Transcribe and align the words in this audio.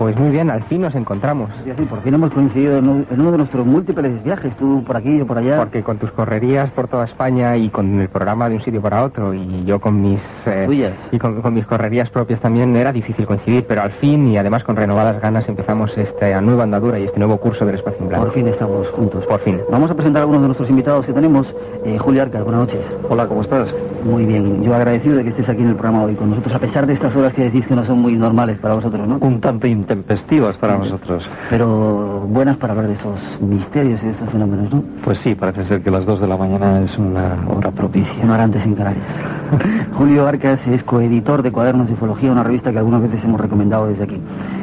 Pues 0.00 0.16
muy 0.16 0.30
bien, 0.30 0.48
al 0.48 0.64
fin 0.64 0.80
nos 0.80 0.94
encontramos. 0.94 1.50
Sí, 1.62 1.70
sí, 1.76 1.84
por 1.84 2.00
fin 2.00 2.14
hemos 2.14 2.30
coincidido 2.30 2.78
en 2.78 2.88
uno, 2.88 3.04
en 3.10 3.20
uno 3.20 3.32
de 3.32 3.36
nuestros 3.36 3.66
múltiples 3.66 4.24
viajes, 4.24 4.56
tú 4.56 4.82
por 4.82 4.96
aquí, 4.96 5.18
yo 5.18 5.26
por 5.26 5.36
allá. 5.36 5.58
Porque 5.58 5.82
con 5.82 5.98
tus 5.98 6.10
correrías 6.12 6.70
por 6.70 6.88
toda 6.88 7.04
España 7.04 7.54
y 7.58 7.68
con 7.68 8.00
el 8.00 8.08
programa 8.08 8.48
de 8.48 8.54
un 8.54 8.62
sitio 8.62 8.80
para 8.80 9.04
otro 9.04 9.34
y 9.34 9.62
yo 9.66 9.78
con 9.78 10.00
mis 10.00 10.22
eh, 10.46 10.64
Tuyas. 10.66 10.94
y 11.12 11.18
con, 11.18 11.42
con 11.42 11.52
mis 11.52 11.66
correrías 11.66 12.08
propias 12.08 12.40
también 12.40 12.74
era 12.76 12.92
difícil 12.92 13.26
coincidir, 13.26 13.66
pero 13.68 13.82
al 13.82 13.90
fin 13.90 14.26
y 14.28 14.38
además 14.38 14.64
con 14.64 14.74
renovadas 14.74 15.20
ganas 15.20 15.46
empezamos 15.50 15.94
esta 15.98 16.40
nueva 16.40 16.62
andadura 16.62 16.98
y 16.98 17.04
este 17.04 17.18
nuevo 17.18 17.36
curso 17.36 17.66
del 17.66 17.74
espacio 17.74 18.00
en 18.00 18.08
blanco. 18.08 18.24
Por 18.24 18.34
fin 18.34 18.48
estamos 18.48 18.88
juntos. 18.88 19.26
Por 19.26 19.40
fin. 19.40 19.60
Vamos 19.70 19.90
a 19.90 19.94
presentar 19.94 20.20
a 20.20 20.22
algunos 20.22 20.40
de 20.40 20.48
nuestros 20.48 20.70
invitados 20.70 21.04
que 21.04 21.12
tenemos. 21.12 21.46
Eh, 21.84 21.98
Julio 21.98 22.22
Arcas, 22.22 22.42
buenas 22.42 22.62
noches. 22.62 22.80
Hola, 23.06 23.26
¿cómo 23.26 23.42
estás? 23.42 23.74
Muy 24.04 24.24
bien, 24.24 24.62
yo 24.62 24.74
agradecido 24.74 25.16
de 25.16 25.24
que 25.24 25.28
estés 25.28 25.48
aquí 25.50 25.60
en 25.60 25.68
el 25.68 25.74
programa 25.74 26.04
hoy 26.04 26.14
con 26.14 26.30
nosotros, 26.30 26.54
a 26.54 26.58
pesar 26.58 26.86
de 26.86 26.94
estas 26.94 27.14
horas 27.14 27.34
que 27.34 27.42
decís 27.42 27.66
que 27.66 27.74
no 27.74 27.84
son 27.84 27.98
muy 27.98 28.14
normales 28.14 28.56
para 28.58 28.72
vosotros, 28.72 29.06
¿no? 29.06 29.18
Un 29.20 29.40
tanto 29.42 29.66
intempestivas 29.90 30.56
para 30.56 30.78
nosotros. 30.78 31.28
Pero 31.48 32.24
buenas 32.28 32.56
para 32.56 32.74
hablar 32.74 32.86
de 32.86 32.94
esos 32.94 33.18
misterios 33.40 34.00
y 34.02 34.06
de 34.06 34.12
esos 34.12 34.30
fenómenos, 34.30 34.72
¿no? 34.72 34.84
Pues 35.02 35.18
sí, 35.18 35.34
parece 35.34 35.64
ser 35.64 35.82
que 35.82 35.90
las 35.90 36.06
2 36.06 36.20
de 36.20 36.28
la 36.28 36.36
mañana 36.36 36.80
es 36.82 36.96
una 36.96 37.36
hora 37.48 37.72
propicia. 37.72 38.22
Una 38.22 38.34
hora 38.34 38.44
antes 38.44 38.64
en 38.64 38.76
Canarias. 38.76 39.04
Julio 39.98 40.28
Arcas 40.28 40.64
es 40.68 40.84
coeditor 40.84 41.42
de 41.42 41.50
Cuadernos 41.50 41.88
de 41.88 41.94
Ufología, 41.94 42.30
una 42.30 42.44
revista 42.44 42.70
que 42.70 42.78
algunas 42.78 43.02
veces 43.02 43.24
hemos 43.24 43.40
recomendado 43.40 43.88
desde 43.88 44.04
aquí. 44.04 44.20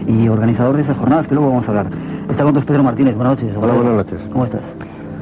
Y 0.07 0.29
organizador 0.29 0.77
de 0.77 0.83
esas 0.83 0.97
jornadas 0.97 1.27
que 1.27 1.35
luego 1.35 1.49
vamos 1.49 1.65
a 1.65 1.69
hablar. 1.69 1.87
Está 2.29 2.43
con 2.43 2.53
Pedro 2.53 2.83
Martínez, 2.83 3.15
buenas 3.15 3.37
noches. 3.37 3.57
Hola, 3.57 3.73
buenas 3.73 3.93
noches. 3.93 4.21
¿Cómo 4.31 4.45
estás? 4.45 4.61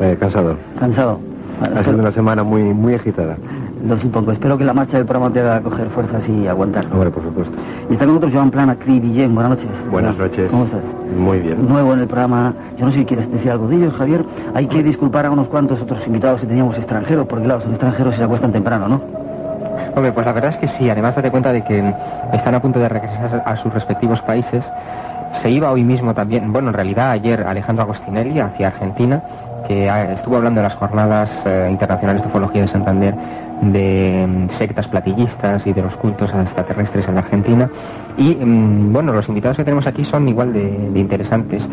Eh, 0.01 0.17
cansado. 0.19 0.55
¿Cansado? 0.79 1.19
Ha 1.61 1.83
sido 1.83 1.97
una 1.97 2.11
semana 2.11 2.43
muy, 2.43 2.61
muy 2.61 2.93
agitada. 2.93 3.37
Lo 3.87 3.97
supongo. 3.99 4.31
Espero 4.31 4.57
que 4.57 4.63
la 4.63 4.73
marcha 4.73 4.97
del 4.97 5.05
programa 5.05 5.31
te 5.31 5.41
haga 5.41 5.61
coger 5.61 5.89
fuerzas 5.89 6.27
y 6.27 6.47
aguantar. 6.47 6.87
Hombre, 6.91 7.11
por 7.11 7.23
supuesto. 7.23 7.53
Y 7.89 7.93
está 7.93 8.05
con 8.05 8.15
nosotros 8.15 8.33
Joan 8.33 8.49
Plana, 8.49 8.75
Cri 8.75 8.99
Guillén. 8.99 9.35
Buenas 9.35 9.51
noches. 9.51 9.69
Buenas 9.91 10.17
noches. 10.17 10.49
¿Cómo 10.49 10.65
estás? 10.65 10.81
Muy 11.15 11.39
bien. 11.39 11.67
Nuevo 11.67 11.93
en 11.93 11.99
el 11.99 12.07
programa. 12.07 12.53
Yo 12.77 12.85
no 12.85 12.91
sé 12.91 12.99
si 12.99 13.05
quieres 13.05 13.31
decir 13.31 13.51
algo 13.51 13.67
de 13.67 13.75
ellos, 13.75 13.93
Javier. 13.93 14.25
Hay 14.55 14.65
que 14.67 14.81
disculpar 14.81 15.27
a 15.27 15.31
unos 15.31 15.47
cuantos 15.47 15.79
otros 15.81 16.05
invitados 16.07 16.41
que 16.41 16.47
teníamos 16.47 16.75
extranjeros, 16.77 17.27
porque 17.27 17.45
claro, 17.45 17.61
son 17.61 17.71
extranjeros 17.71 18.15
y 18.15 18.17
se 18.17 18.23
acuestan 18.23 18.51
temprano, 18.51 18.87
¿no? 18.87 19.01
Hombre, 19.95 20.11
pues 20.11 20.25
la 20.25 20.33
verdad 20.33 20.51
es 20.51 20.57
que 20.57 20.67
sí, 20.67 20.89
además 20.89 21.15
date 21.15 21.31
cuenta 21.31 21.53
de 21.53 21.63
que 21.63 21.93
están 22.33 22.55
a 22.55 22.61
punto 22.61 22.79
de 22.79 22.89
regresar 22.89 23.43
a 23.45 23.55
sus 23.57 23.73
respectivos 23.73 24.21
países. 24.23 24.63
Se 25.41 25.49
iba 25.49 25.71
hoy 25.71 25.83
mismo 25.83 26.13
también, 26.13 26.51
bueno, 26.51 26.69
en 26.69 26.73
realidad 26.73 27.11
ayer 27.11 27.43
Alejandro 27.43 27.83
Agostinelli 27.83 28.39
hacia 28.39 28.67
Argentina, 28.67 29.21
que 29.67 29.89
ah, 29.89 30.13
estuvo 30.13 30.37
hablando 30.37 30.61
de 30.61 30.67
las 30.67 30.75
jornadas 30.75 31.29
eh, 31.45 31.67
internacionales 31.71 32.23
de 32.23 32.27
ufología 32.29 32.61
de 32.63 32.67
Santander, 32.67 33.15
de 33.61 34.25
mm, 34.27 34.57
sectas 34.57 34.87
platillistas 34.87 35.65
y 35.65 35.73
de 35.73 35.81
los 35.81 35.95
cultos 35.97 36.29
extraterrestres 36.33 37.07
en 37.07 37.17
Argentina. 37.17 37.69
Y 38.17 38.35
mm, 38.35 38.93
bueno, 38.93 39.13
los 39.13 39.27
invitados 39.27 39.57
que 39.57 39.63
tenemos 39.63 39.87
aquí 39.87 40.05
son 40.05 40.27
igual 40.27 40.53
de, 40.53 40.89
de 40.89 40.99
interesantes. 40.99 41.67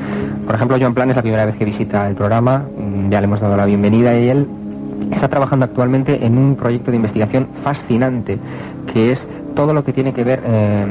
Por 0.47 0.55
ejemplo, 0.55 0.77
Joan 0.79 0.95
Plan 0.95 1.11
es 1.11 1.17
la 1.17 1.23
primera 1.23 1.47
vez 1.47 1.57
que 1.57 1.65
visita 1.65 2.09
el 2.09 2.15
programa, 2.15 2.59
mm, 2.59 3.11
ya 3.11 3.21
le 3.21 3.25
hemos 3.25 3.41
dado 3.41 3.57
la 3.57 3.67
bienvenida 3.67 4.19
y 4.19 4.29
él 4.29 4.47
está 5.11 5.29
trabajando 5.29 5.65
actualmente 5.65 6.25
en 6.25 6.39
un 6.39 6.57
proyecto 6.57 6.91
de 6.91 6.97
investigación 6.97 7.49
fascinante 7.63 8.39
que 8.93 9.13
es 9.13 9.27
todo 9.55 9.73
lo 9.73 9.85
que 9.85 9.93
tiene 9.93 10.13
que 10.13 10.25
ver 10.25 10.43
eh, 10.45 10.87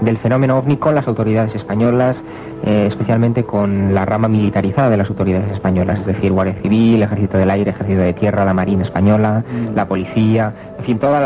del 0.00 0.18
fenómeno 0.18 0.58
ovni 0.58 0.76
con 0.76 0.94
las 0.94 1.06
autoridades 1.06 1.54
españolas, 1.54 2.16
eh, 2.64 2.86
especialmente 2.88 3.44
con 3.44 3.94
la 3.94 4.04
rama 4.04 4.28
militarizada 4.28 4.90
de 4.90 4.96
las 4.96 5.08
autoridades 5.08 5.50
españolas, 5.52 6.00
es 6.00 6.06
decir, 6.06 6.32
Guardia 6.32 6.54
Civil, 6.62 7.02
Ejército 7.02 7.38
del 7.38 7.50
Aire, 7.50 7.70
Ejército 7.70 8.00
de 8.00 8.12
Tierra, 8.12 8.44
la 8.44 8.54
Marina 8.54 8.82
Española, 8.82 9.44
la 9.74 9.86
Policía, 9.86 10.52
en 10.78 10.84
fin, 10.84 10.98
todos 10.98 11.18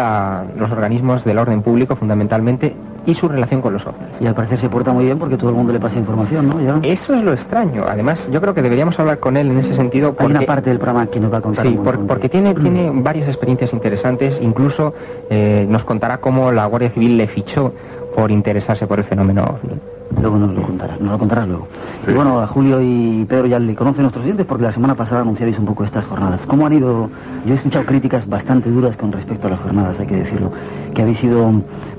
los 0.57 0.71
organismos 0.71 1.25
del 1.25 1.39
orden 1.39 1.63
público 1.63 1.97
fundamentalmente 1.97 2.75
y 3.05 3.15
su 3.17 3.27
relación 3.29 3.61
con 3.61 3.73
los 3.73 3.85
ovnis. 3.85 4.07
Y 4.21 4.27
al 4.29 4.35
parecer 4.35 4.61
se 4.61 4.69
porta 4.69 4.93
muy 4.93 5.05
bien 5.07 5.19
porque 5.19 5.37
todo 5.37 5.51
el 5.51 5.57
mundo 5.57 5.73
le 5.73 5.81
pasa 5.81 5.99
información, 5.99 6.49
¿no? 6.49 6.61
Ya. 6.61 6.79
Eso 6.89 7.15
es 7.15 7.23
lo 7.25 7.33
extraño. 7.33 7.85
Además, 7.89 8.29
yo 8.31 8.41
creo 8.41 8.55
que 8.55 8.63
deberíamos 8.63 8.97
hablar 9.01 9.19
con 9.19 9.37
él 9.37 9.51
en 9.51 9.59
ese 9.59 9.75
sentido. 9.75 10.11
Hay 10.11 10.15
Porque... 10.15 10.39
una 10.39 10.47
parte 10.47 10.71
del 10.71 10.79
programa 10.79 11.07
que 11.07 11.19
nos 11.19 11.33
va 11.33 11.39
a 11.39 11.41
contar. 11.41 11.67
Sí, 11.67 11.73
por- 11.83 12.07
porque 12.07 12.29
tiene, 12.29 12.55
tiene 12.55 12.93
varias 12.95 13.27
experiencias 13.27 13.73
interesantes, 13.73 14.39
incluso 14.41 14.95
eh, 15.31 15.67
nos 15.69 15.83
contará 15.85 16.19
cómo 16.19 16.53
la 16.53 16.65
Guardia 16.67 16.91
Civil 16.91 17.17
le 17.17 17.27
fichó 17.27 17.73
por 18.15 18.31
interesarse 18.31 18.87
por 18.87 19.01
el 19.01 19.05
fenómeno 19.05 19.43
ovni. 19.45 19.81
Luego 20.21 20.39
nos 20.39 20.55
lo 20.55 20.63
contarás, 20.63 21.01
nos 21.01 21.13
lo 21.13 21.19
contarás 21.19 21.49
luego. 21.49 21.69
Y 22.07 22.13
bueno, 22.13 22.41
a 22.41 22.47
Julio 22.47 22.81
y 22.81 23.25
Pedro 23.29 23.47
ya 23.47 23.59
le 23.59 23.75
conocen 23.75 24.03
nuestros 24.03 24.25
oyentes 24.25 24.47
porque 24.47 24.65
la 24.65 24.73
semana 24.73 24.95
pasada 24.95 25.23
anunciaréis 25.23 25.59
un 25.59 25.67
poco 25.67 25.85
estas 25.85 26.05
jornadas. 26.05 26.41
¿Cómo 26.47 26.67
han 26.67 26.73
ido? 26.75 27.11
Yo 27.45 27.55
he 27.55 27.57
escuchado 27.57 27.85
críticas 27.87 28.29
bastante 28.29 28.71
duras 28.71 28.97
con 28.97 29.13
respecto 29.13 29.47
a 29.47 29.51
las 29.51 29.61
jornadas, 29.61 29.99
hay 29.99 30.07
que 30.07 30.17
decirlo. 30.17 30.53
Que 30.95 31.03
habéis 31.03 31.19
sido, 31.19 31.51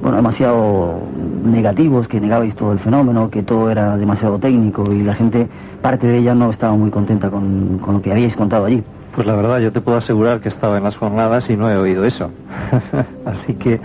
bueno, 0.01 0.17
demasiado 0.17 0.99
negativos, 1.43 2.07
que 2.07 2.21
negabais 2.21 2.55
todo 2.55 2.71
el 2.71 2.79
fenómeno, 2.79 3.29
que 3.29 3.43
todo 3.43 3.69
era 3.69 3.97
demasiado 3.97 4.37
técnico 4.39 4.91
y 4.91 5.03
la 5.03 5.15
gente, 5.15 5.47
parte 5.81 6.07
de 6.07 6.19
ella 6.19 6.35
no 6.35 6.51
estaba 6.51 6.73
muy 6.73 6.91
contenta 6.91 7.29
con, 7.29 7.79
con 7.79 7.95
lo 7.95 8.01
que 8.01 8.11
habíais 8.11 8.35
contado 8.35 8.65
allí. 8.65 8.83
Pues 9.15 9.27
la 9.27 9.35
verdad, 9.35 9.59
yo 9.59 9.71
te 9.71 9.79
puedo 9.79 9.97
asegurar 9.97 10.39
que 10.39 10.49
estaba 10.49 10.77
en 10.77 10.83
las 10.83 10.95
jornadas 10.95 11.49
y 11.49 11.55
no 11.55 11.69
he 11.69 11.77
oído 11.77 12.03
eso. 12.03 12.31
Así 13.25 13.53
que 13.53 13.79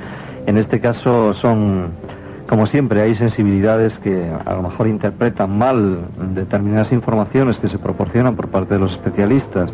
en 0.47 0.57
este 0.57 0.81
caso 0.81 1.35
son, 1.35 1.91
como 2.49 2.67
siempre, 2.67 3.03
hay 3.03 3.15
sensibilidades 3.15 3.99
que 3.99 4.31
a 4.45 4.55
lo 4.55 4.63
mejor 4.63 4.87
interpretan 4.89 5.59
mal 5.59 5.99
determinadas 6.35 6.93
informaciones 6.93 7.59
que 7.59 7.69
se 7.69 7.79
proporcionan 7.79 8.37
por 8.37 8.49
parte 8.49 8.75
de 8.75 8.81
los 8.81 8.93
especialistas. 8.93 9.71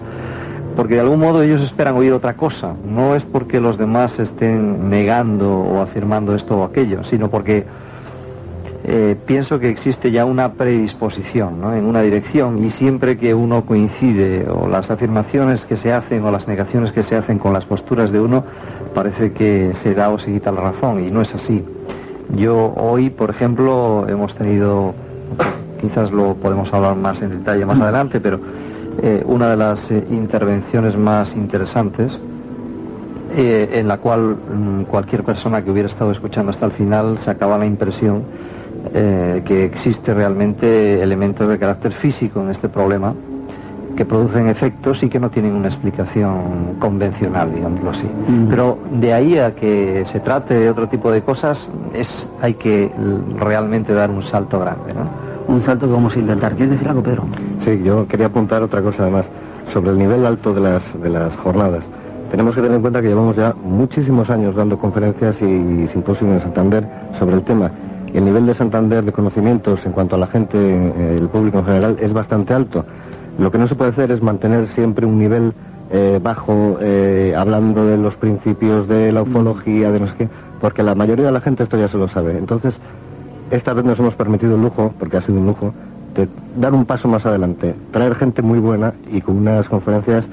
Porque 0.75 0.95
de 0.95 1.01
algún 1.03 1.21
modo 1.21 1.43
ellos 1.43 1.61
esperan 1.61 1.95
oír 1.95 2.13
otra 2.13 2.35
cosa. 2.35 2.75
No 2.85 3.15
es 3.15 3.23
porque 3.23 3.61
los 3.61 3.79
demás 3.79 4.19
estén 4.19 4.91
negando 4.91 5.57
o 5.57 5.81
afirmando 5.83 6.35
esto 6.35 6.59
o 6.59 6.65
aquello, 6.65 7.05
sino 7.05 7.31
porque 7.31 7.65
eh, 8.83 9.17
pienso 9.25 9.61
que 9.61 9.69
existe 9.69 10.11
ya 10.11 10.25
una 10.25 10.55
predisposición 10.55 11.61
¿no? 11.61 11.75
en 11.75 11.85
una 11.85 12.03
dirección 12.03 12.65
y 12.65 12.71
siempre 12.71 13.17
que 13.17 13.35
uno 13.35 13.65
coincide 13.65 14.47
o 14.51 14.69
las 14.69 14.91
afirmaciones 14.91 15.65
que 15.65 15.77
se 15.77 15.93
hacen 15.93 16.25
o 16.25 16.31
las 16.33 16.49
negaciones 16.49 16.91
que 16.91 17.05
se 17.05 17.15
hacen 17.15 17.39
con 17.39 17.53
las 17.53 17.65
posturas 17.65 18.11
de 18.11 18.21
uno, 18.21 18.45
parece 18.93 19.33
que 19.33 19.73
se 19.81 19.95
da 19.95 20.11
o 20.11 20.19
se 20.19 20.33
quita 20.33 20.51
la 20.51 20.61
razón 20.61 21.05
y 21.07 21.11
no 21.13 21.23
es 21.23 21.33
así. 21.35 21.65
Yo 22.31 22.75
hoy, 22.77 23.11
por 23.11 23.31
ejemplo, 23.31 24.07
hemos 24.09 24.35
tenido, 24.35 24.95
quizás 25.81 26.11
lo 26.11 26.35
podemos 26.35 26.73
hablar 26.73 26.97
más 26.97 27.23
en 27.23 27.31
detalle 27.31 27.65
más 27.65 27.81
adelante, 27.81 28.21
pero 28.21 28.41
eh, 29.03 29.23
una 29.27 29.51
de 29.51 29.57
las 29.57 29.91
eh, 29.91 30.05
intervenciones 30.11 30.97
más 30.97 31.35
interesantes 31.35 32.13
eh, 33.37 33.71
en 33.73 33.89
la 33.89 33.99
cual 33.99 34.37
mm, 34.37 34.83
cualquier 34.85 35.25
persona 35.25 35.63
que 35.63 35.71
hubiera 35.71 35.89
estado 35.89 36.13
escuchando 36.13 36.53
hasta 36.53 36.67
el 36.67 36.73
final 36.73 37.19
sacaba 37.19 37.59
la 37.59 37.67
impresión 37.67 38.23
que 38.93 39.65
existe 39.65 40.13
realmente 40.13 41.03
elementos 41.03 41.49
de 41.49 41.59
carácter 41.59 41.93
físico 41.93 42.43
en 42.43 42.51
este 42.51 42.69
problema 42.69 43.15
que 43.97 44.05
producen 44.05 44.49
efectos 44.49 45.03
y 45.03 45.09
que 45.09 45.21
no 45.21 45.31
tienen 45.31 45.55
una 45.55 45.69
explicación 45.69 46.77
convencional, 46.79 47.55
digámoslo 47.55 47.91
así. 47.91 48.07
Mm. 48.07 48.49
Pero 48.49 48.79
de 48.93 49.13
ahí 49.13 49.39
a 49.39 49.55
que 49.55 50.05
se 50.11 50.21
trate 50.21 50.55
de 50.55 50.71
otro 50.71 50.89
tipo 50.89 51.11
de 51.11 51.23
cosas, 51.23 51.69
es 51.93 52.09
hay 52.41 52.55
que 52.55 52.91
realmente 53.39 53.95
dar 53.95 54.11
un 54.11 54.23
salto 54.23 54.59
grande, 54.59 54.95
¿no? 54.95 55.09
Un 55.47 55.63
salto 55.65 55.87
que 55.87 55.93
vamos 55.93 56.17
a 56.17 56.19
intentar. 56.19 56.53
¿Quieres 56.55 56.73
decir 56.73 56.89
algo, 56.89 57.03
Pedro? 57.03 57.25
Sí, 57.65 57.83
yo 57.85 58.07
quería 58.09 58.27
apuntar 58.27 58.63
otra 58.63 58.83
cosa 58.83 59.03
además 59.03 59.27
sobre 59.73 59.91
el 59.91 59.99
nivel 59.99 60.25
alto 60.25 60.55
de 60.55 60.61
las, 60.61 60.83
de 61.03 61.11
las 61.11 61.37
jornadas. 61.37 61.85
Tenemos 62.31 62.55
que 62.55 62.63
tener 62.63 62.77
en 62.77 62.83
cuenta 62.83 63.01
que 63.01 63.09
llevamos 63.09 63.37
ya 63.37 63.55
muchísimos 63.63 64.29
años 64.31 64.57
dando 64.57 64.79
conferencias 64.79 65.37
y 65.41 65.89
simposios 65.93 66.31
en 66.31 66.41
Santander 66.41 66.85
sobre 67.19 67.37
el 67.37 67.43
tema. 67.43 67.71
Y 68.13 68.19
el 68.19 68.25
nivel 68.25 68.47
de 68.47 68.55
Santander 68.55 69.05
de 69.05 69.13
conocimientos 69.13 69.81
en 69.85 69.93
cuanto 69.93 70.17
a 70.17 70.19
la 70.19 70.27
gente, 70.27 70.57
eh, 70.59 71.19
el 71.19 71.29
público 71.29 71.59
en 71.59 71.65
general, 71.65 71.97
es 72.01 72.13
bastante 72.13 72.55
alto. 72.55 72.85
Lo 73.39 73.51
que 73.51 73.59
no 73.59 73.67
se 73.69 73.75
puede 73.75 73.91
hacer 73.91 74.11
es 74.13 74.23
mantener 74.23 74.69
siempre 74.75 75.07
un 75.07 75.19
nivel 75.19 75.53
eh, 75.91 76.21
bajo, 76.23 76.79
eh, 76.81 77.35
hablando 77.37 77.87
de 77.87 77.99
los 77.99 78.15
principios 78.17 78.89
de 78.89 79.13
la 79.13 79.23
ufología, 79.23 79.91
de 79.93 80.01
no 80.01 80.09
sé 80.09 80.15
qué, 80.19 80.29
porque 80.61 80.83
la 80.83 80.95
mayoría 80.95 81.27
de 81.27 81.33
la 81.33 81.41
gente 81.41 81.65
esto 81.65 81.77
ya 81.77 81.89
se 81.89 81.99
lo 81.99 82.09
sabe. 82.09 82.39
Entonces, 82.39 82.75
esta 83.51 83.73
vez 83.75 83.85
nos 83.85 83.99
hemos 83.99 84.15
permitido 84.15 84.55
el 84.55 84.63
lujo, 84.63 84.95
porque 84.99 85.17
ha 85.17 85.23
sido 85.23 85.39
un 85.39 85.47
lujo, 85.47 85.75
de 86.15 86.29
dar 86.57 86.73
un 86.73 86.85
paso 86.85 87.09
más 87.09 87.27
adelante, 87.27 87.75
traer 87.91 88.15
gente 88.15 88.41
muy 88.41 88.61
buena 88.61 88.95
y 89.11 89.21
con 89.21 89.37
unas 89.37 89.69
conferencias 89.69 90.25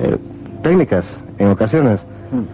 eh, 0.00 0.16
técnicas 0.62 1.04
en 1.38 1.48
ocasiones, 1.48 2.00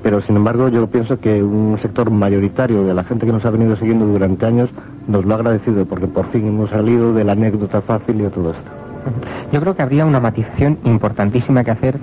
pero 0.03 0.21
sin 0.21 0.37
embargo 0.37 0.69
yo 0.69 0.87
pienso 0.87 1.19
que 1.19 1.43
un 1.43 1.79
sector 1.81 2.11
mayoritario 2.11 2.85
de 2.85 2.95
la 2.95 3.05
gente 3.05 3.27
que 3.27 3.33
nos 3.33 3.45
ha 3.45 3.51
venido 3.51 3.77
siguiendo 3.77 4.07
durante 4.07 4.47
años 4.47 4.71
nos 5.09 5.25
lo 5.25 5.35
ha 5.35 5.39
agradecido 5.39 5.85
porque 5.87 6.07
por 6.07 6.31
fin 6.31 6.47
hemos 6.47 6.71
salido 6.71 7.13
de 7.15 7.25
la 7.25 7.33
anécdota 7.33 7.81
fácil 7.81 8.21
y 8.21 8.23
de 8.25 8.31
todo 8.31 8.51
esto. 8.51 8.84
Yo 9.53 9.61
creo 9.61 9.77
que 9.77 9.83
habría 9.83 10.07
una 10.07 10.21
matización 10.21 10.79
importantísima 10.85 11.65
que 11.65 11.71
hacer 11.71 11.99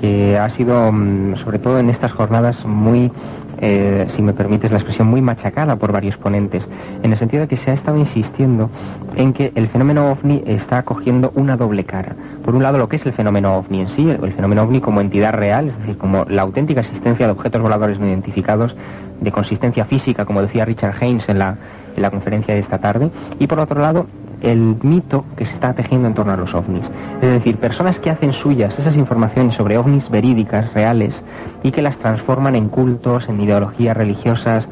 que 0.00 0.38
ha 0.38 0.50
sido, 0.50 0.90
mm, 0.92 1.36
sobre 1.36 1.58
todo 1.58 1.78
en 1.78 1.90
estas 1.90 2.12
jornadas, 2.12 2.64
muy 2.64 3.10
eh, 3.58 4.08
si 4.14 4.22
me 4.22 4.32
permites 4.32 4.70
la 4.70 4.78
expresión, 4.78 5.08
muy 5.08 5.22
machacada 5.22 5.76
por 5.76 5.92
varios 5.92 6.16
ponentes, 6.16 6.66
en 7.02 7.12
el 7.12 7.18
sentido 7.18 7.42
de 7.42 7.48
que 7.48 7.56
se 7.56 7.70
ha 7.70 7.74
estado 7.74 7.96
insistiendo 7.96 8.68
en 9.16 9.32
que 9.32 9.52
el 9.54 9.68
fenómeno 9.68 10.10
ovni 10.10 10.42
está 10.46 10.82
cogiendo 10.82 11.32
una 11.34 11.56
doble 11.56 11.84
cara. 11.84 12.14
Por 12.44 12.54
un 12.54 12.62
lado, 12.62 12.78
lo 12.78 12.88
que 12.88 12.96
es 12.96 13.06
el 13.06 13.12
fenómeno 13.12 13.56
ovni 13.56 13.80
en 13.80 13.88
sí, 13.88 14.10
el 14.10 14.32
fenómeno 14.32 14.64
ovni 14.64 14.80
como 14.80 15.00
entidad 15.00 15.32
real, 15.32 15.68
es 15.68 15.78
decir, 15.78 15.96
como 15.96 16.24
la 16.28 16.42
auténtica 16.42 16.80
existencia 16.80 17.26
de 17.26 17.32
objetos 17.32 17.62
voladores 17.62 17.98
no 17.98 18.06
identificados, 18.06 18.74
de 19.20 19.32
consistencia 19.32 19.84
física, 19.84 20.24
como 20.24 20.42
decía 20.42 20.64
Richard 20.64 20.96
Haynes 21.00 21.28
en 21.28 21.38
la, 21.38 21.56
en 21.96 22.02
la 22.02 22.10
conferencia 22.10 22.54
de 22.54 22.60
esta 22.60 22.78
tarde, 22.78 23.10
y 23.38 23.46
por 23.46 23.60
otro 23.60 23.80
lado, 23.80 24.06
el 24.44 24.76
mito 24.82 25.24
que 25.36 25.46
se 25.46 25.52
está 25.52 25.72
tejiendo 25.72 26.06
en 26.06 26.14
torno 26.14 26.32
a 26.32 26.36
los 26.36 26.54
ovnis. 26.54 26.84
Es 27.22 27.28
decir, 27.28 27.56
personas 27.56 27.98
que 27.98 28.10
hacen 28.10 28.32
suyas 28.32 28.78
esas 28.78 28.96
informaciones 28.96 29.54
sobre 29.54 29.78
ovnis 29.78 30.10
verídicas, 30.10 30.72
reales, 30.74 31.20
y 31.62 31.72
que 31.72 31.82
las 31.82 31.96
transforman 31.98 32.54
en 32.54 32.68
cultos, 32.68 33.28
en 33.28 33.40
ideologías 33.40 33.96
religiosas 33.96 34.68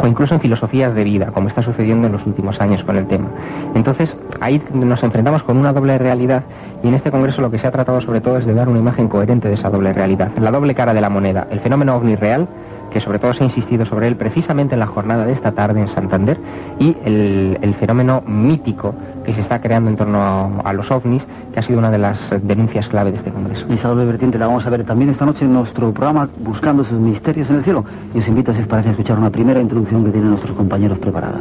o 0.00 0.06
incluso 0.06 0.34
en 0.34 0.40
filosofías 0.40 0.94
de 0.94 1.04
vida, 1.04 1.26
como 1.32 1.48
está 1.48 1.62
sucediendo 1.62 2.06
en 2.06 2.12
los 2.12 2.24
últimos 2.24 2.60
años 2.60 2.84
con 2.84 2.96
el 2.96 3.06
tema. 3.06 3.28
Entonces, 3.74 4.16
ahí 4.40 4.62
nos 4.72 5.02
enfrentamos 5.02 5.42
con 5.42 5.56
una 5.56 5.72
doble 5.72 5.98
realidad 5.98 6.44
y 6.82 6.88
en 6.88 6.94
este 6.94 7.10
congreso 7.10 7.42
lo 7.42 7.50
que 7.50 7.58
se 7.58 7.66
ha 7.66 7.72
tratado 7.72 8.00
sobre 8.00 8.20
todo 8.20 8.38
es 8.38 8.46
de 8.46 8.54
dar 8.54 8.68
una 8.68 8.78
imagen 8.78 9.08
coherente 9.08 9.48
de 9.48 9.54
esa 9.54 9.70
doble 9.70 9.92
realidad, 9.92 10.30
la 10.40 10.50
doble 10.50 10.74
cara 10.74 10.94
de 10.94 11.00
la 11.00 11.10
moneda, 11.10 11.48
el 11.50 11.60
fenómeno 11.60 11.96
ovni 11.96 12.14
real 12.14 12.46
que 12.90 13.00
sobre 13.00 13.18
todo 13.18 13.34
se 13.34 13.42
ha 13.42 13.46
insistido 13.46 13.86
sobre 13.86 14.08
él 14.08 14.16
precisamente 14.16 14.74
en 14.74 14.80
la 14.80 14.86
jornada 14.86 15.24
de 15.24 15.32
esta 15.32 15.52
tarde 15.52 15.80
en 15.80 15.88
Santander, 15.88 16.38
y 16.78 16.96
el, 17.04 17.74
fenómeno 17.78 18.22
mítico 18.26 18.94
que 19.24 19.34
se 19.34 19.40
está 19.40 19.60
creando 19.60 19.90
en 19.90 19.96
torno 19.96 20.62
a, 20.64 20.72
los 20.72 20.90
ovnis, 20.90 21.24
que 21.52 21.60
ha 21.60 21.62
sido 21.62 21.78
una 21.78 21.90
de 21.90 21.98
las 21.98 22.18
denuncias 22.42 22.88
clave 22.88 23.12
de 23.12 23.18
este 23.18 23.30
Congreso. 23.30 23.66
Esa 23.70 23.88
doble 23.88 24.04
vertiente 24.04 24.38
la 24.38 24.46
vamos 24.46 24.66
a 24.66 24.70
ver 24.70 24.84
también 24.84 25.10
esta 25.10 25.24
noche 25.24 25.44
en 25.44 25.52
nuestro 25.52 25.92
programa 25.92 26.28
Buscando 26.38 26.84
sus 26.84 26.98
misterios 26.98 27.48
en 27.50 27.56
el 27.56 27.64
cielo. 27.64 27.84
Y 28.14 28.18
os 28.18 28.26
invito, 28.26 28.52
si 28.52 28.62
os 28.62 28.66
parece, 28.66 28.88
a 28.88 28.92
escuchar 28.92 29.18
una 29.18 29.30
primera 29.30 29.60
introducción 29.60 30.04
que 30.04 30.10
tienen 30.10 30.30
nuestros 30.30 30.56
compañeros 30.56 30.98
preparada. 30.98 31.38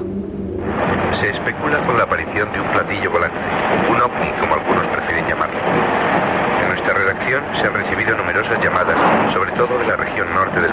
Se 1.20 1.30
especula 1.30 1.84
con 1.86 1.98
la 1.98 2.04
aparición 2.04 2.52
de 2.52 2.62
un 2.62 2.68
platillo 2.68 3.12
volante, 3.12 3.38
un 3.90 3.96
ovni 3.96 4.32
como 4.40 4.54
algunos 4.54 4.86
prefieren 4.88 5.28
llamarlo 5.28 5.58
nuestra 6.88 6.94
redacción 6.94 7.44
se 7.60 7.68
han 7.68 7.74
recibido 7.74 8.16
numerosas 8.16 8.64
llamadas, 8.64 8.98
sobre 9.34 9.52
todo 9.54 9.78
de 9.78 9.88
la 9.88 9.98
región 9.98 10.34
norte 10.34 10.62
del 10.62 10.72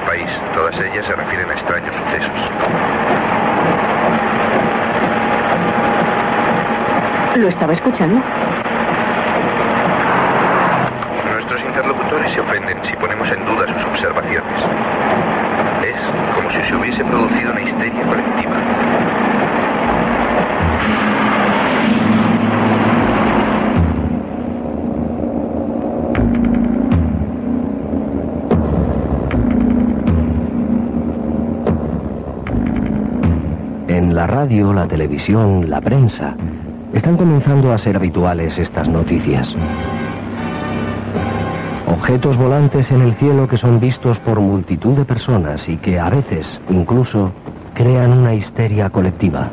Todas 0.55 0.77
ellas 0.77 1.05
se 1.07 1.13
refieren 1.13 1.51
a 1.51 1.55
extraños 1.55 1.93
sucesos. 1.97 2.31
¿Lo 7.37 7.49
estaba 7.49 7.73
escuchando? 7.73 8.23
Nuestros 11.33 11.61
interlocutores 11.63 12.33
se 12.33 12.41
ofenden 12.41 12.79
si 12.89 12.97
ponemos 12.97 13.29
en 13.29 13.45
duda 13.45 13.67
sus 13.67 13.85
observaciones. 13.85 14.65
Es 15.83 16.35
como 16.35 16.51
si 16.53 16.61
se 16.63 16.77
hubiese 16.77 17.05
producido 17.05 17.51
una 17.51 17.61
histeria 17.61 18.07
colectiva. 18.07 18.55
La 34.25 34.29
radio, 34.29 34.73
la 34.73 34.87
televisión, 34.87 35.69
la 35.69 35.83
prensa, 35.83 36.35
están 36.95 37.19
comenzando 37.19 37.75
a 37.75 37.79
ser 37.79 37.95
habituales 37.95 38.57
estas 38.57 38.89
noticias. 38.89 39.55
Objetos 41.87 42.39
volantes 42.39 42.91
en 42.91 43.03
el 43.03 43.15
cielo 43.17 43.47
que 43.47 43.59
son 43.59 43.81
vistos 43.81 44.19
por 44.21 44.41
multitud 44.41 44.97
de 44.97 45.05
personas 45.05 45.69
y 45.69 45.77
que 45.77 46.01
a 46.01 46.09
veces 46.09 46.47
incluso 46.71 47.33
crean 47.75 48.13
una 48.13 48.35
histeria 48.35 48.89
colectiva. 48.89 49.51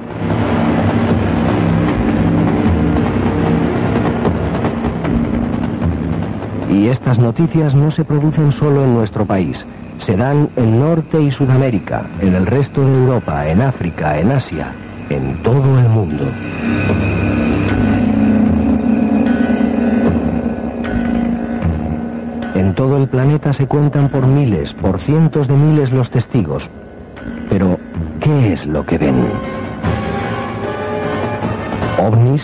Y 6.69 6.87
estas 6.87 7.19
noticias 7.19 7.75
no 7.75 7.91
se 7.91 8.05
producen 8.05 8.53
solo 8.53 8.85
en 8.85 8.93
nuestro 8.93 9.25
país, 9.25 9.65
se 10.05 10.15
dan 10.15 10.49
en 10.55 10.79
Norte 10.79 11.21
y 11.21 11.31
Sudamérica, 11.31 12.05
en 12.21 12.35
el 12.35 12.45
resto 12.45 12.81
de 12.81 12.93
Europa, 12.93 13.47
en 13.47 13.61
África, 13.61 14.19
en 14.19 14.31
Asia, 14.31 14.73
en 15.09 15.41
todo 15.43 15.79
el 15.79 15.87
mundo. 15.89 16.25
En 22.55 22.73
todo 22.75 22.97
el 22.97 23.07
planeta 23.07 23.53
se 23.53 23.67
cuentan 23.67 24.09
por 24.09 24.25
miles, 24.25 24.73
por 24.73 24.99
cientos 25.01 25.47
de 25.47 25.55
miles 25.55 25.91
los 25.91 26.09
testigos. 26.09 26.69
Pero, 27.49 27.77
¿qué 28.19 28.53
es 28.53 28.65
lo 28.65 28.85
que 28.85 28.97
ven? 28.97 29.25
¿OVNIs? 31.99 32.43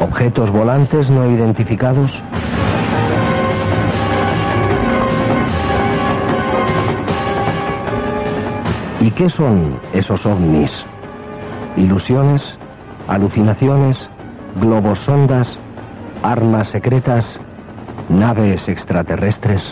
¿Objetos 0.00 0.50
volantes 0.50 1.10
no 1.10 1.30
identificados? 1.30 2.22
¿Y 9.08 9.10
qué 9.10 9.30
son 9.30 9.80
esos 9.94 10.26
ovnis? 10.26 10.70
¿Ilusiones? 11.78 12.42
¿Alucinaciones? 13.08 14.06
¿Globos 14.60 14.98
sondas? 14.98 15.48
¿Armas 16.22 16.68
secretas? 16.68 17.24
¿Naves 18.10 18.68
extraterrestres? 18.68 19.62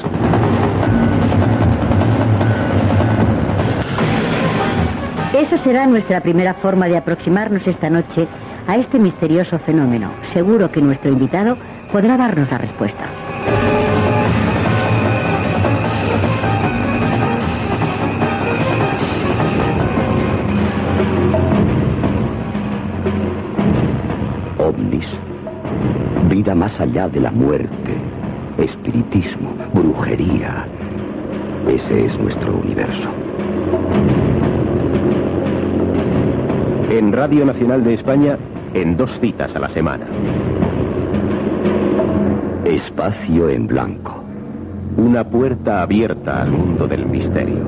Esa 5.35 5.59
será 5.59 5.87
nuestra 5.87 6.23
primera 6.23 6.55
forma 6.55 6.87
de 6.87 6.97
aproximarnos 6.97 7.67
esta 7.67 7.91
noche 7.91 8.27
a 8.67 8.79
este 8.79 8.99
misterioso 8.99 9.59
fenómeno. 9.59 10.13
Seguro 10.33 10.73
que 10.73 10.81
nuestro 10.81 11.11
invitado 11.11 11.59
podrá 11.93 12.17
darnos 12.17 12.51
la 12.51 12.57
respuesta. 12.57 13.05
Vida 26.37 26.55
más 26.55 26.79
allá 26.79 27.09
de 27.09 27.19
la 27.19 27.31
muerte, 27.31 27.95
espiritismo, 28.59 29.55
brujería. 29.73 30.67
Ese 31.67 32.05
es 32.05 32.19
nuestro 32.19 32.59
universo. 32.59 33.09
En 36.91 37.11
Radio 37.11 37.47
Nacional 37.47 37.83
de 37.83 37.95
España, 37.95 38.37
en 38.75 38.99
dos 38.99 39.19
citas 39.19 39.57
a 39.57 39.61
la 39.61 39.71
semana. 39.71 40.05
Espacio 42.67 43.49
en 43.49 43.67
blanco. 43.67 44.23
Una 44.99 45.25
puerta 45.25 45.81
abierta 45.81 46.43
al 46.43 46.51
mundo 46.51 46.87
del 46.87 47.07
misterio. 47.07 47.65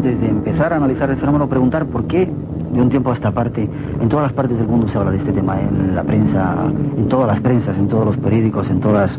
Antes 0.00 0.18
de 0.18 0.28
empezar 0.28 0.72
a 0.72 0.76
analizar 0.76 1.10
el 1.10 1.18
fenómeno, 1.18 1.46
preguntar 1.46 1.84
por 1.84 2.06
qué 2.06 2.24
de 2.24 2.80
un 2.80 2.88
tiempo 2.88 3.10
a 3.10 3.14
esta 3.14 3.30
parte, 3.32 3.68
en 4.00 4.08
todas 4.08 4.22
las 4.22 4.32
partes 4.32 4.56
del 4.56 4.66
mundo 4.66 4.88
se 4.88 4.96
habla 4.96 5.10
de 5.10 5.18
este 5.18 5.30
tema, 5.30 5.60
en 5.60 5.94
la 5.94 6.02
prensa, 6.02 6.54
en 6.96 7.06
todas 7.06 7.26
las 7.26 7.40
prensas, 7.40 7.76
en 7.76 7.86
todos 7.86 8.06
los 8.06 8.16
periódicos, 8.16 8.70
en 8.70 8.80
todos 8.80 9.10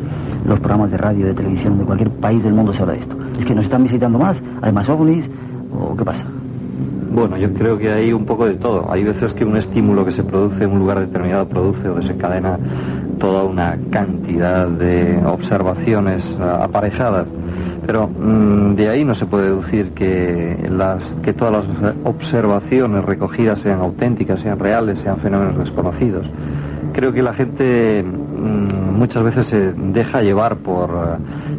los 0.43 0.59
programas 0.59 0.89
de 0.89 0.97
radio, 0.97 1.27
de 1.27 1.35
televisión, 1.35 1.77
de 1.77 1.83
cualquier 1.83 2.09
país 2.09 2.43
del 2.43 2.53
mundo 2.53 2.73
se 2.73 2.81
habla 2.81 2.93
de 2.93 2.99
esto. 3.01 3.15
¿Es 3.37 3.45
que 3.45 3.53
nos 3.53 3.65
están 3.65 3.83
visitando 3.83 4.17
más? 4.17 4.37
¿Hay 4.63 4.71
más 4.71 4.89
ovnis? 4.89 5.23
¿O 5.71 5.95
qué 5.95 6.03
pasa? 6.03 6.23
Bueno, 7.13 7.37
yo 7.37 7.53
creo 7.53 7.77
que 7.77 7.91
hay 7.91 8.11
un 8.11 8.25
poco 8.25 8.47
de 8.47 8.55
todo. 8.55 8.91
Hay 8.91 9.03
veces 9.03 9.35
que 9.35 9.45
un 9.45 9.57
estímulo 9.57 10.03
que 10.03 10.13
se 10.13 10.23
produce 10.23 10.63
en 10.63 10.71
un 10.71 10.79
lugar 10.79 10.99
determinado 10.99 11.47
produce 11.47 11.89
o 11.89 11.93
desencadena 11.93 12.57
toda 13.19 13.43
una 13.43 13.77
cantidad 13.91 14.67
de 14.67 15.21
observaciones 15.27 16.25
aparejadas 16.39 17.27
pero 17.85 18.07
mm, 18.07 18.75
de 18.75 18.89
ahí 18.89 19.03
no 19.03 19.15
se 19.15 19.25
puede 19.25 19.45
deducir 19.45 19.91
que, 19.91 20.67
las, 20.69 21.03
que 21.23 21.33
todas 21.33 21.65
las 21.65 21.93
observaciones 22.03 23.03
recogidas 23.03 23.59
sean 23.59 23.79
auténticas, 23.79 24.39
sean 24.41 24.59
reales, 24.59 24.99
sean 24.99 25.17
fenómenos 25.17 25.57
desconocidos. 25.57 26.25
Creo 26.93 27.13
que 27.13 27.23
la 27.23 27.33
gente, 27.33 28.03
mm, 28.03 28.97
muchas 28.97 29.23
veces 29.23 29.47
se 29.47 29.73
deja 29.73 30.21
llevar 30.21 30.57
por 30.57 30.89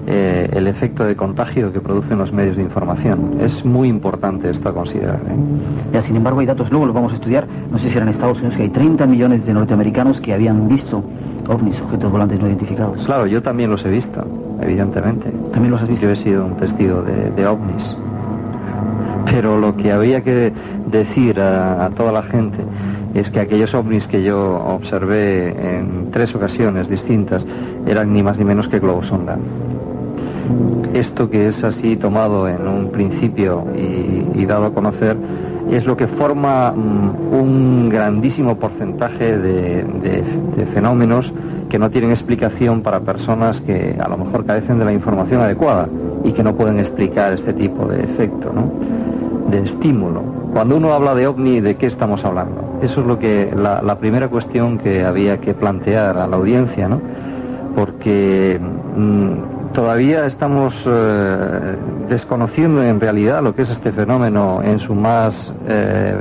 eh, 0.06 0.48
el 0.52 0.66
efecto 0.66 1.04
de 1.04 1.16
contagio 1.16 1.72
que 1.72 1.80
producen 1.80 2.18
los 2.18 2.32
medios 2.32 2.56
de 2.56 2.62
información. 2.62 3.38
Es 3.40 3.64
muy 3.64 3.88
importante 3.88 4.50
esto 4.50 4.68
a 4.68 4.74
considerar. 4.74 5.20
¿eh? 5.28 5.36
Ya, 5.92 6.02
sin 6.02 6.16
embargo, 6.16 6.40
hay 6.40 6.46
datos, 6.46 6.70
luego 6.70 6.86
los 6.86 6.94
vamos 6.94 7.12
a 7.12 7.16
estudiar. 7.16 7.46
No 7.70 7.78
sé 7.78 7.90
si 7.90 7.96
eran 7.96 8.08
Estados 8.08 8.38
Unidos 8.38 8.56
que 8.56 8.62
hay 8.64 8.68
30 8.68 9.06
millones 9.06 9.46
de 9.46 9.54
norteamericanos 9.54 10.20
que 10.20 10.34
habían 10.34 10.68
visto 10.68 11.04
ovnis, 11.48 11.80
objetos 11.80 12.10
volantes 12.10 12.40
no 12.40 12.46
identificados. 12.46 13.04
Claro, 13.04 13.26
yo 13.26 13.42
también 13.42 13.70
los 13.70 13.84
he 13.84 13.90
visto, 13.90 14.24
evidentemente. 14.62 15.30
¿También 15.52 15.70
los 15.70 15.82
has 15.82 15.88
visto? 15.88 16.06
Yo 16.06 16.12
he 16.12 16.16
sido 16.16 16.46
un 16.46 16.56
testigo 16.56 17.02
de, 17.02 17.30
de 17.30 17.46
ovnis. 17.46 17.96
Pero 19.26 19.58
lo 19.58 19.76
que 19.76 19.92
había 19.92 20.22
que 20.22 20.52
decir 20.90 21.40
a, 21.40 21.86
a 21.86 21.90
toda 21.90 22.12
la 22.12 22.22
gente 22.22 22.58
es 23.14 23.28
que 23.30 23.40
aquellos 23.40 23.74
ovnis 23.74 24.06
que 24.06 24.22
yo 24.22 24.62
observé 24.66 25.48
en 25.76 26.10
tres 26.10 26.34
ocasiones 26.34 26.88
distintas 26.88 27.44
eran 27.86 28.12
ni 28.12 28.22
más 28.22 28.38
ni 28.38 28.44
menos 28.44 28.68
que 28.68 28.78
globos 28.78 29.06
sonda. 29.06 29.38
Esto 30.92 31.30
que 31.30 31.48
es 31.48 31.62
así 31.64 31.96
tomado 31.96 32.48
en 32.48 32.66
un 32.66 32.90
principio 32.90 33.64
y, 33.76 34.26
y 34.34 34.44
dado 34.46 34.66
a 34.66 34.74
conocer 34.74 35.16
es 35.76 35.86
lo 35.86 35.96
que 35.96 36.06
forma 36.06 36.72
mm, 36.72 37.32
un 37.32 37.88
grandísimo 37.88 38.56
porcentaje 38.56 39.38
de, 39.38 40.24
fenómenos 40.74 41.30
que 41.68 41.78
no 41.78 41.90
tienen 41.90 42.10
explicación 42.10 42.82
para 42.82 43.00
personas 43.00 43.60
que 43.62 43.96
a 43.98 44.08
lo 44.08 44.16
mejor 44.16 44.44
carecen 44.44 44.78
de 44.78 44.84
la 44.84 44.92
información 44.92 45.40
adecuada 45.40 45.88
y 46.24 46.32
que 46.32 46.42
no 46.42 46.54
pueden 46.54 46.78
explicar 46.78 47.32
este 47.32 47.52
tipo 47.52 47.86
de 47.86 48.04
efecto, 48.04 48.52
de 49.50 49.58
estímulo. 49.60 50.22
Cuando 50.52 50.76
uno 50.76 50.92
habla 50.92 51.14
de 51.14 51.26
ovni, 51.26 51.60
¿de 51.60 51.76
qué 51.76 51.86
estamos 51.86 52.24
hablando? 52.24 52.78
Eso 52.82 53.00
es 53.00 53.06
lo 53.06 53.18
que 53.18 53.52
la, 53.56 53.82
la 53.82 53.96
primera 53.96 54.28
cuestión 54.28 54.78
que 54.78 55.04
había 55.04 55.38
que 55.38 55.54
plantear 55.54 56.18
a 56.18 56.26
la 56.26 56.36
audiencia, 56.36 56.88
¿no? 56.88 57.00
Porque 57.74 58.60
mm, 58.96 59.51
todavía 59.72 60.26
estamos 60.26 60.74
eh, 60.86 61.76
desconociendo 62.08 62.82
en 62.82 63.00
realidad 63.00 63.42
lo 63.42 63.54
que 63.54 63.62
es 63.62 63.70
este 63.70 63.92
fenómeno 63.92 64.60
en 64.62 64.78
su 64.80 64.94
más 64.94 65.34
eh, 65.68 66.14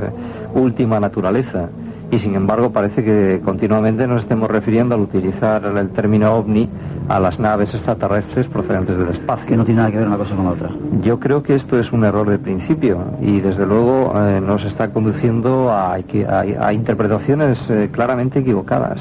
última 0.54 0.98
naturaleza. 1.00 1.68
Y 2.10 2.18
sin 2.18 2.34
embargo 2.34 2.70
parece 2.70 3.02
que 3.02 3.40
continuamente 3.42 4.06
nos 4.06 4.22
estemos 4.24 4.50
refiriendo 4.50 4.94
al 4.94 5.00
utilizar 5.00 5.64
el 5.64 5.88
término 5.90 6.30
ovni 6.34 6.68
a 7.08 7.18
las 7.18 7.38
naves 7.40 7.72
extraterrestres 7.72 8.46
procedentes 8.48 8.98
del 8.98 9.08
espacio. 9.08 9.46
Que 9.46 9.56
no 9.56 9.64
tiene 9.64 9.78
nada 9.80 9.90
que 9.90 9.96
ver 9.96 10.08
una 10.08 10.18
cosa 10.18 10.34
con 10.36 10.44
la 10.44 10.50
otra. 10.50 10.68
Yo 11.00 11.18
creo 11.18 11.42
que 11.42 11.54
esto 11.54 11.78
es 11.78 11.90
un 11.90 12.04
error 12.04 12.28
de 12.28 12.38
principio 12.38 12.98
y 13.22 13.40
desde 13.40 13.64
luego 13.66 14.12
eh, 14.14 14.42
nos 14.46 14.62
está 14.66 14.90
conduciendo 14.90 15.70
a- 15.70 15.94
a 15.94 16.72
interpretaciones 16.74 17.58
eh, 17.70 17.88
claramente 17.90 18.40
equivocadas. 18.40 19.00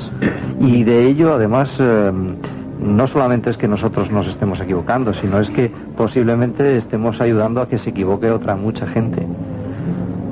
Y 0.62 0.84
de 0.86 1.06
ello 1.08 1.34
además 1.34 1.70
eh, 1.80 2.12
no 2.82 3.08
solamente 3.08 3.50
es 3.50 3.58
que 3.58 3.68
nosotros 3.68 4.12
nos 4.12 4.28
estemos 4.28 4.60
equivocando, 4.60 5.14
sino 5.14 5.40
es 5.40 5.50
que 5.50 5.72
posiblemente 5.96 6.78
estemos 6.78 7.22
ayudando 7.22 7.62
a 7.62 7.68
que 7.68 7.78
se 7.78 7.92
equivoque 7.92 8.32
otra 8.32 8.56
mucha 8.56 8.88
gente. 8.88 9.26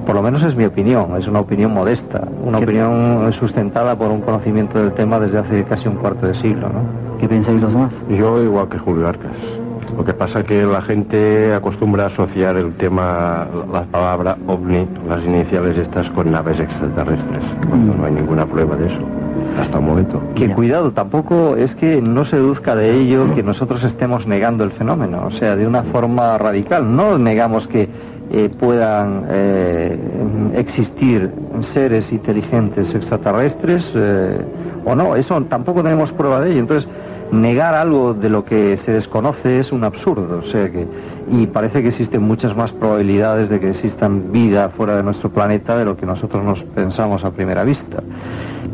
Por 0.05 0.15
lo 0.15 0.23
menos 0.23 0.41
es 0.41 0.55
mi 0.55 0.65
opinión, 0.65 1.15
es 1.19 1.27
una 1.27 1.39
opinión 1.39 1.71
modesta, 1.71 2.27
una 2.43 2.57
opinión 2.57 3.31
sustentada 3.33 3.95
por 3.95 4.09
un 4.09 4.21
conocimiento 4.21 4.79
del 4.79 4.91
tema 4.93 5.19
desde 5.19 5.37
hace 5.37 5.63
casi 5.65 5.87
un 5.87 5.95
cuarto 5.97 6.25
de 6.25 6.33
siglo, 6.33 6.69
¿no? 6.69 7.19
¿Qué 7.19 7.27
pensáis 7.27 7.61
los 7.61 7.71
demás? 7.71 7.91
Yo 8.09 8.41
igual 8.41 8.67
que 8.69 8.79
Julio 8.79 9.07
Arcas. 9.07 9.37
Lo 9.95 10.05
que 10.05 10.13
pasa 10.13 10.39
es 10.39 10.45
que 10.45 10.65
la 10.65 10.81
gente 10.81 11.53
acostumbra 11.53 12.05
a 12.05 12.07
asociar 12.07 12.55
el 12.55 12.73
tema, 12.73 13.45
la 13.71 13.83
palabra 13.83 14.37
ovni, 14.47 14.87
las 15.07 15.23
iniciales 15.23 15.77
estas, 15.77 16.09
con 16.11 16.31
naves 16.31 16.59
extraterrestres, 16.59 17.43
cuando 17.67 17.93
no 17.93 18.05
hay 18.05 18.13
ninguna 18.13 18.45
prueba 18.45 18.75
de 18.77 18.87
eso, 18.87 18.99
hasta 19.59 19.77
el 19.77 19.83
momento. 19.83 20.21
Que 20.35 20.49
cuidado, 20.49 20.91
tampoco 20.91 21.55
es 21.55 21.75
que 21.75 22.01
no 22.01 22.25
se 22.25 22.37
deduzca 22.37 22.75
de 22.75 22.95
ello 22.95 23.33
que 23.35 23.43
nosotros 23.43 23.83
estemos 23.83 24.27
negando 24.27 24.63
el 24.63 24.71
fenómeno, 24.71 25.27
o 25.27 25.31
sea, 25.31 25.55
de 25.55 25.67
una 25.67 25.83
forma 25.83 26.37
radical. 26.37 26.95
No 26.95 27.17
negamos 27.17 27.67
que 27.67 27.89
eh, 28.31 28.49
puedan 28.59 29.25
eh, 29.29 29.97
existir 30.55 31.31
seres 31.73 32.11
inteligentes 32.11 32.93
extraterrestres 32.93 33.83
eh, 33.95 34.39
o 34.85 34.95
no, 34.95 35.15
eso 35.15 35.41
tampoco 35.43 35.83
tenemos 35.83 36.11
prueba 36.11 36.39
de 36.41 36.51
ello. 36.51 36.59
Entonces, 36.59 36.89
negar 37.31 37.73
algo 37.75 38.13
de 38.13 38.29
lo 38.29 38.45
que 38.45 38.77
se 38.85 38.91
desconoce 38.91 39.59
es 39.59 39.71
un 39.71 39.83
absurdo, 39.83 40.41
o 40.45 40.51
sea 40.51 40.69
que 40.71 40.87
y 41.31 41.45
parece 41.47 41.81
que 41.81 41.89
existen 41.89 42.23
muchas 42.23 42.55
más 42.55 42.71
probabilidades 42.71 43.49
de 43.49 43.59
que 43.59 43.69
existan 43.71 44.31
vida 44.31 44.69
fuera 44.69 44.95
de 44.95 45.03
nuestro 45.03 45.29
planeta 45.29 45.77
de 45.77 45.85
lo 45.85 45.95
que 45.95 46.05
nosotros 46.05 46.43
nos 46.43 46.59
pensamos 46.63 47.23
a 47.23 47.31
primera 47.31 47.63
vista. 47.63 48.01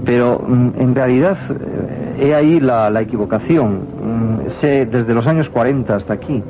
Pero 0.03 0.41
mm, 0.45 0.69
en 0.77 0.95
realidad 0.95 1.37
eh, 1.49 2.27
he 2.27 2.35
ahí 2.35 2.59
la, 2.59 2.89
la 2.89 3.01
equivocación. 3.01 3.79
Mm, 4.03 4.49
sé, 4.59 4.85
desde 4.85 5.13
los 5.13 5.27
años 5.27 5.49
40 5.49 5.95
hasta 5.95 6.13
aquí 6.13 6.43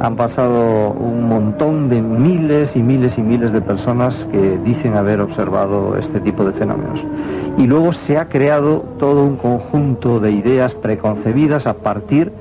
han 0.00 0.16
pasado 0.16 0.92
un 0.92 1.28
montón 1.28 1.90
de 1.90 2.00
miles 2.00 2.74
y 2.74 2.82
miles 2.82 3.18
y 3.18 3.20
miles 3.20 3.52
de 3.52 3.60
personas 3.60 4.14
que 4.32 4.58
dicen 4.64 4.94
haber 4.96 5.20
observado 5.20 5.96
este 5.98 6.20
tipo 6.20 6.42
de 6.42 6.52
fenómenos. 6.52 7.00
Y 7.58 7.66
luego 7.66 7.92
se 7.92 8.16
ha 8.16 8.28
creado 8.30 8.82
todo 8.98 9.22
un 9.24 9.36
conjunto 9.36 10.18
de 10.18 10.32
ideas 10.32 10.74
preconcebidas 10.74 11.66
a 11.66 11.74
partir, 11.74 12.32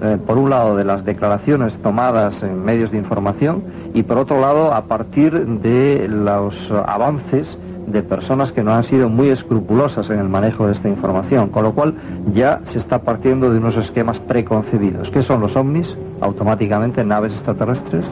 eh, 0.00 0.16
por 0.24 0.38
un 0.38 0.50
lado, 0.50 0.76
de 0.76 0.84
las 0.84 1.04
declaraciones 1.04 1.76
tomadas 1.82 2.40
en 2.44 2.64
medios 2.64 2.92
de 2.92 2.98
información 2.98 3.64
y 3.94 4.04
por 4.04 4.18
otro 4.18 4.40
lado, 4.40 4.72
a 4.72 4.82
partir 4.82 5.32
de 5.32 6.06
los 6.08 6.54
avances 6.70 7.58
de 7.90 8.02
personas 8.02 8.52
que 8.52 8.62
no 8.62 8.72
han 8.72 8.84
sido 8.84 9.08
muy 9.08 9.28
escrupulosas 9.30 10.08
en 10.10 10.18
el 10.18 10.28
manejo 10.28 10.66
de 10.66 10.74
esta 10.74 10.88
información, 10.88 11.48
con 11.48 11.62
lo 11.62 11.72
cual 11.72 11.94
ya 12.34 12.60
se 12.64 12.78
está 12.78 13.00
partiendo 13.00 13.50
de 13.50 13.58
unos 13.58 13.76
esquemas 13.76 14.18
preconcebidos. 14.18 15.10
¿Qué 15.10 15.22
son 15.22 15.40
los 15.40 15.56
ovnis? 15.56 15.88
Automáticamente 16.20 17.04
naves 17.04 17.32
extraterrestres. 17.32 18.04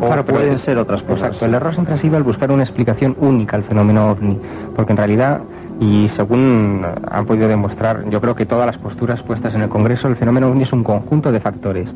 O 0.00 0.06
Claro, 0.06 0.24
pueden 0.26 0.58
ser 0.58 0.76
otras 0.78 1.02
cosas. 1.02 1.26
Exacto, 1.28 1.46
el 1.46 1.54
error 1.54 1.72
siempre 1.72 1.94
ha 1.94 1.98
sido 1.98 2.18
el 2.18 2.22
buscar 2.22 2.50
una 2.50 2.62
explicación 2.62 3.16
única 3.18 3.56
al 3.56 3.64
fenómeno 3.64 4.10
ovni, 4.10 4.38
porque 4.74 4.92
en 4.92 4.98
realidad, 4.98 5.40
y 5.80 6.08
según 6.10 6.84
han 7.10 7.24
podido 7.24 7.48
demostrar, 7.48 8.08
yo 8.10 8.20
creo 8.20 8.34
que 8.34 8.44
todas 8.44 8.66
las 8.66 8.76
posturas 8.76 9.22
puestas 9.22 9.54
en 9.54 9.62
el 9.62 9.68
Congreso, 9.70 10.08
el 10.08 10.16
fenómeno 10.16 10.48
ovni 10.48 10.64
es 10.64 10.72
un 10.72 10.84
conjunto 10.84 11.32
de 11.32 11.40
factores, 11.40 11.88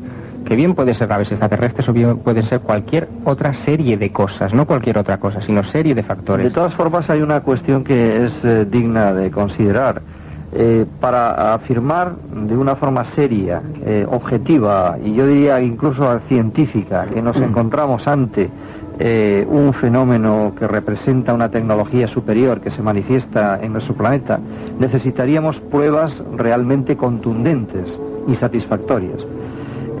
que 0.51 0.57
bien 0.57 0.75
pueden 0.75 0.93
ser 0.95 1.07
naves 1.07 1.31
extraterrestres 1.31 1.87
o 1.87 1.93
bien 1.93 2.17
pueden 2.17 2.45
ser 2.45 2.59
cualquier 2.59 3.07
otra 3.23 3.53
serie 3.53 3.95
de 3.95 4.11
cosas, 4.11 4.53
no 4.53 4.65
cualquier 4.65 4.97
otra 4.97 5.17
cosa, 5.17 5.41
sino 5.41 5.63
serie 5.63 5.95
de 5.95 6.03
factores. 6.03 6.43
De 6.43 6.51
todas 6.51 6.73
formas, 6.73 7.09
hay 7.09 7.21
una 7.21 7.39
cuestión 7.39 7.85
que 7.85 8.25
es 8.25 8.33
eh, 8.43 8.65
digna 8.69 9.13
de 9.13 9.31
considerar. 9.31 10.01
Eh, 10.51 10.85
para 10.99 11.53
afirmar 11.53 12.15
de 12.17 12.57
una 12.57 12.75
forma 12.75 13.05
seria, 13.05 13.61
eh, 13.85 14.05
objetiva 14.11 14.97
y 15.01 15.13
yo 15.13 15.25
diría 15.25 15.61
incluso 15.61 16.19
científica 16.27 17.05
que 17.05 17.21
nos 17.21 17.37
encontramos 17.37 18.05
ante 18.05 18.49
eh, 18.99 19.47
un 19.49 19.73
fenómeno 19.73 20.51
que 20.59 20.67
representa 20.67 21.33
una 21.33 21.47
tecnología 21.47 22.09
superior 22.09 22.59
que 22.59 22.71
se 22.71 22.81
manifiesta 22.81 23.57
en 23.61 23.71
nuestro 23.71 23.93
planeta, 23.93 24.37
necesitaríamos 24.77 25.61
pruebas 25.61 26.21
realmente 26.35 26.97
contundentes 26.97 27.87
y 28.27 28.35
satisfactorias. 28.35 29.21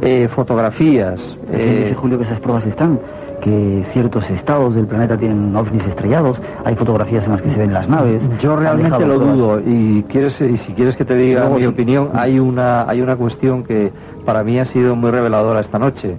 Eh, 0.01 0.27
fotografías. 0.35 1.19
Eh, 1.51 1.83
dice 1.83 1.95
Julio 1.95 2.17
que 2.17 2.23
esas 2.23 2.39
pruebas 2.39 2.65
están, 2.65 2.99
que 3.41 3.85
ciertos 3.93 4.27
estados 4.31 4.73
del 4.75 4.85
planeta 4.87 5.15
tienen 5.17 5.55
ovnis 5.55 5.83
estrellados, 5.85 6.37
hay 6.65 6.75
fotografías 6.75 7.25
en 7.25 7.31
las 7.33 7.41
que 7.41 7.49
se 7.51 7.57
ven 7.59 7.71
las 7.73 7.87
naves. 7.87 8.19
Yo 8.41 8.55
realmente 8.55 8.89
lo 9.05 9.15
pruebas. 9.15 9.35
dudo 9.37 9.59
y 9.65 10.03
quieres 10.09 10.39
y 10.41 10.57
si 10.59 10.73
quieres 10.73 10.95
que 10.95 11.05
te 11.05 11.15
diga 11.15 11.41
Luego 11.41 11.55
mi 11.55 11.61
sí. 11.61 11.67
opinión, 11.67 12.09
hay 12.13 12.39
una 12.39 12.89
hay 12.89 13.01
una 13.01 13.15
cuestión 13.15 13.63
que 13.63 13.91
para 14.25 14.43
mí 14.43 14.59
ha 14.59 14.65
sido 14.65 14.95
muy 14.95 15.11
reveladora 15.11 15.59
esta 15.61 15.77
noche. 15.79 16.15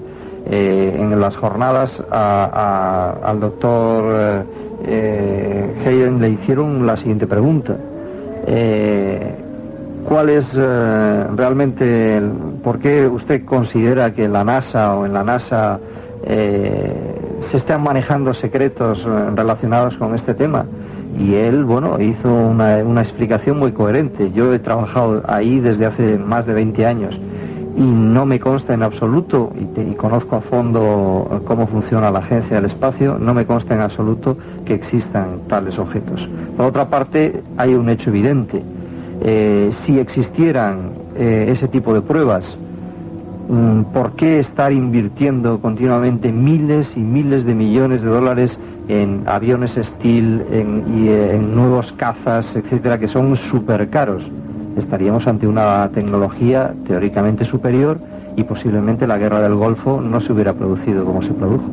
Eh, 0.51 0.97
en 0.99 1.21
las 1.21 1.37
jornadas 1.37 2.03
a- 2.11 3.15
a- 3.23 3.31
al 3.31 3.39
doctor 3.41 4.05
eh, 4.19 4.43
eh, 4.85 5.85
Hayden 5.87 6.21
le 6.21 6.31
hicieron 6.31 6.85
la 6.87 6.97
siguiente 6.97 7.27
pregunta. 7.29 7.77
Eh, 8.47 9.37
¿Cuál 10.05 10.31
es 10.31 10.47
eh, 10.55 11.25
realmente, 11.37 12.17
el- 12.17 12.33
por 12.63 12.79
qué 12.79 13.07
usted 13.07 13.45
considera 13.45 14.13
que 14.13 14.25
en 14.25 14.33
la 14.33 14.45
NASA 14.45 14.95
o 14.97 15.07
en 15.07 15.13
la 15.13 15.23
NASA 15.25 15.79
eh, 16.25 16.93
se 17.51 17.57
están 17.57 17.83
manejando 17.83 18.35
secretos 18.35 19.05
eh, 19.07 19.31
relacionados 19.35 19.97
con 19.97 20.15
este 20.15 20.35
tema? 20.35 20.67
Y 21.19 21.35
él, 21.35 21.65
bueno, 21.65 22.01
hizo 22.01 22.33
una, 22.33 22.81
explicación 23.01 23.59
muy 23.59 23.73
coherente. 23.73 24.33
Yo 24.33 24.53
he 24.53 24.59
trabajado 24.59 25.23
ahí 25.29 25.61
desde 25.61 25.87
hace 25.87 26.19
más 26.19 26.47
de 26.47 26.55
20 26.55 26.87
años 26.87 27.19
y 27.77 27.83
no 27.83 28.27
me 28.27 28.39
consta 28.41 28.75
en 28.75 28.83
absoluto, 28.83 29.53
y, 29.59 29.95
conozco 29.95 30.37
a 30.37 30.41
fondo 30.43 31.43
cómo 31.47 31.67
funciona 31.67 32.11
la 32.11 32.19
Agencia 32.19 32.57
del 32.57 32.67
Espacio, 32.67 33.19
no 33.19 33.33
me 33.33 33.47
consta 33.47 33.75
en 33.75 33.81
absoluto 33.81 34.37
que 34.67 34.75
existan 34.75 35.41
tales 35.49 35.79
objetos. 35.79 36.29
Por 36.57 36.67
otra 36.67 36.89
parte, 36.89 37.43
hay 37.57 37.75
un 37.75 37.89
hecho 37.89 38.11
evidente. 38.11 38.63
Eh, 39.25 39.71
si 39.85 40.01
existieran 40.01 40.91
eh, 41.17 41.47
ese 41.49 41.69
tipo 41.69 41.95
de 41.95 42.01
pruebas, 42.01 42.45
mm, 43.49 43.83
¿por 43.93 44.13
qué 44.13 44.41
estar 44.41 44.73
invirtiendo 44.73 45.61
continuamente 45.61 46.33
miles 46.33 46.89
y 46.97 47.01
miles 47.01 47.45
de 47.45 47.55
millones 47.55 48.03
de 48.03 48.09
dólares 48.09 48.59
en 48.89 49.23
aviones 49.27 49.73
Steel 49.81 50.45
en, 50.51 50.85
eh, 51.07 51.37
en 51.37 51.55
nuevos 51.55 51.93
cazas, 51.93 52.47
etcétera, 52.57 52.99
que 52.99 53.09
son 53.09 53.37
súper 53.37 53.89
caros? 53.91 54.25
estaríamos 54.77 55.27
ante 55.27 55.47
una 55.47 55.89
tecnología 55.91 56.73
teóricamente 56.87 57.45
superior 57.45 57.99
y 58.37 58.45
posiblemente 58.45 59.07
la 59.07 59.19
guerra 59.19 59.41
del 59.41 59.55
Golfo 59.55 60.01
no 60.01 60.21
se 60.21 60.33
hubiera 60.33 60.55
producido 60.55 61.05
como 61.05 61.23
se 61.23 61.33
produjo. 61.33 61.65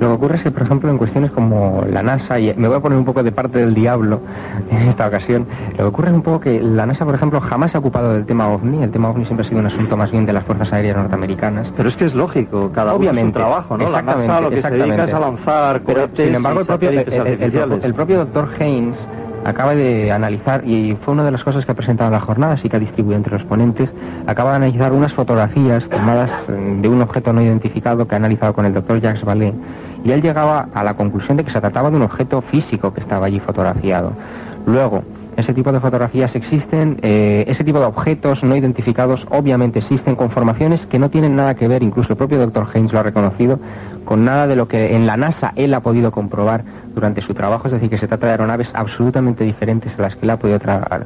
Lo 0.00 0.08
que 0.08 0.12
ocurre 0.14 0.36
es 0.36 0.42
que, 0.42 0.50
por 0.50 0.62
ejemplo, 0.62 0.90
en 0.90 0.98
cuestiones 0.98 1.30
como 1.30 1.82
la 1.90 2.02
NASA, 2.02 2.38
y 2.38 2.52
me 2.56 2.68
voy 2.68 2.76
a 2.76 2.80
poner 2.80 2.98
un 2.98 3.04
poco 3.04 3.22
de 3.22 3.32
parte 3.32 3.58
del 3.58 3.74
diablo 3.74 4.20
en 4.70 4.88
esta 4.88 5.06
ocasión, 5.06 5.46
lo 5.72 5.76
que 5.76 5.82
ocurre 5.84 6.08
es 6.08 6.14
un 6.14 6.22
poco 6.22 6.40
que 6.40 6.60
la 6.60 6.84
NASA, 6.86 7.04
por 7.04 7.14
ejemplo, 7.14 7.40
jamás 7.40 7.70
se 7.70 7.78
ha 7.78 7.80
ocupado 7.80 8.12
del 8.12 8.26
tema 8.26 8.48
OVNI. 8.48 8.82
El 8.84 8.90
tema 8.90 9.08
OVNI 9.10 9.24
siempre 9.24 9.46
ha 9.46 9.48
sido 9.48 9.60
un 9.60 9.66
asunto 9.66 9.96
más 9.96 10.10
bien 10.10 10.26
de 10.26 10.32
las 10.34 10.44
Fuerzas 10.44 10.72
Aéreas 10.72 10.96
norteamericanas. 10.98 11.72
Pero 11.76 11.88
es 11.88 11.96
que 11.96 12.04
es 12.04 12.14
lógico, 12.14 12.70
cada 12.74 12.94
Obviamente, 12.94 13.38
uno 13.38 13.46
su 13.46 13.50
trabajo, 13.50 13.76
¿no? 13.78 13.84
La 13.84 13.98
exactamente, 14.00 14.28
NASA 14.28 14.40
lo 14.42 14.50
que 14.50 14.62
se 14.62 14.70
dedica 14.70 15.04
es 15.04 15.14
a 15.14 15.20
lanzar 15.20 15.80
Pero, 15.86 16.00
cohetes 16.00 16.26
sin 16.26 16.34
embargo, 16.34 16.60
el 16.60 16.66
propio, 16.66 16.90
el, 16.90 16.96
satélites 16.96 17.14
el- 17.20 17.26
el- 17.26 17.32
artificiales. 17.32 17.84
el 17.84 17.94
propio 17.94 18.16
doctor 18.18 18.48
Haynes 18.60 18.96
acaba 19.44 19.74
de 19.76 20.10
analizar, 20.10 20.66
y 20.66 20.96
fue 21.04 21.14
una 21.14 21.22
de 21.22 21.30
las 21.30 21.44
cosas 21.44 21.64
que 21.64 21.70
ha 21.70 21.74
presentado 21.74 22.08
en 22.08 22.14
la 22.14 22.20
jornada, 22.20 22.54
así 22.54 22.68
que 22.68 22.76
ha 22.76 22.80
distribuido 22.80 23.16
entre 23.16 23.32
los 23.38 23.44
ponentes, 23.46 23.88
acaba 24.26 24.50
de 24.50 24.56
analizar 24.56 24.92
unas 24.92 25.12
fotografías 25.12 25.84
tomadas 25.88 26.30
eh, 26.48 26.78
de 26.82 26.88
un 26.88 27.00
objeto 27.00 27.32
no 27.32 27.40
identificado 27.40 28.08
que 28.08 28.16
ha 28.16 28.18
analizado 28.18 28.52
con 28.54 28.64
el 28.66 28.74
doctor 28.74 29.00
Jacques 29.00 29.24
Vallée, 29.24 29.52
y 30.06 30.12
él 30.12 30.22
llegaba 30.22 30.68
a 30.72 30.84
la 30.84 30.94
conclusión 30.94 31.36
de 31.36 31.44
que 31.44 31.50
se 31.50 31.60
trataba 31.60 31.90
de 31.90 31.96
un 31.96 32.02
objeto 32.02 32.40
físico 32.42 32.94
que 32.94 33.00
estaba 33.00 33.26
allí 33.26 33.40
fotografiado. 33.40 34.12
Luego, 34.66 35.02
ese 35.36 35.52
tipo 35.52 35.70
de 35.72 35.80
fotografías 35.80 36.34
existen, 36.34 36.98
eh, 37.02 37.44
ese 37.48 37.64
tipo 37.64 37.78
de 37.80 37.84
objetos 37.86 38.42
no 38.42 38.56
identificados 38.56 39.26
obviamente 39.30 39.80
existen 39.80 40.14
con 40.16 40.30
formaciones 40.30 40.86
que 40.86 40.98
no 40.98 41.10
tienen 41.10 41.34
nada 41.36 41.54
que 41.54 41.68
ver, 41.68 41.82
incluso 41.82 42.12
el 42.12 42.16
propio 42.16 42.38
doctor 42.38 42.66
Haynes 42.72 42.92
lo 42.92 43.00
ha 43.00 43.02
reconocido, 43.02 43.58
con 44.04 44.24
nada 44.24 44.46
de 44.46 44.54
lo 44.56 44.68
que 44.68 44.94
en 44.94 45.06
la 45.06 45.16
NASA 45.16 45.52
él 45.56 45.74
ha 45.74 45.80
podido 45.80 46.10
comprobar 46.12 46.62
durante 46.94 47.20
su 47.20 47.34
trabajo, 47.34 47.66
es 47.68 47.74
decir, 47.74 47.90
que 47.90 47.98
se 47.98 48.06
trata 48.08 48.26
de 48.26 48.32
aeronaves 48.32 48.70
absolutamente 48.72 49.44
diferentes 49.44 49.92
a 49.98 50.02
las 50.02 50.14
que 50.16 50.24
él 50.24 50.30
ha 50.30 50.38
podido 50.38 50.58
tra- 50.60 51.04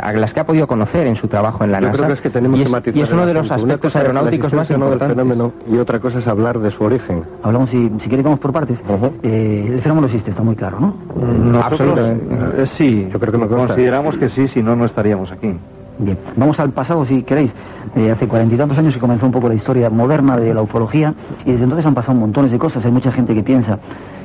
a 0.00 0.12
las 0.12 0.32
que 0.32 0.40
ha 0.40 0.44
podido 0.46 0.66
conocer 0.66 1.06
en 1.06 1.16
su 1.16 1.28
trabajo 1.28 1.64
en 1.64 1.72
la 1.72 1.80
Yo 1.80 1.86
NASA. 1.86 1.96
creo 1.96 2.06
que 2.08 2.14
es 2.14 2.20
que 2.20 2.30
tenemos 2.30 2.58
y, 2.58 2.62
que 2.62 2.66
es, 2.66 2.72
matizar 2.72 2.96
y 2.96 3.00
es 3.02 3.12
uno 3.12 3.26
de 3.26 3.34
los 3.34 3.50
aspectos 3.50 3.96
aeronáuticos 3.96 4.52
más 4.52 4.70
no 4.70 4.76
del 4.76 4.82
importantes. 4.84 5.16
fenómeno 5.16 5.52
y 5.70 5.78
otra 5.78 5.98
cosa 5.98 6.18
es 6.18 6.26
hablar 6.26 6.58
de 6.58 6.70
su 6.70 6.84
origen. 6.84 7.24
Hablamos, 7.42 7.70
si, 7.70 7.90
si 8.02 8.16
vamos 8.22 8.38
por 8.38 8.52
partes. 8.52 8.78
Eh, 9.22 9.70
el 9.72 9.82
fenómeno 9.82 10.06
existe, 10.06 10.30
está 10.30 10.42
muy 10.42 10.56
claro, 10.56 10.78
¿no? 10.80 10.94
Nosotros, 11.16 11.98
eh, 11.98 12.66
sí, 12.76 13.08
Yo 13.12 13.18
creo 13.18 13.32
que 13.32 13.38
me 13.38 13.46
consideramos 13.48 14.16
que 14.16 14.30
sí, 14.30 14.48
si 14.48 14.62
no, 14.62 14.76
no 14.76 14.84
estaríamos 14.84 15.30
aquí. 15.30 15.54
Bien, 15.98 16.18
vamos 16.36 16.58
al 16.58 16.70
pasado 16.70 17.04
si 17.06 17.22
queréis. 17.22 17.52
Eh, 17.94 18.10
hace 18.10 18.26
cuarenta 18.26 18.54
y 18.54 18.58
tantos 18.58 18.78
años 18.78 18.94
que 18.94 19.00
comenzó 19.00 19.26
un 19.26 19.32
poco 19.32 19.48
la 19.48 19.54
historia 19.54 19.90
moderna 19.90 20.36
de 20.36 20.54
la 20.54 20.62
ufología 20.62 21.12
y 21.44 21.52
desde 21.52 21.64
entonces 21.64 21.84
han 21.84 21.94
pasado 21.94 22.18
montones 22.18 22.50
de 22.50 22.58
cosas. 22.58 22.84
Hay 22.84 22.90
mucha 22.90 23.12
gente 23.12 23.34
que 23.34 23.42
piensa 23.42 23.78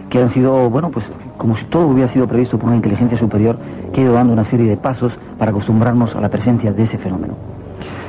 que 0.09 0.21
han 0.21 0.33
sido, 0.33 0.69
bueno, 0.69 0.89
pues 0.89 1.05
como 1.37 1.55
si 1.55 1.65
todo 1.65 1.87
hubiera 1.87 2.11
sido 2.11 2.27
previsto 2.27 2.57
por 2.57 2.67
una 2.67 2.75
inteligencia 2.75 3.17
superior 3.17 3.57
que 3.93 4.01
ha 4.01 4.03
ido 4.05 4.13
dando 4.13 4.33
una 4.33 4.45
serie 4.45 4.67
de 4.67 4.77
pasos 4.77 5.13
para 5.37 5.51
acostumbrarnos 5.51 6.15
a 6.15 6.21
la 6.21 6.29
presencia 6.29 6.73
de 6.73 6.83
ese 6.83 6.97
fenómeno. 6.97 7.35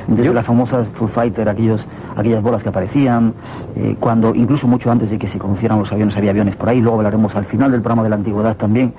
Desde 0.07 0.33
las 0.33 0.45
famosas 0.45 0.87
Foo 0.95 1.07
Fighter, 1.07 1.47
aquellos, 1.47 1.85
aquellas 2.15 2.41
bolas 2.41 2.63
que 2.63 2.69
aparecían, 2.69 3.33
eh, 3.75 3.95
cuando 3.99 4.33
incluso 4.33 4.67
mucho 4.67 4.89
antes 4.89 5.11
de 5.11 5.19
que 5.19 5.27
se 5.27 5.37
conocieran 5.37 5.77
los 5.77 5.91
aviones 5.91 6.17
había 6.17 6.31
aviones 6.31 6.55
por 6.55 6.69
ahí, 6.69 6.81
luego 6.81 6.97
hablaremos 6.97 7.35
al 7.35 7.45
final 7.45 7.71
del 7.71 7.81
programa 7.81 8.03
de 8.03 8.09
la 8.09 8.15
antigüedad 8.15 8.55
también. 8.55 8.93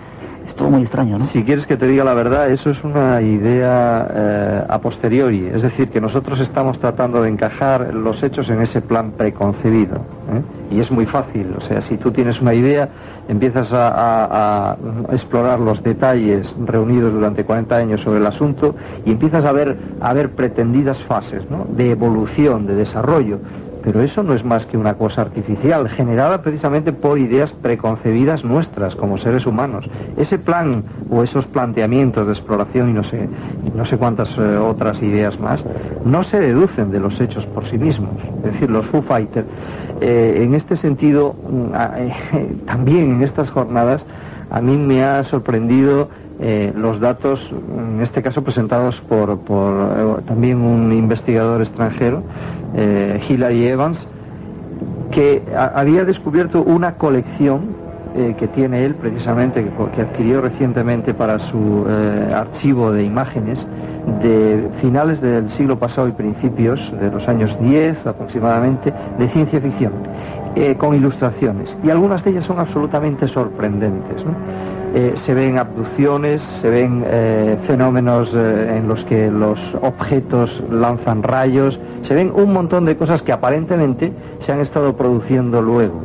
Es 0.50 0.56
todo 0.56 0.68
muy 0.68 0.82
extraño. 0.82 1.16
Si 1.28 1.44
quieres 1.44 1.64
que 1.64 1.76
te 1.76 1.86
diga 1.86 2.02
la 2.02 2.12
verdad, 2.12 2.50
eso 2.50 2.70
es 2.70 2.82
una 2.82 3.22
idea 3.22 4.08
eh, 4.12 4.64
a 4.68 4.80
posteriori, 4.80 5.46
es 5.46 5.62
decir, 5.62 5.90
que 5.90 6.00
nosotros 6.00 6.40
estamos 6.40 6.80
tratando 6.80 7.22
de 7.22 7.28
encajar 7.28 7.94
los 7.94 8.20
hechos 8.24 8.48
en 8.48 8.60
ese 8.60 8.82
plan 8.82 9.12
preconcebido. 9.12 9.96
¿eh? 9.96 10.74
Y 10.74 10.80
es 10.80 10.90
muy 10.90 11.06
fácil, 11.06 11.54
o 11.56 11.60
sea, 11.60 11.82
si 11.82 11.96
tú 11.98 12.10
tienes 12.10 12.40
una 12.40 12.52
idea, 12.52 12.88
empiezas 13.28 13.68
a, 13.70 14.76
explorar 15.12 15.60
los 15.60 15.84
detalles 15.84 16.52
reunidos 16.66 17.12
durante 17.12 17.44
40 17.44 17.76
años 17.76 18.00
sobre 18.00 18.18
el 18.18 18.26
asunto 18.26 18.74
y 19.06 19.12
empiezas 19.12 19.44
a 19.44 19.52
ver, 19.52 19.76
a 20.00 20.12
ver 20.12 20.30
pretendidas 20.30 20.98
fases 21.04 21.42
de 21.76 21.92
evolución, 21.92 22.66
de 22.66 22.74
desarrollo. 22.74 23.38
Pero 23.82 24.02
eso 24.02 24.22
no 24.22 24.34
es 24.34 24.44
más 24.44 24.66
que 24.66 24.76
una 24.76 24.94
cosa 24.94 25.22
artificial, 25.22 25.88
generada 25.88 26.42
precisamente 26.42 26.92
por 26.92 27.18
ideas 27.18 27.50
preconcebidas 27.52 28.44
nuestras 28.44 28.94
como 28.94 29.16
seres 29.18 29.46
humanos. 29.46 29.88
Ese 30.16 30.38
plan 30.38 30.84
o 31.08 31.22
esos 31.22 31.46
planteamientos 31.46 32.26
de 32.26 32.32
exploración 32.34 32.90
y 32.90 32.92
no 32.92 33.04
sé, 33.04 33.28
no 33.72 33.86
sé 33.86 33.96
cuántas 33.96 34.36
eh, 34.36 34.56
otras 34.58 35.00
ideas 35.02 35.40
más, 35.40 35.64
no 36.04 36.24
se 36.24 36.40
deducen 36.40 36.90
de 36.90 37.00
los 37.00 37.20
hechos 37.20 37.46
por 37.46 37.64
sí 37.66 37.78
mismos. 37.78 38.16
Es 38.42 38.52
decir, 38.52 38.70
los 38.70 38.86
Foo 38.86 39.02
Fighters, 39.02 39.46
eh, 40.00 40.42
en 40.44 40.54
este 40.54 40.76
sentido, 40.76 41.36
mm, 41.46 41.74
a- 41.74 41.92
eh, 41.98 42.56
también 42.66 43.10
en 43.16 43.22
estas 43.22 43.48
jornadas, 43.50 44.04
a 44.50 44.60
mí 44.60 44.76
me 44.76 45.04
ha 45.04 45.22
sorprendido 45.24 46.08
eh, 46.42 46.72
los 46.74 47.00
datos, 47.00 47.50
en 47.76 48.00
este 48.00 48.22
caso 48.22 48.42
presentados 48.42 49.00
por, 49.02 49.30
eh, 49.30 50.22
también 50.26 50.62
un 50.62 50.90
investigador 50.90 51.60
extranjero, 51.60 52.22
eh, 52.74 53.20
Evans, 53.28 53.98
que 55.10 55.42
había 55.54 56.04
descubierto 56.04 56.62
una 56.62 56.94
colección 56.94 57.76
eh, 58.16 58.34
que 58.38 58.48
tiene 58.48 58.86
él 58.86 58.94
precisamente, 58.94 59.64
que, 59.64 59.70
que 59.94 60.02
adquirió 60.02 60.40
recientemente 60.40 61.12
para 61.12 61.38
su 61.40 61.84
archivo 62.34 62.90
de 62.92 63.04
imágenes 63.04 63.64
de 64.22 64.68
finales 64.80 65.20
del 65.20 65.50
siglo 65.50 65.78
pasado 65.78 66.08
y 66.08 66.12
principios 66.12 66.80
de 66.98 67.10
los 67.10 67.28
años 67.28 67.54
10 67.60 68.06
aproximadamente, 68.06 68.94
de 69.18 69.28
ciencia 69.28 69.60
ficción, 69.60 69.92
con 70.78 70.94
ilustraciones. 70.94 71.68
Y 71.84 71.90
algunas 71.90 72.24
de 72.24 72.30
ellas 72.30 72.46
son 72.46 72.58
absolutamente 72.58 73.28
sorprendentes. 73.28 74.24
¿no? 74.24 74.79
Eh, 74.92 75.14
se 75.24 75.34
ven 75.34 75.56
abducciones, 75.56 76.42
se 76.60 76.68
ven 76.68 77.04
eh, 77.06 77.56
fenómenos 77.68 78.28
eh, 78.34 78.76
en 78.76 78.88
los 78.88 79.04
que 79.04 79.30
los 79.30 79.60
objetos 79.82 80.62
lanzan 80.68 81.22
rayos, 81.22 81.78
se 82.02 82.12
ven 82.14 82.32
un 82.34 82.52
montón 82.52 82.86
de 82.86 82.96
cosas 82.96 83.22
que 83.22 83.30
aparentemente 83.30 84.12
se 84.44 84.50
han 84.50 84.58
estado 84.58 84.96
produciendo 84.96 85.62
luego. 85.62 86.02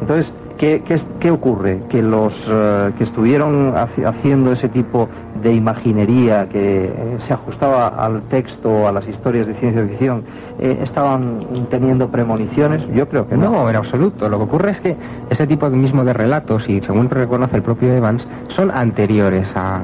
Entonces, 0.00 0.32
¿qué, 0.58 0.82
qué, 0.86 1.00
qué 1.20 1.30
ocurre? 1.30 1.80
Que 1.88 2.02
los 2.02 2.34
eh, 2.48 2.92
que 2.98 3.04
estuvieron 3.04 3.72
haci- 3.74 4.04
haciendo 4.06 4.52
ese 4.52 4.68
tipo 4.68 5.08
de 5.42 5.52
imaginería 5.54 6.48
que 6.48 6.86
eh, 6.86 7.18
se 7.26 7.32
ajustaba 7.32 7.88
al 7.88 8.22
texto, 8.22 8.86
a 8.88 8.92
las 8.92 9.06
historias 9.08 9.46
de 9.46 9.54
ciencia 9.54 9.84
ficción, 9.86 10.24
eh, 10.58 10.80
estaban 10.82 11.66
teniendo 11.70 12.08
premoniciones. 12.08 12.82
Yo 12.94 13.08
creo 13.08 13.28
que 13.28 13.36
no. 13.36 13.50
No, 13.50 13.70
en 13.70 13.76
absoluto. 13.76 14.28
Lo 14.28 14.38
que 14.38 14.44
ocurre 14.44 14.70
es 14.72 14.80
que 14.80 14.96
ese 15.30 15.46
tipo 15.46 15.68
mismo 15.70 16.04
de 16.04 16.12
relatos, 16.12 16.68
y 16.68 16.80
según 16.80 17.08
reconoce 17.08 17.56
el 17.56 17.62
propio 17.62 17.92
Evans, 17.94 18.26
son 18.48 18.70
anteriores 18.70 19.50
a, 19.54 19.80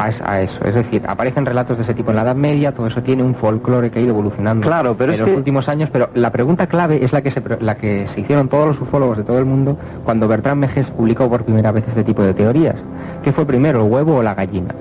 a 0.00 0.08
es- 0.08 0.20
a 0.22 0.40
eso. 0.42 0.64
Es 0.64 0.74
decir, 0.74 1.02
aparecen 1.06 1.44
relatos 1.46 1.76
de 1.76 1.82
ese 1.84 1.94
tipo 1.94 2.10
en 2.10 2.16
la 2.16 2.22
Edad 2.22 2.34
Media, 2.36 2.72
todo 2.72 2.86
eso 2.86 3.02
tiene 3.02 3.22
un 3.22 3.34
folclore 3.34 3.90
que 3.90 3.98
ha 3.98 4.02
ido 4.02 4.10
evolucionando 4.10 4.66
Claro, 4.66 4.96
pero 4.96 5.12
en 5.12 5.20
los 5.20 5.28
que- 5.28 5.34
últimos 5.36 5.68
años, 5.68 5.88
pero 5.92 6.08
la 6.14 6.30
pregunta 6.30 6.66
clave 6.66 7.04
es 7.04 7.12
la 7.12 7.22
que, 7.22 7.30
se, 7.30 7.42
la 7.60 7.76
que 7.76 8.06
se 8.08 8.20
hicieron 8.20 8.48
todos 8.48 8.68
los 8.68 8.80
ufólogos 8.80 9.18
de 9.18 9.24
todo 9.24 9.38
el 9.38 9.44
mundo 9.44 9.76
cuando 10.04 10.26
Bertrand 10.28 10.60
Mejes 10.60 10.88
publicó 10.90 11.28
por 11.28 11.44
primera 11.44 11.72
vez 11.72 11.84
este 11.88 12.04
tipo 12.04 12.22
de 12.22 12.34
teorías. 12.34 12.76
¿Qué 13.22 13.32
fue 13.32 13.44
primero, 13.46 13.84
el 13.84 13.90
huevo 13.92 14.16
o 14.16 14.22
la 14.22 14.34
gallina? 14.34 14.74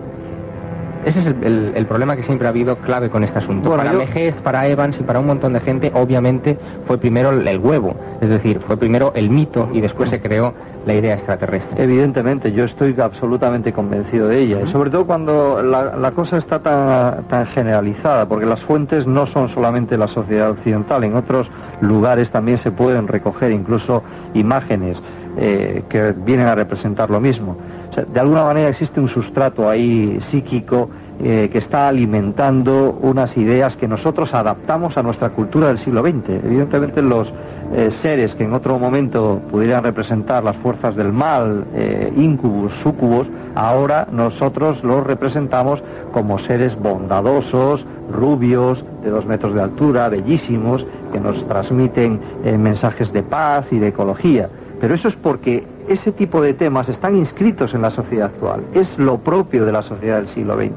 Ese 1.06 1.20
es 1.22 1.26
el, 1.28 1.36
el- 1.44 1.72
el 1.76 1.86
problema 1.86 2.16
que 2.18 2.24
siempre 2.24 2.48
ha 2.48 2.50
habido 2.50 2.76
clave 2.78 3.10
con 3.10 3.24
este 3.24 3.40
asunto. 3.40 3.70
Bueno, 3.70 3.84
para 3.84 3.94
yo- 3.94 4.00
Mejes, 4.00 4.36
para 4.42 4.68
Evans 4.68 4.98
y 5.00 5.04
para 5.04 5.20
un 5.20 5.28
montón 5.28 5.54
de 5.54 5.62
gente, 5.62 5.92
obviamente 5.96 6.58
fue 6.88 6.98
primero 6.98 7.30
el, 7.30 7.48
el 7.48 7.58
huevo. 7.60 7.96
Es 8.20 8.28
decir, 8.30 8.60
fue 8.68 8.76
primero 8.76 9.14
el 9.16 9.30
mito 9.30 9.70
y 9.74 9.80
después 9.80 10.10
se 10.10 10.20
creó 10.20 10.54
la 10.90 10.96
idea 10.96 11.14
extraterrestre. 11.14 11.84
Evidentemente, 11.84 12.52
yo 12.52 12.64
estoy 12.64 12.96
absolutamente 13.00 13.72
convencido 13.72 14.28
de 14.28 14.40
ella, 14.40 14.62
y 14.62 14.72
sobre 14.72 14.90
todo 14.90 15.06
cuando 15.06 15.62
la, 15.62 15.96
la 15.96 16.12
cosa 16.12 16.38
está 16.38 16.60
tan, 16.60 17.26
tan 17.26 17.46
generalizada, 17.48 18.28
porque 18.28 18.48
las 18.48 18.62
fuentes 18.62 19.06
no 19.06 19.28
son 19.28 19.50
solamente 19.50 19.98
la 20.00 20.08
sociedad 20.08 20.50
occidental, 20.50 21.04
en 21.04 21.16
otros 21.16 21.48
lugares 21.82 22.32
también 22.32 22.58
se 22.58 22.72
pueden 22.72 23.08
recoger 23.08 23.52
incluso 23.52 24.04
imágenes 24.34 24.98
eh, 25.38 25.84
que 25.90 26.14
vienen 26.14 26.48
a 26.48 26.56
representar 26.56 27.12
lo 27.12 27.20
mismo. 27.20 27.56
O 27.92 27.94
sea, 27.94 28.06
de 28.06 28.20
alguna 28.20 28.44
manera 28.44 28.70
existe 28.70 29.00
un 29.00 29.10
sustrato 29.10 29.70
ahí 29.70 30.20
psíquico 30.32 30.90
eh, 31.22 31.50
que 31.52 31.60
está 31.60 31.88
alimentando 31.88 32.98
unas 33.02 33.38
ideas 33.38 33.76
que 33.76 33.88
nosotros 33.88 34.34
adaptamos 34.34 34.98
a 34.98 35.04
nuestra 35.04 35.30
cultura 35.30 35.68
del 35.68 35.78
siglo 35.78 36.02
XX. 36.02 36.30
Evidentemente 36.44 37.02
los 37.02 37.32
eh, 37.74 37.92
seres 38.02 38.34
que 38.36 38.44
en 38.44 38.54
otro 38.54 38.80
momento 38.80 39.42
pudieran 39.52 39.84
representar 39.84 40.44
las 40.44 40.56
fuerzas 40.58 40.96
del 40.96 41.14
mal, 41.14 41.66
eh, 41.76 42.12
incubus, 42.16 42.74
sucubos, 42.82 43.28
ahora 43.56 44.08
nosotros 44.12 44.84
los 44.84 45.06
representamos 45.06 45.82
como 46.12 46.40
seres 46.40 46.76
bondadosos, 46.80 47.86
rubios, 48.12 48.84
de 49.04 49.12
dos 49.12 49.26
metros 49.26 49.54
de 49.54 49.62
altura, 49.62 50.10
bellísimos, 50.10 50.86
que 51.12 51.20
nos 51.20 51.48
transmiten 51.48 52.20
eh, 52.44 52.58
mensajes 52.58 53.14
de 53.14 53.24
paz 53.24 53.66
y 53.72 53.80
de 53.80 53.90
ecología. 53.90 54.50
Pero 54.82 54.96
eso 54.96 55.08
es 55.08 55.16
porque 55.16 55.66
ese 55.88 56.12
tipo 56.12 56.42
de 56.42 56.54
temas 56.54 56.90
están 56.90 57.16
inscritos 57.16 57.74
en 57.74 57.82
la 57.82 57.92
sociedad 57.92 58.28
actual. 58.28 58.62
Es 58.74 58.98
lo 58.98 59.18
propio 59.18 59.66
de 59.66 59.72
la 59.72 59.84
sociedad 59.84 60.18
del 60.18 60.30
siglo 60.30 60.56
XX. 60.56 60.72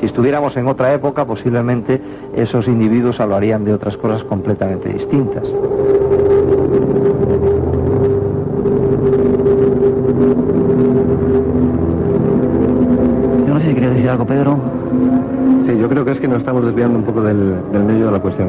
Si 0.00 0.06
estuviéramos 0.06 0.56
en 0.56 0.66
otra 0.66 0.94
época, 0.94 1.26
posiblemente 1.26 2.00
esos 2.34 2.66
individuos 2.66 3.20
hablarían 3.20 3.64
de 3.64 3.74
otras 3.74 3.96
cosas 3.98 4.24
completamente 4.24 4.88
distintas. 4.88 5.44
Algo, 14.10 14.26
Pedro. 14.26 14.58
Sí, 15.66 15.78
yo 15.78 15.88
creo 15.88 16.04
que 16.04 16.12
es 16.12 16.20
que 16.20 16.28
nos 16.28 16.38
estamos 16.38 16.64
desviando 16.64 16.98
un 16.98 17.04
poco 17.04 17.22
del, 17.22 17.54
del 17.72 17.84
medio 17.84 18.06
de 18.06 18.12
la 18.12 18.20
cuestión. 18.20 18.48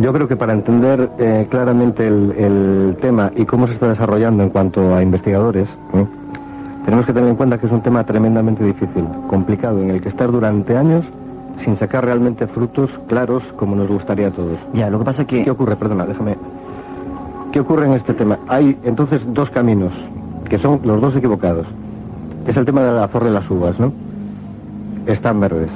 Yo 0.00 0.12
creo 0.12 0.26
que 0.26 0.36
para 0.36 0.52
entender 0.52 1.08
eh, 1.18 1.46
claramente 1.48 2.06
el, 2.06 2.32
el 2.36 2.96
tema 3.00 3.30
y 3.36 3.44
cómo 3.44 3.68
se 3.68 3.74
está 3.74 3.88
desarrollando 3.88 4.42
en 4.42 4.50
cuanto 4.50 4.94
a 4.94 5.02
investigadores, 5.02 5.68
¿eh? 5.94 6.06
tenemos 6.84 7.06
que 7.06 7.12
tener 7.12 7.30
en 7.30 7.36
cuenta 7.36 7.58
que 7.58 7.66
es 7.66 7.72
un 7.72 7.80
tema 7.80 8.04
tremendamente 8.04 8.64
difícil, 8.64 9.04
complicado, 9.28 9.80
en 9.80 9.90
el 9.90 10.00
que 10.00 10.08
estar 10.08 10.30
durante 10.32 10.76
años 10.76 11.04
sin 11.62 11.78
sacar 11.78 12.04
realmente 12.04 12.48
frutos 12.48 12.90
claros 13.06 13.44
como 13.56 13.76
nos 13.76 13.88
gustaría 13.88 14.28
a 14.28 14.30
todos. 14.32 14.58
Ya, 14.72 14.90
lo 14.90 14.98
que 14.98 15.04
pasa 15.04 15.22
es 15.22 15.28
que... 15.28 15.44
¿Qué 15.44 15.50
ocurre? 15.50 15.76
Perdona, 15.76 16.04
déjame. 16.04 16.36
¿Qué 17.52 17.60
ocurre 17.60 17.86
en 17.86 17.92
este 17.92 18.14
tema? 18.14 18.40
Hay 18.48 18.76
entonces 18.82 19.22
dos 19.32 19.48
caminos, 19.50 19.92
que 20.48 20.58
son 20.58 20.80
los 20.82 21.00
dos 21.00 21.14
equivocados. 21.14 21.66
Es 22.46 22.56
el 22.56 22.64
tema 22.64 22.82
de 22.82 22.92
la 22.92 23.08
flor 23.08 23.24
de 23.24 23.30
las 23.30 23.50
uvas, 23.50 23.78
¿no? 23.78 23.92
Están 25.06 25.40
verdes. 25.40 25.70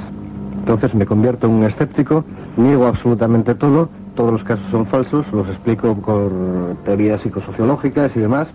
Entonces 0.59 0.93
me 0.93 1.05
convierto 1.05 1.47
en 1.47 1.53
un 1.53 1.63
escéptico, 1.63 2.23
niego 2.57 2.85
absolutamente 2.85 3.55
todo, 3.55 3.89
todos 4.15 4.33
los 4.33 4.43
casos 4.43 4.65
son 4.69 4.85
falsos, 4.85 5.25
los 5.31 5.47
explico 5.47 5.95
por 5.95 6.31
teorías 6.85 7.21
psicosociológicas 7.21 8.15
y 8.15 8.19
demás. 8.19 8.47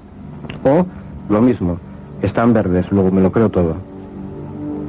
O 0.62 0.86
lo 1.28 1.42
mismo, 1.42 1.78
están 2.22 2.52
verdes, 2.52 2.86
luego 2.92 3.10
me 3.10 3.20
lo 3.20 3.32
creo 3.32 3.48
todo. 3.48 3.74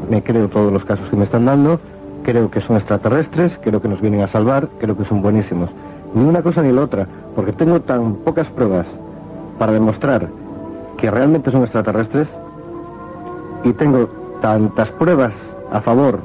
Me 0.10 0.22
creo 0.22 0.48
todos 0.48 0.72
los 0.72 0.86
casos 0.86 1.10
que 1.10 1.16
me 1.16 1.24
están 1.24 1.46
dando, 1.46 1.80
creo 2.24 2.52
que 2.52 2.62
son 2.62 2.76
extraterrestres, 2.76 3.58
creo 3.64 3.82
que 3.82 3.88
nos 3.88 4.02
vienen 4.02 4.22
a 4.22 4.28
salvar, 4.28 4.68
creo 4.80 4.96
que 4.96 5.06
son 5.06 5.24
buenísimos. 5.24 5.72
Ni 6.14 6.24
una 6.24 6.44
cosa 6.44 6.62
ni 6.62 6.72
la 6.72 6.82
otra, 6.82 7.08
porque 7.36 7.54
tengo 7.54 7.82
tan 7.82 8.16
pocas 8.16 8.48
pruebas 8.50 8.86
para 9.58 9.72
demostrar 9.72 10.30
que 10.98 11.10
realmente 11.10 11.52
son 11.52 11.64
extraterrestres 11.64 12.28
y 13.64 13.74
tengo 13.74 14.10
tantas 14.42 14.90
pruebas 14.92 15.34
a 15.72 15.82
favor 15.82 16.20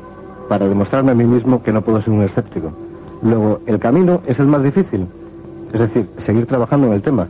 para 0.48 0.68
demostrarme 0.68 1.12
a 1.12 1.14
mí 1.14 1.24
mismo 1.24 1.62
que 1.62 1.72
no 1.72 1.82
puedo 1.82 2.02
ser 2.02 2.10
un 2.10 2.22
escéptico. 2.22 2.72
Luego, 3.22 3.60
el 3.66 3.78
camino 3.78 4.20
es 4.26 4.38
el 4.38 4.46
más 4.46 4.62
difícil, 4.62 5.06
es 5.72 5.80
decir, 5.80 6.08
seguir 6.26 6.46
trabajando 6.46 6.88
en 6.88 6.94
el 6.94 7.02
tema. 7.02 7.28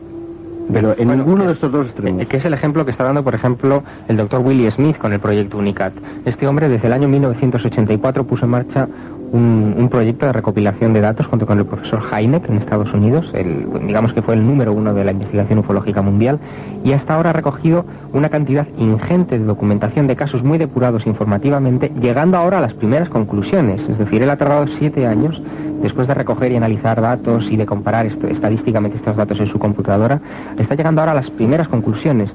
Pero 0.72 0.92
en 0.92 1.08
Bueno, 1.08 1.24
ninguno 1.24 1.46
de 1.46 1.52
estos 1.52 1.72
dos 1.72 1.86
extremos. 1.86 2.26
Que 2.26 2.36
es 2.36 2.44
el 2.44 2.54
ejemplo 2.54 2.84
que 2.84 2.92
está 2.92 3.04
dando, 3.04 3.24
por 3.24 3.34
ejemplo, 3.34 3.82
el 4.08 4.16
doctor 4.16 4.40
Willie 4.40 4.70
Smith 4.70 4.98
con 4.98 5.12
el 5.12 5.18
proyecto 5.18 5.58
UNICAT. 5.58 5.92
Este 6.24 6.46
hombre 6.46 6.68
desde 6.68 6.86
el 6.86 6.92
año 6.92 7.08
1984 7.08 8.24
puso 8.24 8.44
en 8.44 8.50
marcha 8.52 8.88
un, 9.32 9.74
un 9.76 9.88
proyecto 9.88 10.26
de 10.26 10.32
recopilación 10.32 10.92
de 10.92 11.00
datos 11.00 11.26
junto 11.26 11.46
con 11.46 11.58
el 11.58 11.66
profesor 11.66 12.02
Hynek 12.02 12.48
en 12.48 12.56
Estados 12.56 12.92
Unidos, 12.92 13.30
el, 13.34 13.66
digamos 13.86 14.12
que 14.12 14.22
fue 14.22 14.34
el 14.34 14.46
número 14.46 14.72
uno 14.72 14.94
de 14.94 15.04
la 15.04 15.12
investigación 15.12 15.58
ufológica 15.60 16.02
mundial, 16.02 16.38
y 16.84 16.92
hasta 16.92 17.14
ahora 17.14 17.30
ha 17.30 17.32
recogido 17.32 17.84
una 18.12 18.28
cantidad 18.28 18.66
ingente 18.78 19.38
de 19.38 19.44
documentación 19.44 20.06
de 20.06 20.16
casos 20.16 20.42
muy 20.42 20.58
depurados 20.58 21.06
informativamente, 21.06 21.92
llegando 22.00 22.36
ahora 22.36 22.58
a 22.58 22.60
las 22.60 22.74
primeras 22.74 23.08
conclusiones. 23.08 23.82
Es 23.88 23.98
decir, 23.98 24.22
él 24.22 24.30
ha 24.30 24.36
tardado 24.36 24.66
siete 24.78 25.06
años 25.06 25.40
después 25.82 26.08
de 26.08 26.14
recoger 26.14 26.52
y 26.52 26.56
analizar 26.56 27.00
datos 27.00 27.50
y 27.50 27.56
de 27.56 27.66
comparar 27.66 28.06
estadísticamente 28.06 28.98
estos 28.98 29.16
datos 29.16 29.40
en 29.40 29.46
su 29.46 29.58
computadora, 29.58 30.20
está 30.58 30.74
llegando 30.74 31.00
ahora 31.00 31.12
a 31.12 31.14
las 31.14 31.30
primeras 31.30 31.68
conclusiones. 31.68 32.32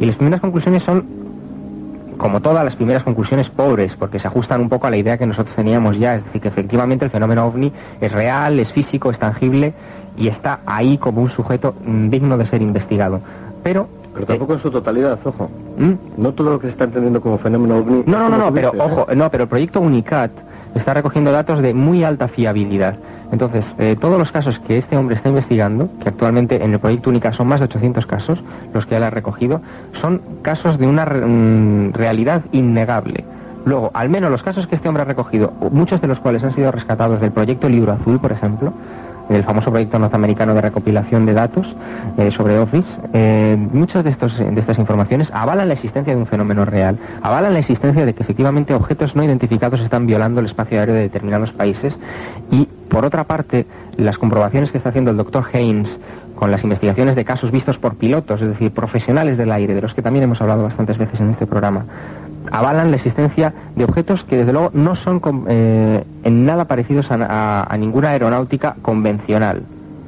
Y 0.00 0.06
las 0.06 0.16
primeras 0.16 0.40
conclusiones 0.40 0.82
son, 0.82 1.04
como 2.16 2.40
todas 2.40 2.64
las 2.64 2.76
primeras 2.76 3.02
conclusiones, 3.02 3.48
pobres, 3.48 3.94
porque 3.94 4.18
se 4.18 4.26
ajustan 4.26 4.60
un 4.60 4.68
poco 4.68 4.86
a 4.86 4.90
la 4.90 4.96
idea 4.96 5.18
que 5.18 5.26
nosotros 5.26 5.54
teníamos 5.54 5.98
ya, 5.98 6.16
es 6.16 6.24
decir, 6.24 6.40
que 6.40 6.48
efectivamente 6.48 7.04
el 7.04 7.10
fenómeno 7.10 7.46
ovni 7.46 7.72
es 8.00 8.12
real, 8.12 8.58
es 8.58 8.72
físico, 8.72 9.10
es 9.10 9.18
tangible 9.18 9.74
y 10.16 10.28
está 10.28 10.60
ahí 10.66 10.98
como 10.98 11.22
un 11.22 11.30
sujeto 11.30 11.74
mm, 11.84 12.08
digno 12.08 12.38
de 12.38 12.46
ser 12.46 12.62
investigado. 12.62 13.20
Pero... 13.62 13.88
Pero 14.14 14.26
tampoco 14.26 14.54
en 14.54 14.60
su 14.60 14.70
totalidad, 14.70 15.18
ojo. 15.24 15.50
¿Mm? 15.76 15.92
No 16.16 16.32
todo 16.32 16.52
lo 16.52 16.58
que 16.58 16.68
se 16.68 16.72
está 16.72 16.84
entendiendo 16.84 17.20
como 17.20 17.36
fenómeno 17.36 17.76
ovni. 17.76 18.02
No, 18.06 18.18
no, 18.18 18.28
no, 18.30 18.38
no, 18.38 18.52
pero 18.52 18.72
dices, 18.72 18.88
¿eh? 18.88 18.90
ojo, 18.90 19.14
no, 19.14 19.30
pero 19.30 19.44
el 19.44 19.48
proyecto 19.48 19.80
Unicat 19.80 20.30
está 20.74 20.94
recogiendo 20.94 21.30
datos 21.32 21.60
de 21.60 21.74
muy 21.74 22.02
alta 22.02 22.28
fiabilidad. 22.28 22.96
Entonces, 23.32 23.64
eh, 23.78 23.96
todos 24.00 24.18
los 24.18 24.30
casos 24.30 24.58
que 24.60 24.78
este 24.78 24.96
hombre 24.96 25.16
está 25.16 25.28
investigando, 25.28 25.88
que 26.02 26.08
actualmente 26.08 26.62
en 26.62 26.72
el 26.72 26.78
proyecto 26.78 27.10
Unicat 27.10 27.34
son 27.34 27.48
más 27.48 27.60
de 27.60 27.64
800 27.64 28.06
casos, 28.06 28.38
los 28.72 28.86
que 28.86 28.96
él 28.96 29.02
ha 29.02 29.10
recogido, 29.10 29.60
son 30.00 30.20
casos 30.42 30.78
de 30.78 30.86
una 30.86 31.04
mm, 31.04 31.92
realidad 31.92 32.42
innegable. 32.52 33.24
Luego, 33.64 33.90
al 33.94 34.08
menos 34.08 34.30
los 34.30 34.44
casos 34.44 34.68
que 34.68 34.76
este 34.76 34.88
hombre 34.88 35.02
ha 35.02 35.06
recogido, 35.06 35.52
muchos 35.72 36.00
de 36.00 36.06
los 36.06 36.20
cuales 36.20 36.44
han 36.44 36.54
sido 36.54 36.70
rescatados 36.70 37.20
del 37.20 37.32
proyecto 37.32 37.68
Libro 37.68 37.92
Azul, 37.92 38.20
por 38.20 38.30
ejemplo, 38.30 38.72
el 39.28 39.44
famoso 39.44 39.70
proyecto 39.70 39.98
norteamericano 39.98 40.54
de 40.54 40.60
recopilación 40.60 41.26
de 41.26 41.34
datos 41.34 41.66
eh, 42.16 42.30
sobre 42.30 42.58
Office, 42.58 42.86
eh, 43.12 43.56
muchas 43.56 44.04
de, 44.04 44.10
estos, 44.10 44.36
de 44.38 44.60
estas 44.60 44.78
informaciones 44.78 45.30
avalan 45.32 45.68
la 45.68 45.74
existencia 45.74 46.14
de 46.14 46.20
un 46.20 46.26
fenómeno 46.26 46.64
real, 46.64 46.98
avalan 47.22 47.52
la 47.52 47.58
existencia 47.58 48.04
de 48.04 48.14
que 48.14 48.22
efectivamente 48.22 48.74
objetos 48.74 49.16
no 49.16 49.24
identificados 49.24 49.80
están 49.80 50.06
violando 50.06 50.40
el 50.40 50.46
espacio 50.46 50.78
aéreo 50.78 50.94
de 50.94 51.02
determinados 51.02 51.52
países 51.52 51.96
y, 52.50 52.68
por 52.88 53.04
otra 53.04 53.24
parte, 53.24 53.66
las 53.96 54.18
comprobaciones 54.18 54.70
que 54.70 54.78
está 54.78 54.90
haciendo 54.90 55.10
el 55.10 55.16
doctor 55.16 55.44
Haynes 55.52 55.98
con 56.36 56.50
las 56.50 56.62
investigaciones 56.62 57.16
de 57.16 57.24
casos 57.24 57.50
vistos 57.50 57.78
por 57.78 57.96
pilotos, 57.96 58.40
es 58.42 58.48
decir, 58.48 58.70
profesionales 58.70 59.38
del 59.38 59.50
aire, 59.50 59.74
de 59.74 59.82
los 59.82 59.94
que 59.94 60.02
también 60.02 60.24
hemos 60.24 60.40
hablado 60.40 60.64
bastantes 60.64 60.98
veces 60.98 61.18
en 61.18 61.30
este 61.30 61.46
programa, 61.46 61.86
avalan 62.50 62.90
la 62.90 62.96
existencia 62.96 63.52
de 63.74 63.84
objetos 63.84 64.24
que 64.24 64.36
desde 64.36 64.52
luego 64.52 64.70
no 64.74 64.96
son 64.96 65.20
eh, 65.48 66.04
en 66.24 66.46
nada 66.46 66.64
parecidos 66.66 67.10
a, 67.10 67.14
a- 67.14 67.62
a 67.72 67.76
ninguna 67.76 68.10
aeronáutica 68.10 68.76
convencional. 68.82 69.62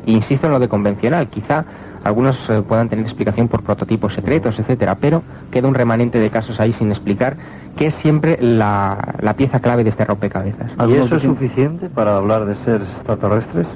Insisto 0.07 0.47
en 0.47 0.53
lo 0.53 0.59
de 0.59 0.69
convencional, 0.69 1.29
quizá 1.29 1.65
algunos 2.05 2.37
eh, 2.49 2.63
puedan 2.67 2.89
tener 2.89 3.05
explicación 3.05 3.49
por 3.49 3.63
prototipos 3.63 4.15
secretos, 4.15 4.59
etcétera, 4.59 4.95
pero 5.01 5.23
queda 5.51 5.69
un 5.69 5.75
remanente 5.75 6.19
de 6.19 6.31
casos 6.31 6.59
ahí 6.61 6.73
sin 6.73 6.91
explicar, 6.91 7.37
que 7.77 7.89
es 7.89 7.95
siempre 7.97 8.39
la, 8.41 9.15
la 9.21 9.35
pieza 9.35 9.61
clave 9.61 9.85
de 9.85 9.91
este 9.91 10.05
rompecabezas. 10.05 10.71
¿Y 10.89 10.95
eso 10.95 11.17
es 11.17 11.23
suficiente 11.35 11.89
para 11.91 12.17
hablar 12.17 12.45
de 12.47 12.57
seres 12.65 12.89
extraterrestres? 12.97 13.67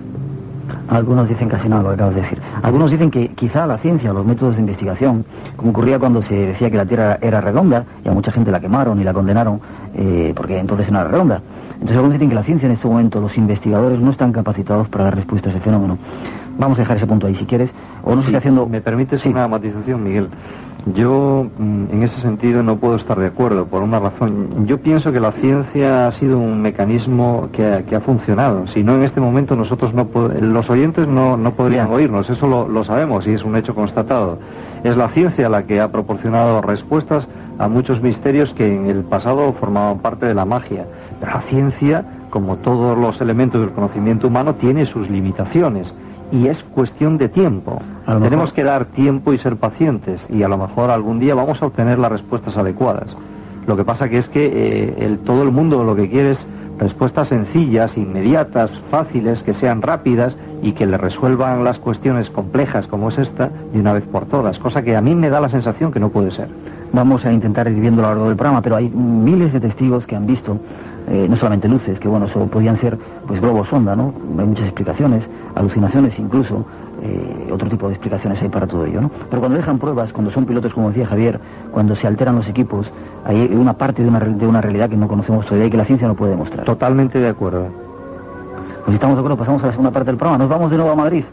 Algunos 0.92 1.26
dicen 1.26 1.48
casi 1.48 1.70
nada 1.70 1.82
lo 1.82 1.88
que 1.88 1.94
acabas 1.94 2.14
de 2.14 2.20
decir. 2.20 2.38
Algunos 2.62 2.90
dicen 2.90 3.10
que 3.10 3.28
quizá 3.28 3.66
la 3.66 3.78
ciencia, 3.78 4.12
los 4.12 4.26
métodos 4.26 4.56
de 4.56 4.60
investigación, 4.60 5.24
como 5.56 5.70
ocurría 5.70 5.98
cuando 5.98 6.22
se 6.22 6.34
decía 6.34 6.70
que 6.70 6.76
la 6.76 6.84
Tierra 6.84 7.18
era 7.22 7.40
redonda, 7.40 7.84
y 8.04 8.10
a 8.10 8.12
mucha 8.12 8.30
gente 8.30 8.50
la 8.50 8.60
quemaron 8.60 9.00
y 9.00 9.04
la 9.04 9.14
condenaron 9.14 9.58
eh, 9.94 10.34
porque 10.36 10.58
entonces 10.58 10.90
no 10.90 11.00
era 11.00 11.08
redonda. 11.08 11.40
Entonces 11.72 11.96
algunos 11.96 12.12
dicen 12.12 12.28
que 12.28 12.34
la 12.34 12.42
ciencia 12.44 12.66
en 12.66 12.72
este 12.72 12.86
momento, 12.86 13.22
los 13.22 13.34
investigadores 13.38 14.00
no 14.00 14.10
están 14.10 14.32
capacitados 14.32 14.86
para 14.88 15.04
dar 15.04 15.16
respuesta 15.16 15.48
a 15.48 15.52
ese 15.52 15.60
fenómeno. 15.60 15.96
Vamos 16.58 16.78
a 16.78 16.82
dejar 16.82 16.98
ese 16.98 17.06
punto 17.06 17.26
ahí 17.26 17.36
si 17.36 17.46
quieres. 17.46 17.70
O 18.04 18.14
no 18.14 18.22
Sí, 18.22 18.34
haciendo... 18.36 18.66
¿Me 18.66 18.82
permites 18.82 19.24
una 19.24 19.48
matización, 19.48 20.04
Miguel? 20.04 20.28
Yo, 20.86 21.46
mm, 21.58 21.84
en 21.92 22.02
ese 22.02 22.20
sentido, 22.20 22.62
no 22.64 22.76
puedo 22.76 22.96
estar 22.96 23.16
de 23.18 23.26
acuerdo 23.26 23.66
por 23.66 23.82
una 23.82 24.00
razón. 24.00 24.66
Yo 24.66 24.78
pienso 24.78 25.12
que 25.12 25.20
la 25.20 25.30
ciencia 25.32 26.08
ha 26.08 26.12
sido 26.12 26.38
un 26.38 26.60
mecanismo 26.60 27.48
que 27.52 27.64
ha, 27.64 27.82
que 27.82 27.94
ha 27.94 28.00
funcionado. 28.00 28.66
Si 28.66 28.82
no, 28.82 28.96
en 28.96 29.04
este 29.04 29.20
momento 29.20 29.54
nosotros 29.54 29.94
no 29.94 30.08
los 30.40 30.70
oyentes 30.70 31.06
no, 31.06 31.36
no 31.36 31.52
podrían 31.52 31.88
oírnos. 31.90 32.28
Eso 32.28 32.48
lo, 32.48 32.66
lo 32.66 32.82
sabemos 32.82 33.26
y 33.28 33.34
es 33.34 33.44
un 33.44 33.54
hecho 33.54 33.76
constatado. 33.76 34.38
Es 34.82 34.96
la 34.96 35.08
ciencia 35.10 35.48
la 35.48 35.62
que 35.62 35.80
ha 35.80 35.92
proporcionado 35.92 36.60
respuestas 36.62 37.28
a 37.58 37.68
muchos 37.68 38.02
misterios 38.02 38.52
que 38.52 38.74
en 38.74 38.86
el 38.86 39.04
pasado 39.04 39.52
formaban 39.52 40.00
parte 40.00 40.26
de 40.26 40.34
la 40.34 40.44
magia. 40.44 40.86
Pero 41.20 41.32
la 41.32 41.42
ciencia, 41.42 42.04
como 42.30 42.56
todos 42.56 42.98
los 42.98 43.20
elementos 43.20 43.60
del 43.60 43.70
conocimiento 43.70 44.26
humano, 44.26 44.56
tiene 44.56 44.84
sus 44.86 45.08
limitaciones 45.08 45.92
y 46.32 46.48
es 46.48 46.62
cuestión 46.74 47.18
de 47.18 47.28
tiempo. 47.28 47.80
Mejor- 48.06 48.22
Tenemos 48.22 48.52
que 48.52 48.64
dar 48.64 48.86
tiempo 48.86 49.32
y 49.32 49.38
ser 49.38 49.56
pacientes 49.56 50.20
y 50.28 50.42
a 50.42 50.48
lo 50.48 50.58
mejor 50.58 50.90
algún 50.90 51.20
día 51.20 51.34
vamos 51.34 51.62
a 51.62 51.66
obtener 51.66 51.98
las 51.98 52.10
respuestas 52.10 52.56
adecuadas. 52.56 53.08
Lo 53.66 53.76
que 53.76 53.84
pasa 53.84 54.08
que 54.08 54.18
es 54.18 54.28
que 54.28 54.46
eh, 54.46 54.94
el- 54.98 55.18
todo 55.18 55.42
el 55.44 55.52
mundo 55.52 55.84
lo 55.84 55.94
que 55.94 56.08
quiere 56.10 56.32
es 56.32 56.38
respuestas 56.78 57.28
sencillas, 57.28 57.96
inmediatas, 57.96 58.70
fáciles, 58.90 59.42
que 59.42 59.54
sean 59.54 59.82
rápidas 59.82 60.34
y 60.62 60.72
que 60.72 60.86
le 60.86 60.96
resuelvan 60.98 61.62
las 61.62 61.78
cuestiones 61.78 62.28
complejas 62.30 62.86
como 62.88 63.10
es 63.10 63.18
esta 63.18 63.50
de 63.72 63.78
una 63.78 63.92
vez 63.92 64.02
por 64.04 64.24
todas, 64.26 64.58
cosa 64.58 64.82
que 64.82 64.96
a 64.96 65.00
mí 65.00 65.14
me 65.14 65.28
da 65.30 65.40
la 65.40 65.48
sensación 65.48 65.92
que 65.92 66.00
no 66.00 66.08
puede 66.08 66.30
ser. 66.32 66.48
Vamos 66.92 67.24
a 67.24 67.32
intentar 67.32 67.68
ir 67.68 67.78
viendo 67.78 68.02
a 68.02 68.06
lo 68.06 68.08
largo 68.10 68.28
del 68.28 68.36
programa, 68.36 68.62
pero 68.62 68.76
hay 68.76 68.88
miles 68.88 69.52
de 69.52 69.60
testigos 69.60 70.06
que 70.06 70.16
han 70.16 70.26
visto, 70.26 70.56
eh, 71.08 71.26
no 71.28 71.36
solamente 71.36 71.68
luces, 71.68 71.98
que 72.00 72.08
bueno, 72.08 72.26
eso 72.26 72.46
podían 72.46 72.78
ser 72.80 72.98
pues 73.28 73.40
globos 73.40 73.68
sonda, 73.68 73.94
¿no? 73.94 74.12
Hay 74.38 74.46
muchas 74.46 74.64
explicaciones, 74.64 75.22
alucinaciones 75.54 76.18
incluso, 76.18 76.64
eh, 77.02 77.50
otro 77.52 77.68
tipo 77.68 77.88
de 77.88 77.94
explicaciones 77.94 78.40
hay 78.42 78.48
para 78.48 78.66
todo 78.66 78.86
ello, 78.86 79.00
¿no? 79.00 79.10
Pero 79.28 79.40
cuando 79.40 79.56
dejan 79.58 79.78
pruebas, 79.78 80.12
cuando 80.12 80.30
son 80.30 80.46
pilotos, 80.46 80.72
como 80.72 80.88
decía 80.88 81.06
Javier, 81.06 81.40
cuando 81.72 81.96
se 81.96 82.06
alteran 82.06 82.36
los 82.36 82.48
equipos, 82.48 82.86
hay 83.24 83.44
una 83.54 83.72
parte 83.72 84.02
de 84.02 84.08
una, 84.08 84.18
re- 84.20 84.34
de 84.34 84.46
una 84.46 84.60
realidad 84.60 84.88
que 84.88 84.96
no 84.96 85.08
conocemos 85.08 85.44
todavía 85.46 85.66
y 85.66 85.70
que 85.70 85.76
la 85.76 85.84
ciencia 85.84 86.06
no 86.06 86.14
puede 86.14 86.32
demostrar. 86.32 86.64
Totalmente 86.64 87.18
de 87.18 87.28
acuerdo. 87.28 87.66
Pues 88.84 88.88
si 88.88 88.94
estamos 88.94 89.16
de 89.16 89.20
acuerdo, 89.20 89.36
pasamos 89.36 89.62
a 89.62 89.66
la 89.66 89.72
segunda 89.72 89.90
parte 89.90 90.06
del 90.10 90.16
programa. 90.16 90.38
Nos 90.38 90.48
vamos 90.48 90.70
de 90.70 90.76
nuevo 90.76 90.92
a 90.92 90.96
Madrid. 90.96 91.24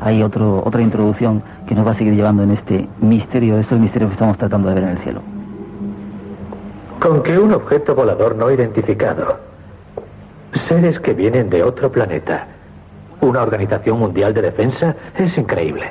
Hay 0.00 0.22
otro, 0.22 0.62
otra 0.64 0.80
introducción 0.82 1.42
que 1.66 1.74
nos 1.74 1.86
va 1.86 1.90
a 1.90 1.94
seguir 1.94 2.14
llevando 2.14 2.42
en 2.44 2.52
este 2.52 2.88
misterio, 3.00 3.58
estos 3.58 3.78
misterios 3.80 4.10
que 4.10 4.14
estamos 4.14 4.38
tratando 4.38 4.68
de 4.68 4.74
ver 4.76 4.84
en 4.84 4.90
el 4.90 4.98
cielo. 4.98 5.20
Con 7.00 7.22
que 7.22 7.38
un 7.38 7.52
objeto 7.54 7.94
volador 7.94 8.36
no 8.36 8.50
identificado, 8.50 9.38
seres 10.68 10.98
que 11.00 11.12
vienen 11.14 11.50
de 11.50 11.62
otro 11.62 11.90
planeta, 11.92 12.46
una 13.20 13.42
organización 13.42 13.98
mundial 13.98 14.34
de 14.34 14.42
defensa, 14.42 14.94
es 15.16 15.36
increíble. 15.36 15.90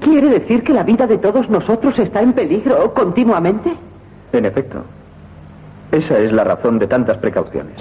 ¿Quiere 0.00 0.28
decir 0.28 0.62
que 0.64 0.72
la 0.72 0.82
vida 0.82 1.06
de 1.06 1.18
todos 1.18 1.48
nosotros 1.48 1.98
está 1.98 2.20
en 2.20 2.32
peligro 2.32 2.92
continuamente? 2.92 3.74
En 4.32 4.44
efecto. 4.44 4.84
Esa 5.92 6.18
es 6.18 6.32
la 6.32 6.44
razón 6.44 6.78
de 6.78 6.86
tantas 6.86 7.18
precauciones. 7.18 7.76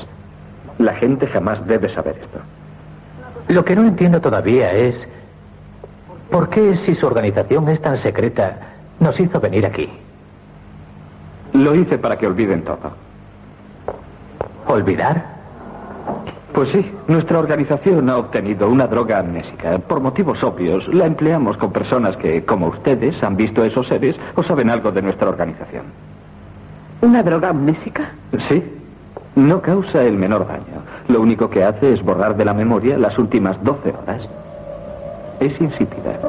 La 0.78 0.94
gente 0.94 1.28
jamás 1.28 1.66
debe 1.68 1.94
saber 1.94 2.18
esto. 2.22 2.40
Lo 3.48 3.66
que 3.66 3.76
no 3.76 3.84
entiendo 3.84 4.22
todavía 4.22 4.72
es 4.72 4.96
por 6.30 6.50
qué 6.50 6.78
si 6.86 6.96
su 6.96 7.06
organización 7.06 7.70
es 7.70 7.82
tan 7.82 8.02
secreta 8.02 8.58
nos 9.00 9.20
hizo 9.20 9.40
venir 9.40 9.66
aquí. 9.66 9.90
Lo 11.54 11.76
hice 11.76 11.98
para 11.98 12.18
que 12.18 12.28
olviden 12.28 12.64
todo. 12.64 12.94
¿Olvidar? 14.68 15.26
Pues 16.54 16.70
sí, 16.70 16.92
nuestra 17.08 17.40
organización 17.40 18.10
ha 18.12 18.18
obtenido 18.18 18.70
una 18.70 18.86
droga 18.86 19.20
amnésica. 19.20 19.80
Por 19.80 20.02
motivos 20.02 20.44
obvios, 20.44 20.88
la 20.88 21.06
empleamos 21.06 21.58
con 21.58 21.72
personas 21.72 22.16
que, 22.16 22.46
como 22.46 22.68
ustedes, 22.68 23.22
han 23.24 23.36
visto 23.36 23.64
esos 23.64 23.88
seres 23.88 24.16
o 24.36 24.44
saben 24.44 24.70
algo 24.70 24.92
de 24.92 25.02
nuestra 25.02 25.30
organización. 25.30 25.86
¿Una 27.02 27.24
droga 27.24 27.50
amnésica? 27.50 28.12
Sí. 28.48 28.64
No 29.36 29.62
causa 29.62 30.04
el 30.04 30.16
menor 30.16 30.48
daño. 30.48 30.84
Lo 31.08 31.22
único 31.22 31.50
que 31.50 31.64
hace 31.64 31.92
es 31.92 32.04
borrar 32.04 32.38
de 32.38 32.46
la 32.46 32.54
memoria 32.54 33.00
las 33.00 33.18
últimas 33.18 33.62
12 33.64 33.90
horas. 33.90 34.22
Es 35.40 35.60
insípida. 35.60 36.20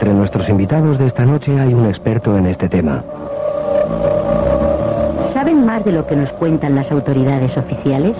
Entre 0.00 0.14
nuestros 0.14 0.48
invitados 0.48 0.98
de 0.98 1.08
esta 1.08 1.26
noche 1.26 1.60
hay 1.60 1.74
un 1.74 1.84
experto 1.84 2.34
en 2.38 2.46
este 2.46 2.70
tema. 2.70 3.04
¿Saben 5.34 5.66
más 5.66 5.84
de 5.84 5.92
lo 5.92 6.06
que 6.06 6.16
nos 6.16 6.32
cuentan 6.32 6.74
las 6.74 6.90
autoridades 6.90 7.54
oficiales? 7.58 8.16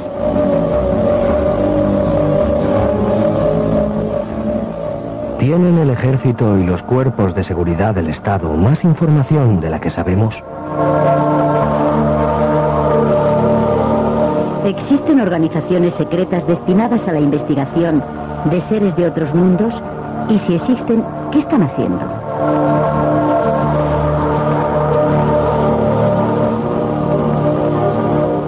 ¿Tienen 5.38 5.78
el 5.78 5.88
ejército 5.88 6.58
y 6.58 6.64
los 6.64 6.82
cuerpos 6.82 7.34
de 7.34 7.44
seguridad 7.44 7.94
del 7.94 8.08
Estado 8.08 8.52
más 8.58 8.84
información 8.84 9.58
de 9.60 9.70
la 9.70 9.80
que 9.80 9.90
sabemos? 9.90 10.34
¿Existen 14.66 15.18
organizaciones 15.18 15.94
secretas 15.94 16.46
destinadas 16.46 17.08
a 17.08 17.12
la 17.12 17.20
investigación 17.20 18.04
de 18.50 18.60
seres 18.60 18.94
de 18.96 19.06
otros 19.06 19.34
mundos? 19.34 19.72
Y 20.28 20.38
si 20.40 20.56
existen, 20.56 21.02
¿qué 21.30 21.38
están 21.40 21.62
haciendo? 21.62 22.00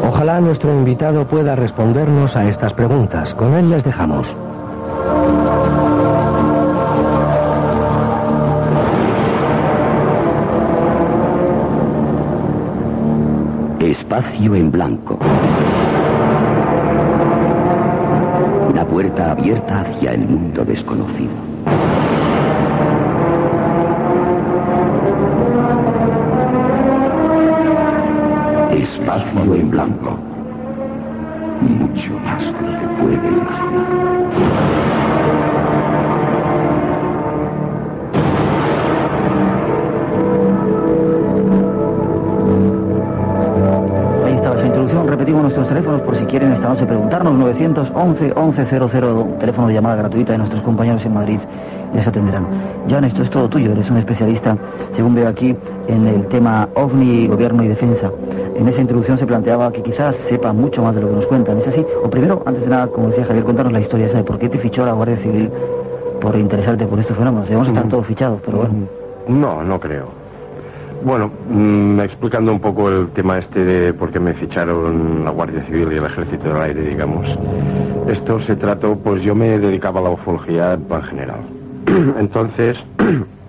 Ojalá 0.08 0.40
nuestro 0.40 0.72
invitado 0.72 1.26
pueda 1.26 1.56
respondernos 1.56 2.36
a 2.36 2.48
estas 2.48 2.72
preguntas. 2.72 3.34
Con 3.34 3.54
él 3.54 3.70
les 3.70 3.84
dejamos. 3.84 4.26
Espacio 13.80 14.54
en 14.54 14.70
blanco. 14.70 15.18
La 18.74 18.84
puerta 18.86 19.32
abierta 19.32 19.80
hacia 19.80 20.12
el 20.12 20.26
mundo 20.26 20.64
desconocido. 20.64 21.51
Espacio 29.14 29.54
en 29.54 29.70
blanco. 29.70 30.16
Mucho 31.60 32.12
más 32.24 32.40
de 32.40 32.52
lo 32.52 32.80
que 32.80 32.86
puede 33.02 33.28
imaginar. 33.28 34.22
Repetimos 45.06 45.42
nuestros 45.42 45.68
teléfonos 45.68 46.00
por 46.00 46.16
si 46.18 46.24
quieren 46.24 46.52
esta 46.52 46.68
noche 46.70 46.86
preguntarnos. 46.86 47.34
911 47.34 48.32
1100, 48.34 49.38
teléfono 49.38 49.68
de 49.68 49.74
llamada 49.74 49.96
gratuita 49.96 50.32
de 50.32 50.38
nuestros 50.38 50.62
compañeros 50.62 51.04
en 51.04 51.12
Madrid. 51.12 51.38
Les 51.94 52.06
atenderán. 52.06 52.46
Jan, 52.88 53.04
esto 53.04 53.22
es 53.22 53.28
todo 53.28 53.46
tuyo. 53.46 53.72
Eres 53.72 53.90
un 53.90 53.98
especialista, 53.98 54.56
según 54.96 55.14
veo 55.14 55.28
aquí, 55.28 55.54
en 55.88 56.06
el 56.06 56.26
tema 56.28 56.66
OVNI, 56.74 57.26
gobierno 57.28 57.62
y 57.62 57.68
defensa. 57.68 58.10
En 58.54 58.68
esa 58.68 58.80
introducción 58.80 59.18
se 59.18 59.26
planteaba 59.26 59.72
que 59.72 59.82
quizás 59.82 60.16
sepa 60.28 60.52
mucho 60.52 60.82
más 60.82 60.94
de 60.94 61.00
lo 61.00 61.08
que 61.08 61.16
nos 61.16 61.26
cuentan. 61.26 61.58
¿Es 61.58 61.68
así? 61.68 61.84
O 62.02 62.10
primero, 62.10 62.42
antes 62.44 62.62
de 62.62 62.68
nada, 62.68 62.86
como 62.86 63.08
decía 63.08 63.24
Javier, 63.24 63.44
contanos 63.44 63.72
la 63.72 63.80
historia 63.80 64.06
esa 64.06 64.18
de 64.18 64.24
por 64.24 64.38
qué 64.38 64.48
te 64.48 64.58
fichó 64.58 64.84
la 64.84 64.92
Guardia 64.92 65.16
Civil 65.18 65.50
por 66.20 66.36
interesarte 66.36 66.86
por 66.86 67.00
estos 67.00 67.16
fenómenos. 67.16 67.48
Debemos 67.48 67.68
estar 67.68 67.88
todos 67.88 68.06
fichados, 68.06 68.40
pero 68.44 68.58
bueno. 68.58 68.74
No, 69.28 69.62
no 69.62 69.80
creo. 69.80 70.22
Bueno, 71.04 71.30
mm, 71.50 72.00
explicando 72.00 72.52
un 72.52 72.60
poco 72.60 72.88
el 72.88 73.08
tema 73.08 73.38
este 73.38 73.64
de 73.64 73.92
por 73.92 74.12
qué 74.12 74.20
me 74.20 74.34
ficharon 74.34 75.24
la 75.24 75.30
Guardia 75.30 75.64
Civil 75.64 75.88
y 75.92 75.96
el 75.96 76.04
Ejército 76.04 76.52
del 76.52 76.62
Aire, 76.62 76.82
digamos. 76.82 77.26
Esto 78.06 78.40
se 78.40 78.54
trató, 78.54 78.96
pues 78.96 79.22
yo 79.22 79.34
me 79.34 79.58
dedicaba 79.58 79.98
a 80.00 80.04
la 80.04 80.10
ufología 80.10 80.74
en 80.74 81.02
general. 81.02 81.40
Entonces, 82.20 82.76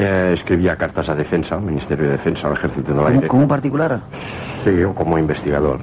eh, 0.00 0.32
escribía 0.34 0.76
cartas 0.76 1.08
a 1.08 1.14
defensa, 1.14 1.56
al 1.56 1.62
Ministerio 1.62 2.06
de 2.06 2.12
Defensa, 2.12 2.46
al 2.46 2.52
Ejército 2.54 2.88
del 2.88 2.96
¿Como, 2.96 3.08
Aire. 3.08 3.28
como 3.28 3.48
particular? 3.48 4.00
Sí, 4.64 4.76
yo 4.78 4.94
como 4.94 5.18
investigador. 5.18 5.80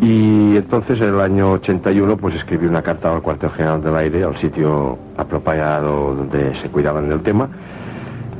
Y 0.00 0.56
entonces 0.56 1.00
en 1.00 1.08
el 1.08 1.20
año 1.20 1.52
81 1.52 2.16
pues 2.16 2.34
escribí 2.34 2.66
una 2.66 2.82
carta 2.82 3.12
al 3.12 3.22
cuartel 3.22 3.50
general 3.50 3.82
del 3.82 3.94
aire, 3.96 4.24
al 4.24 4.36
sitio 4.36 4.98
apropiado 5.16 6.14
donde 6.14 6.56
se 6.56 6.68
cuidaban 6.70 7.08
del 7.08 7.20
tema. 7.20 7.48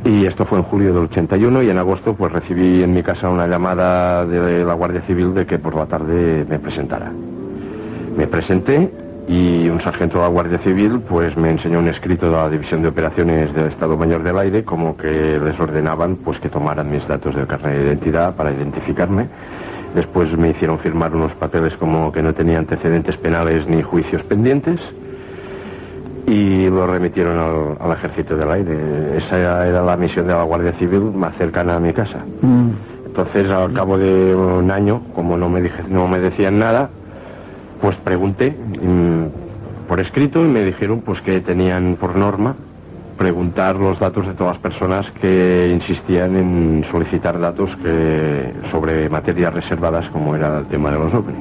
Y 0.05 0.25
esto 0.25 0.45
fue 0.47 0.59
en 0.59 0.65
julio 0.65 0.95
del 0.95 1.05
81 1.05 1.63
y 1.63 1.71
en 1.71 1.79
agosto 1.79 2.15
pues 2.15 2.33
recibí 2.33 2.83
en 2.83 2.93
mi 2.95 3.03
casa 3.03 3.29
una 3.29 3.47
llamada 3.47 4.25
de 4.25 4.65
la 4.65 4.73
Guardia 4.75 5.03
Civil 5.03 5.35
de 5.35 5.47
que 5.47 5.59
por 5.59 5.77
la 5.77 5.87
tarde 5.87 6.47
me 6.49 6.59
presentara. 6.59 7.13
Me 8.17 8.27
presenté 8.27 8.91
y 9.31 9.69
un 9.69 9.81
sargento 9.81 10.19
de 10.19 10.25
la 10.25 10.29
Guardia 10.29 10.59
Civil 10.59 11.01
pues 11.09 11.37
me 11.37 11.51
enseñó 11.51 11.79
un 11.79 11.87
escrito 11.87 12.27
de 12.27 12.33
la 12.33 12.51
División 12.51 12.83
de 12.83 12.89
Operaciones 12.89 13.55
del 13.55 13.69
Estado 13.69 13.97
Mayor 13.97 14.25
del 14.25 14.37
Aire 14.37 14.65
como 14.65 14.97
que 14.97 15.39
les 15.39 15.61
ordenaban 15.61 16.17
pues 16.17 16.41
que 16.41 16.49
tomaran 16.49 16.91
mis 16.91 17.07
datos 17.07 17.37
del 17.37 17.47
carnet 17.47 17.79
de 17.79 17.85
identidad 17.85 18.35
para 18.35 18.51
identificarme. 18.51 19.29
Después 19.95 20.37
me 20.37 20.51
hicieron 20.51 20.81
firmar 20.81 21.15
unos 21.15 21.33
papeles 21.35 21.77
como 21.77 22.11
que 22.11 22.25
no 22.25 22.35
tenía 22.35 22.59
antecedentes 22.59 23.17
penales 23.19 23.69
ni 23.69 23.83
juicios 23.83 24.25
pendientes 24.25 24.81
y 26.27 26.69
lo 26.69 26.89
remitieron 26.89 27.39
al, 27.39 27.87
al 27.89 27.97
Ejército 27.99 28.37
del 28.37 28.51
Aire. 28.51 29.17
Esa 29.17 29.65
era 29.65 29.81
la 29.81 29.97
misión 29.97 30.27
de 30.27 30.33
la 30.33 30.43
Guardia 30.43 30.73
Civil 30.73 31.13
más 31.15 31.37
cercana 31.37 31.77
a 31.77 31.79
mi 31.79 31.93
casa. 31.93 32.19
Entonces, 33.07 33.49
al 33.49 33.73
cabo 33.75 33.97
de 33.97 34.35
un 34.35 34.73
año, 34.73 35.03
como 35.15 35.37
no 35.37 35.49
me, 35.49 35.63
dije, 35.63 35.83
no 35.89 36.09
me 36.09 36.19
decían 36.19 36.59
nada, 36.59 36.91
pues 37.81 37.97
pregunté 37.97 38.51
mm, 38.51 39.89
por 39.89 40.01
escrito 40.01 40.45
y 40.45 40.49
me 40.49 40.63
dijeron 40.65 41.01
pues 41.01 41.21
que 41.21 41.41
tenían 41.41 41.97
por 41.99 42.17
norma 42.17 42.55
preguntar 43.17 43.77
los 43.77 43.99
datos 43.99 44.27
de 44.27 44.33
todas 44.33 44.55
las 44.55 44.63
personas 44.63 45.11
que 45.11 45.71
insistían 45.75 46.37
en 46.37 46.85
solicitar 46.91 47.39
datos 47.39 47.77
que 47.77 48.51
sobre 48.71 49.11
materias 49.11 49.53
reservadas 49.53 50.09
como 50.09 50.35
era 50.35 50.61
el 50.61 50.65
tema 50.67 50.91
de 50.91 50.99
los 50.99 51.13
ovnis. 51.13 51.37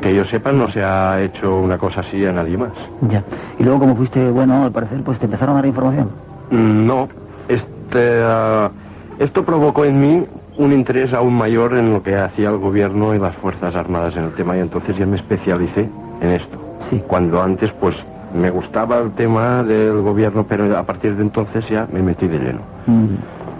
Que 0.00 0.14
yo 0.14 0.24
sepa 0.24 0.50
no 0.50 0.66
se 0.70 0.82
ha 0.82 1.20
hecho 1.20 1.58
una 1.58 1.76
cosa 1.76 2.00
así 2.00 2.24
a 2.24 2.32
nadie 2.32 2.56
más. 2.56 2.70
Ya. 3.02 3.22
Y 3.58 3.64
luego, 3.64 3.80
como 3.80 3.96
fuiste 3.96 4.30
bueno, 4.30 4.64
al 4.64 4.72
parecer, 4.72 5.02
pues 5.02 5.18
te 5.18 5.26
empezaron 5.26 5.56
a 5.56 5.58
dar 5.58 5.66
información. 5.66 6.08
Mm, 6.50 6.86
No, 6.86 7.06
este, 7.48 8.20
ah, 8.22 8.70
esto 9.18 9.44
provocó 9.44 9.84
en 9.84 10.00
mí 10.00 10.24
un 10.58 10.72
interés 10.72 11.12
aún 11.14 11.34
mayor 11.34 11.74
en 11.74 11.92
lo 11.92 12.02
que 12.02 12.16
hacía 12.16 12.50
el 12.50 12.58
gobierno 12.58 13.14
y 13.14 13.18
las 13.18 13.34
Fuerzas 13.36 13.74
Armadas 13.76 14.16
en 14.16 14.24
el 14.24 14.32
tema 14.32 14.56
y 14.56 14.60
entonces 14.60 14.96
ya 14.96 15.06
me 15.06 15.16
especialicé 15.16 15.88
en 16.20 16.30
esto. 16.30 16.58
Sí. 16.90 17.02
Cuando 17.06 17.40
antes 17.42 17.70
pues 17.72 17.96
me 18.34 18.50
gustaba 18.50 18.98
el 18.98 19.12
tema 19.12 19.62
del 19.62 20.00
gobierno, 20.02 20.44
pero 20.48 20.76
a 20.76 20.82
partir 20.82 21.14
de 21.16 21.22
entonces 21.22 21.68
ya 21.68 21.86
me 21.92 22.02
metí 22.02 22.26
de 22.26 22.38
lleno. 22.38 22.60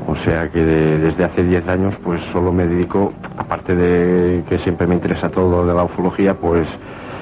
O 0.08 0.16
sea 0.16 0.48
que 0.50 0.64
de- 0.64 0.98
desde 0.98 1.24
hace 1.24 1.44
10 1.44 1.68
años 1.68 1.94
pues 2.02 2.20
solo 2.32 2.52
me 2.52 2.66
dedico, 2.66 3.12
aparte 3.36 3.76
de 3.76 4.42
que 4.48 4.58
siempre 4.58 4.86
me 4.86 4.94
interesa 4.94 5.28
todo 5.28 5.66
de 5.66 5.74
la 5.74 5.84
ufología, 5.84 6.34
pues 6.34 6.66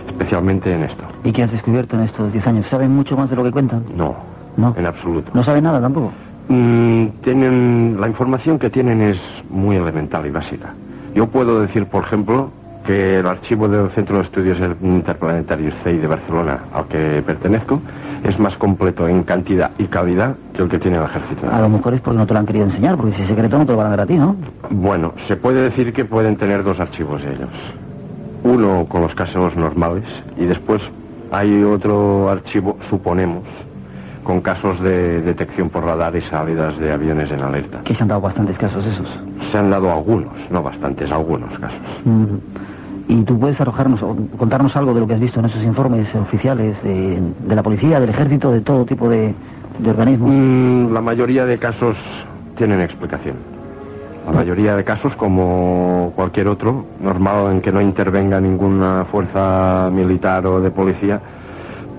especialmente 0.09 0.73
en 0.73 0.85
esto. 0.85 1.05
¿Y 1.25 1.33
qué 1.33 1.43
has 1.43 1.51
descubierto 1.53 1.97
en 1.97 2.05
estos 2.05 2.33
10 2.33 2.47
años? 2.47 2.67
¿Saben 2.69 2.93
mucho 2.95 3.17
más 3.17 3.29
de 3.29 3.37
lo 3.37 3.45
que 3.45 3.51
cuentan? 3.51 3.85
No, 3.95 4.15
No. 4.57 4.75
en 4.79 4.87
absoluto. 4.87 5.31
¿No 5.35 5.43
saben 5.45 5.65
nada 5.65 5.81
tampoco? 5.81 6.13
Mm, 6.49 7.07
tienen 7.23 7.97
la 8.01 8.09
información 8.09 8.59
que 8.59 8.71
tienen 8.71 9.03
es 9.03 9.19
muy 9.51 9.77
elemental 9.77 10.27
y 10.27 10.31
básica. 10.31 10.75
Yo 11.15 11.27
puedo 11.27 11.61
decir, 11.61 11.87
por 11.87 12.05
ejemplo, 12.05 12.51
que 12.87 13.19
el 13.19 13.27
archivo 13.27 13.69
del 13.69 13.91
Centro 13.91 14.19
de 14.19 14.23
Estudios 14.23 14.59
Interplanetarios 14.81 15.75
CEI 15.83 15.99
de 15.99 16.07
Barcelona, 16.07 16.61
al 16.73 16.87
que 16.87 17.23
pertenezco, 17.27 17.81
es 18.23 18.39
más 18.39 18.57
completo 18.57 19.09
en 19.09 19.25
cantidad 19.25 19.73
y 19.79 19.85
calidad 19.85 20.37
que 20.55 20.63
el 20.63 20.69
que 20.69 20.79
tiene 20.79 20.99
el 20.99 21.05
Ejército. 21.05 21.51
A 21.51 21.61
lo 21.61 21.69
mejor 21.69 21.95
es 21.95 22.01
porque 22.01 22.19
no 22.19 22.27
te 22.27 22.35
lo 22.35 22.39
han 22.41 22.47
querido 22.47 22.65
enseñar, 22.65 22.97
porque 22.97 23.13
si 23.17 23.23
es 23.23 23.29
secreto 23.29 23.59
no 23.59 23.67
te 23.67 23.73
lo 23.73 23.79
van 23.79 23.89
a 23.89 23.91
dar 23.91 24.01
a 24.01 24.07
ti, 24.07 24.15
¿no? 24.15 24.37
Bueno, 24.71 25.15
se 25.27 25.37
puede 25.37 25.63
decir 25.63 25.93
que 25.93 26.05
pueden 26.05 26.37
tener 26.37 26.63
dos 26.63 26.79
archivos 26.79 27.23
ellos. 27.25 27.51
Uno 28.45 28.87
con 28.89 29.03
los 29.03 29.15
casos 29.15 29.57
normales 29.57 30.05
y 30.37 30.45
después 30.45 30.83
Hay 31.33 31.65
otro 31.65 32.29
archivo, 32.31 32.79
suponemos, 32.89 33.43
con 34.27 34.41
casos 34.41 34.81
de 34.81 35.23
detección 35.23 35.71
por 35.71 35.85
radar 35.85 36.17
y 36.17 36.21
salidas 36.21 36.77
de 36.79 36.91
aviones 36.91 37.31
en 37.31 37.43
alerta. 37.43 37.79
Que 37.85 37.95
se 37.95 38.03
han 38.03 38.09
dado 38.09 38.21
bastantes 38.21 38.59
casos 38.59 38.85
esos. 38.85 39.09
Se 39.53 39.57
han 39.57 39.71
dado 39.71 39.93
algunos, 39.93 40.33
no 40.51 40.65
bastantes, 40.65 41.13
algunos 41.13 41.57
casos. 41.61 41.79
Mm. 42.05 42.25
¿Y 43.09 43.23
tú 43.23 43.39
puedes 43.39 43.61
arrojarnos 43.61 44.03
o 44.03 44.17
contarnos 44.37 44.75
algo 44.75 44.93
de 44.95 44.99
lo 44.99 45.07
que 45.07 45.15
has 45.15 45.21
visto 45.21 45.39
en 45.39 45.47
esos 45.47 45.63
informes 45.63 46.13
oficiales 46.17 46.83
de, 46.83 47.21
de 47.47 47.55
la 47.55 47.63
policía, 47.63 48.01
del 48.01 48.11
ejército, 48.11 48.51
de 48.51 48.63
todo 48.63 48.85
tipo 48.85 49.09
de, 49.09 49.33
de 49.79 49.91
organismos? 49.91 50.29
Mm, 50.33 50.93
la 50.93 51.01
mayoría 51.01 51.47
de 51.47 51.57
casos 51.59 51.97
tienen 52.57 52.81
explicación. 52.81 53.37
La 54.27 54.33
mayoría 54.33 54.75
de 54.75 54.83
casos, 54.83 55.15
como 55.15 56.13
cualquier 56.17 56.49
otro, 56.49 56.85
normal 57.01 57.53
en 57.53 57.61
que 57.61 57.71
no 57.71 57.81
intervenga 57.81 58.41
ninguna 58.41 59.05
fuerza 59.09 59.89
militar 59.93 60.45
o 60.49 60.61
de 60.61 60.73
policía, 60.73 61.21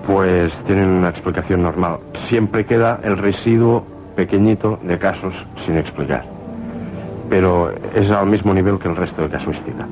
pues 0.07 0.53
tienen 0.65 0.87
una 0.87 1.09
explicación 1.09 1.61
normal. 1.61 1.97
Siempre 2.27 2.65
queda 2.65 2.99
el 3.03 3.17
residuo 3.17 3.85
pequeñito 4.15 4.79
de 4.81 4.97
casos 4.97 5.33
sin 5.65 5.77
explicar. 5.77 6.23
Pero 7.29 7.71
es 7.93 8.09
al 8.09 8.25
mismo 8.25 8.53
nivel 8.53 8.79
que 8.79 8.87
el 8.87 8.95
resto 8.95 9.23
de 9.23 9.29
casuística. 9.29 9.85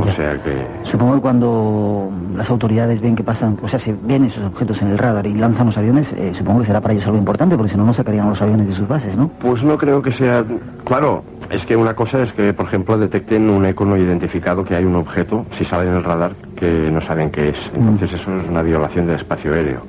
O 0.00 0.10
sea 0.10 0.36
que... 0.42 0.66
Supongo 0.90 1.14
que 1.14 1.20
cuando 1.20 2.10
las 2.36 2.48
autoridades 2.50 3.00
ven 3.00 3.14
que 3.14 3.22
pasan, 3.22 3.58
o 3.62 3.68
sea, 3.68 3.78
se 3.78 3.94
ven 4.02 4.24
esos 4.24 4.44
objetos 4.44 4.80
en 4.82 4.88
el 4.88 4.98
radar 4.98 5.26
y 5.26 5.34
lanzan 5.34 5.66
los 5.66 5.78
aviones, 5.78 6.08
eh, 6.16 6.32
supongo 6.36 6.60
que 6.60 6.66
será 6.66 6.80
para 6.80 6.94
ellos 6.94 7.06
algo 7.06 7.18
importante, 7.18 7.56
porque 7.56 7.72
si 7.72 7.78
no, 7.78 7.84
no 7.84 7.94
sacarían 7.94 8.28
los 8.28 8.42
aviones 8.42 8.66
de 8.68 8.74
sus 8.74 8.88
bases, 8.88 9.16
¿no? 9.16 9.28
Pues 9.40 9.62
no 9.62 9.78
creo 9.78 10.02
que 10.02 10.12
sea... 10.12 10.44
Claro, 10.84 11.22
es 11.50 11.64
que 11.64 11.76
una 11.76 11.94
cosa 11.94 12.22
es 12.22 12.32
que, 12.32 12.52
por 12.52 12.66
ejemplo, 12.66 12.98
detecten 12.98 13.48
un 13.48 13.66
eco 13.66 13.84
no 13.84 13.96
identificado 13.96 14.64
que 14.64 14.74
hay 14.74 14.84
un 14.84 14.96
objeto, 14.96 15.46
si 15.52 15.64
sale 15.64 15.88
en 15.88 15.94
el 15.94 16.04
radar, 16.04 16.32
que 16.64 16.90
no 16.90 17.00
saben 17.00 17.30
qué 17.30 17.50
es. 17.50 17.70
Entonces 17.74 18.12
eso 18.14 18.38
es 18.40 18.48
una 18.48 18.62
violación 18.62 19.06
del 19.06 19.16
espacio 19.16 19.52
aéreo. 19.52 19.80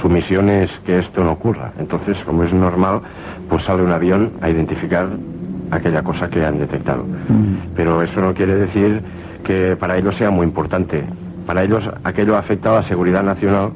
Su 0.00 0.08
misión 0.08 0.48
es 0.48 0.70
que 0.80 0.98
esto 0.98 1.22
no 1.22 1.32
ocurra. 1.32 1.72
Entonces, 1.78 2.22
como 2.24 2.42
es 2.44 2.52
normal, 2.52 3.00
pues 3.48 3.64
sale 3.64 3.82
un 3.82 3.92
avión 3.92 4.30
a 4.40 4.48
identificar 4.50 5.08
aquella 5.70 6.02
cosa 6.02 6.28
que 6.28 6.44
han 6.44 6.58
detectado. 6.58 7.04
Pero 7.76 8.02
eso 8.02 8.20
no 8.20 8.32
quiere 8.34 8.54
decir 8.54 9.02
que 9.44 9.76
para 9.76 9.96
ellos 9.98 10.16
sea 10.16 10.30
muy 10.30 10.46
importante. 10.46 11.04
Para 11.46 11.62
ellos 11.62 11.90
aquello 12.04 12.36
afecta 12.36 12.72
a 12.72 12.76
la 12.76 12.82
seguridad 12.82 13.22
nacional, 13.22 13.70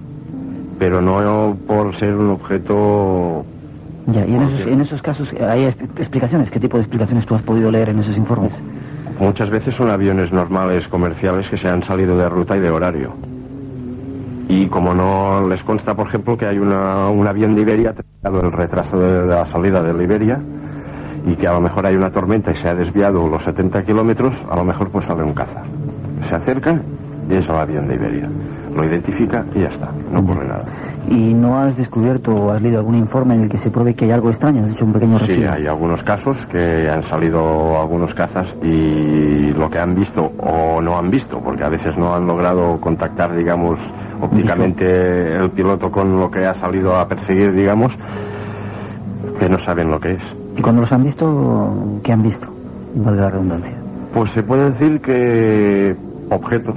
pero 0.78 1.00
no 1.02 1.56
por 1.66 1.94
ser 1.94 2.14
un 2.14 2.30
objeto... 2.30 3.44
Ya, 4.06 4.24
y 4.26 4.34
en 4.34 4.42
esos, 4.42 4.66
en 4.66 4.80
esos 4.80 5.02
casos 5.02 5.28
hay 5.38 5.64
expl- 5.66 5.98
explicaciones. 5.98 6.50
¿Qué 6.50 6.58
tipo 6.58 6.78
de 6.78 6.84
explicaciones 6.84 7.26
tú 7.26 7.34
has 7.34 7.42
podido 7.42 7.70
leer 7.70 7.90
en 7.90 7.98
esos 7.98 8.16
informes? 8.16 8.52
Muchas 9.18 9.50
veces 9.50 9.74
son 9.74 9.90
aviones 9.90 10.32
normales, 10.32 10.86
comerciales, 10.88 11.48
que 11.48 11.56
se 11.56 11.68
han 11.68 11.82
salido 11.82 12.16
de 12.16 12.28
ruta 12.28 12.56
y 12.56 12.60
de 12.60 12.70
horario. 12.70 13.14
Y 14.48 14.66
como 14.66 14.94
no 14.94 15.46
les 15.48 15.62
consta, 15.64 15.94
por 15.94 16.06
ejemplo, 16.06 16.36
que 16.36 16.46
hay 16.46 16.58
una, 16.58 17.08
un 17.08 17.26
avión 17.26 17.54
de 17.54 17.62
Iberia, 17.62 17.94
dado 18.22 18.40
el 18.40 18.52
retraso 18.52 18.98
de, 18.98 19.22
de 19.22 19.26
la 19.26 19.46
salida 19.46 19.82
de 19.82 20.02
Iberia, 20.02 20.40
y 21.26 21.34
que 21.34 21.46
a 21.46 21.52
lo 21.52 21.60
mejor 21.60 21.84
hay 21.84 21.96
una 21.96 22.10
tormenta 22.10 22.52
y 22.52 22.56
se 22.56 22.68
ha 22.68 22.74
desviado 22.74 23.28
los 23.28 23.42
70 23.44 23.84
kilómetros, 23.84 24.34
a 24.48 24.56
lo 24.56 24.64
mejor 24.64 24.88
pues 24.90 25.06
sale 25.06 25.22
un 25.22 25.34
caza. 25.34 25.62
Se 26.28 26.34
acerca 26.34 26.80
y 27.28 27.34
es 27.34 27.44
el 27.44 27.56
avión 27.56 27.88
de 27.88 27.94
Iberia. 27.96 28.28
Lo 28.74 28.84
identifica 28.84 29.44
y 29.54 29.60
ya 29.60 29.68
está, 29.68 29.90
no 30.12 30.20
ocurre 30.20 30.46
nada. 30.46 30.64
¿Y 31.10 31.32
no 31.32 31.58
has 31.58 31.74
descubierto 31.76 32.34
o 32.34 32.50
has 32.50 32.60
leído 32.60 32.78
algún 32.78 32.96
informe 32.96 33.34
en 33.34 33.42
el 33.42 33.48
que 33.48 33.56
se 33.56 33.70
pruebe 33.70 33.94
que 33.94 34.04
hay 34.04 34.10
algo 34.10 34.28
extraño? 34.28 34.64
Has 34.64 34.72
hecho 34.72 34.84
un 34.84 34.92
pequeño 34.92 35.18
Sí, 35.20 35.42
hay 35.44 35.66
algunos 35.66 36.02
casos 36.02 36.36
que 36.46 36.88
han 36.88 37.02
salido 37.04 37.80
algunos 37.80 38.12
cazas 38.14 38.46
y 38.62 39.50
lo 39.52 39.70
que 39.70 39.78
han 39.78 39.94
visto 39.94 40.30
o 40.38 40.82
no 40.82 40.98
han 40.98 41.10
visto, 41.10 41.40
porque 41.40 41.64
a 41.64 41.70
veces 41.70 41.96
no 41.96 42.14
han 42.14 42.26
logrado 42.26 42.78
contactar, 42.78 43.34
digamos, 43.34 43.78
ópticamente 44.20 45.34
el 45.34 45.50
piloto 45.50 45.90
con 45.90 46.20
lo 46.20 46.30
que 46.30 46.44
ha 46.44 46.54
salido 46.54 46.94
a 46.94 47.08
perseguir, 47.08 47.54
digamos, 47.54 47.90
que 49.40 49.48
no 49.48 49.58
saben 49.60 49.90
lo 49.90 49.98
que 49.98 50.12
es. 50.12 50.22
¿Y 50.58 50.60
cuando 50.60 50.82
los 50.82 50.92
han 50.92 51.04
visto, 51.04 52.00
qué 52.04 52.12
han 52.12 52.22
visto? 52.22 52.46
Valga 52.96 53.22
la 53.22 53.30
redundancia. 53.30 53.72
Pues 54.12 54.30
se 54.32 54.42
puede 54.42 54.70
decir 54.72 55.00
que 55.00 55.96
objetos, 56.28 56.76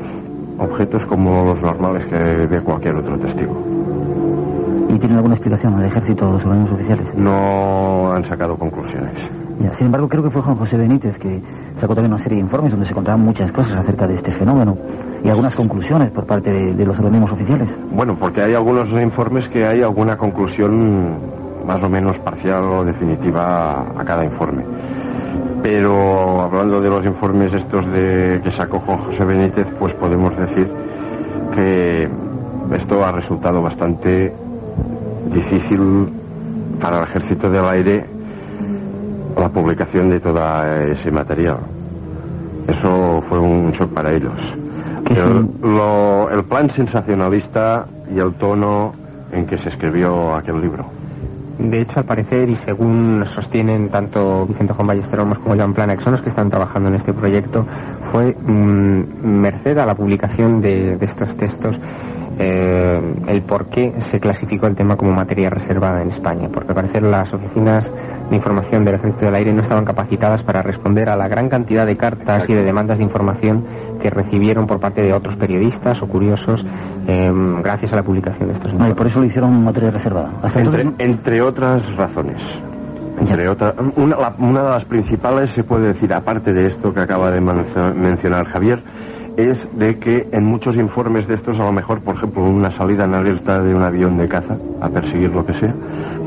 objetos 0.57 1.05
como 1.07 1.43
los 1.43 1.61
normales 1.61 2.05
que 2.05 2.47
ve 2.47 2.61
cualquier 2.61 2.95
otro 2.95 3.17
testigo. 3.17 3.70
¿Y 4.93 4.99
tienen 4.99 5.17
alguna 5.17 5.35
explicación 5.35 5.73
al 5.75 5.85
ejército 5.85 6.27
o 6.27 6.33
los 6.33 6.41
organismos 6.41 6.73
oficiales? 6.73 7.15
No 7.15 8.11
han 8.11 8.25
sacado 8.25 8.57
conclusiones. 8.57 9.13
Ya, 9.61 9.73
Sin 9.75 9.85
embargo, 9.85 10.09
creo 10.09 10.23
que 10.23 10.29
fue 10.29 10.41
Juan 10.41 10.57
José 10.57 10.75
Benítez 10.75 11.17
que 11.17 11.39
sacó 11.79 11.95
también 11.95 12.13
una 12.13 12.21
serie 12.21 12.37
de 12.37 12.43
informes 12.43 12.71
donde 12.71 12.87
se 12.87 12.93
contaban 12.93 13.21
muchas 13.21 13.51
cosas 13.53 13.73
acerca 13.73 14.05
de 14.05 14.15
este 14.15 14.33
fenómeno 14.33 14.77
y 15.23 15.29
algunas 15.29 15.55
conclusiones 15.55 16.11
por 16.11 16.25
parte 16.25 16.51
de, 16.51 16.73
de 16.73 16.85
los 16.85 16.97
organismos 16.97 17.31
oficiales. 17.31 17.69
Bueno, 17.91 18.17
porque 18.19 18.41
hay 18.41 18.53
algunos 18.53 18.89
informes 19.01 19.47
que 19.49 19.65
hay 19.65 19.81
alguna 19.81 20.17
conclusión 20.17 21.15
más 21.65 21.81
o 21.81 21.89
menos 21.89 22.17
parcial 22.19 22.63
o 22.63 22.83
definitiva 22.83 23.81
a 23.97 24.03
cada 24.03 24.25
informe. 24.25 24.63
Pero 25.63 26.41
hablando 26.41 26.81
de 26.81 26.89
los 26.89 27.05
informes 27.05 27.53
estos 27.53 27.85
de 27.91 28.41
que 28.43 28.51
sacó 28.57 28.79
Juan 28.79 28.97
José 29.05 29.23
Benítez, 29.23 29.67
pues 29.79 29.93
podemos 29.93 30.35
decir 30.35 30.69
que 31.55 32.09
esto 32.75 33.05
ha 33.05 33.11
resultado 33.11 33.61
bastante 33.61 34.33
difícil 35.33 36.09
para 36.81 37.03
el 37.03 37.09
ejército 37.09 37.49
del 37.49 37.65
aire 37.65 38.05
la 39.37 39.49
publicación 39.49 40.09
de 40.09 40.19
todo 40.19 40.39
ese 40.91 41.11
material. 41.11 41.57
Eso 42.67 43.21
fue 43.29 43.39
un 43.39 43.71
shock 43.71 43.89
para 43.93 44.11
ellos. 44.13 44.33
El, 45.09 45.47
lo- 45.61 46.29
el 46.29 46.43
plan 46.43 46.69
sensacionalista 46.75 47.85
y 48.13 48.19
el 48.19 48.33
tono 48.33 48.93
en 49.31 49.45
que 49.45 49.57
se 49.57 49.69
escribió 49.69 50.35
aquel 50.35 50.61
libro. 50.61 50.85
De 51.57 51.81
hecho, 51.81 51.99
al 51.99 52.05
parecer, 52.05 52.49
y 52.49 52.57
según 52.57 53.23
sostienen 53.35 53.89
tanto 53.89 54.45
Vicente 54.47 54.73
Juan 54.73 54.87
Ballesteros 54.87 55.37
como 55.39 55.55
Joan 55.55 55.73
Planex, 55.73 56.03
son 56.03 56.13
los 56.13 56.21
que 56.21 56.29
están 56.29 56.49
trabajando 56.49 56.89
en 56.89 56.95
este 56.95 57.13
proyecto, 57.13 57.65
fue 58.11 58.35
mm, 58.35 59.25
merced 59.25 59.77
a 59.77 59.85
la 59.85 59.93
publicación 59.95 60.61
de, 60.61 60.97
de 60.97 61.05
estos 61.05 61.35
textos 61.37 61.75
eh, 62.41 63.01
el 63.27 63.41
por 63.43 63.65
qué 63.67 63.93
se 64.11 64.19
clasificó 64.19 64.67
el 64.67 64.75
tema 64.75 64.95
como 64.95 65.11
materia 65.13 65.49
reservada 65.49 66.01
en 66.01 66.09
España. 66.09 66.49
Porque 66.53 66.69
al 66.69 66.75
parecer 66.75 67.03
las 67.03 67.31
oficinas 67.33 67.85
de 68.29 68.35
información 68.35 68.85
del 68.85 68.95
Ejército 68.95 69.25
del 69.25 69.35
Aire 69.35 69.53
no 69.53 69.61
estaban 69.61 69.85
capacitadas 69.85 70.41
para 70.43 70.61
responder 70.63 71.09
a 71.09 71.15
la 71.17 71.27
gran 71.27 71.49
cantidad 71.49 71.85
de 71.85 71.97
cartas 71.97 72.43
y 72.49 72.53
de 72.53 72.63
demandas 72.63 72.97
de 72.97 73.03
información 73.03 73.63
que 74.01 74.09
recibieron 74.09 74.65
por 74.67 74.79
parte 74.79 75.01
de 75.01 75.13
otros 75.13 75.35
periodistas 75.35 76.01
o 76.01 76.07
curiosos 76.07 76.61
eh, 77.07 77.31
gracias 77.61 77.91
a 77.93 77.97
la 77.97 78.03
publicación 78.03 78.47
de 78.49 78.55
estos 78.55 78.73
No, 78.73 78.87
y 78.89 78.93
por 78.93 79.07
eso 79.07 79.19
lo 79.19 79.25
hicieron 79.25 79.51
en 79.51 79.63
materia 79.65 79.91
reservada. 79.91 80.29
Entre, 80.43 80.61
entonces, 80.61 80.87
entre 80.99 81.41
otras 81.41 81.95
razones. 81.95 82.37
Entre 83.19 83.47
otras, 83.49 83.73
una, 83.97 84.15
la- 84.15 84.33
una 84.39 84.63
de 84.63 84.69
las 84.69 84.85
principales 84.85 85.51
se 85.53 85.63
puede 85.63 85.89
decir, 85.93 86.11
aparte 86.13 86.53
de 86.53 86.67
esto 86.67 86.93
que 86.93 87.01
acaba 87.01 87.29
de 87.31 87.39
mencio- 87.41 87.93
mencionar 87.93 88.47
Javier, 88.47 88.81
es 89.37 89.57
de 89.77 89.97
que 89.97 90.27
en 90.31 90.43
muchos 90.43 90.75
informes 90.75 91.27
de 91.27 91.35
estos, 91.35 91.59
a 91.59 91.63
lo 91.63 91.71
mejor, 91.71 92.01
por 92.01 92.15
ejemplo, 92.15 92.43
una 92.43 92.75
salida 92.75 93.05
en 93.05 93.13
alerta 93.13 93.61
de 93.61 93.73
un 93.73 93.81
avión 93.81 94.17
de 94.17 94.27
caza 94.27 94.57
a 94.81 94.89
perseguir 94.89 95.31
lo 95.31 95.45
que 95.45 95.53
sea, 95.53 95.73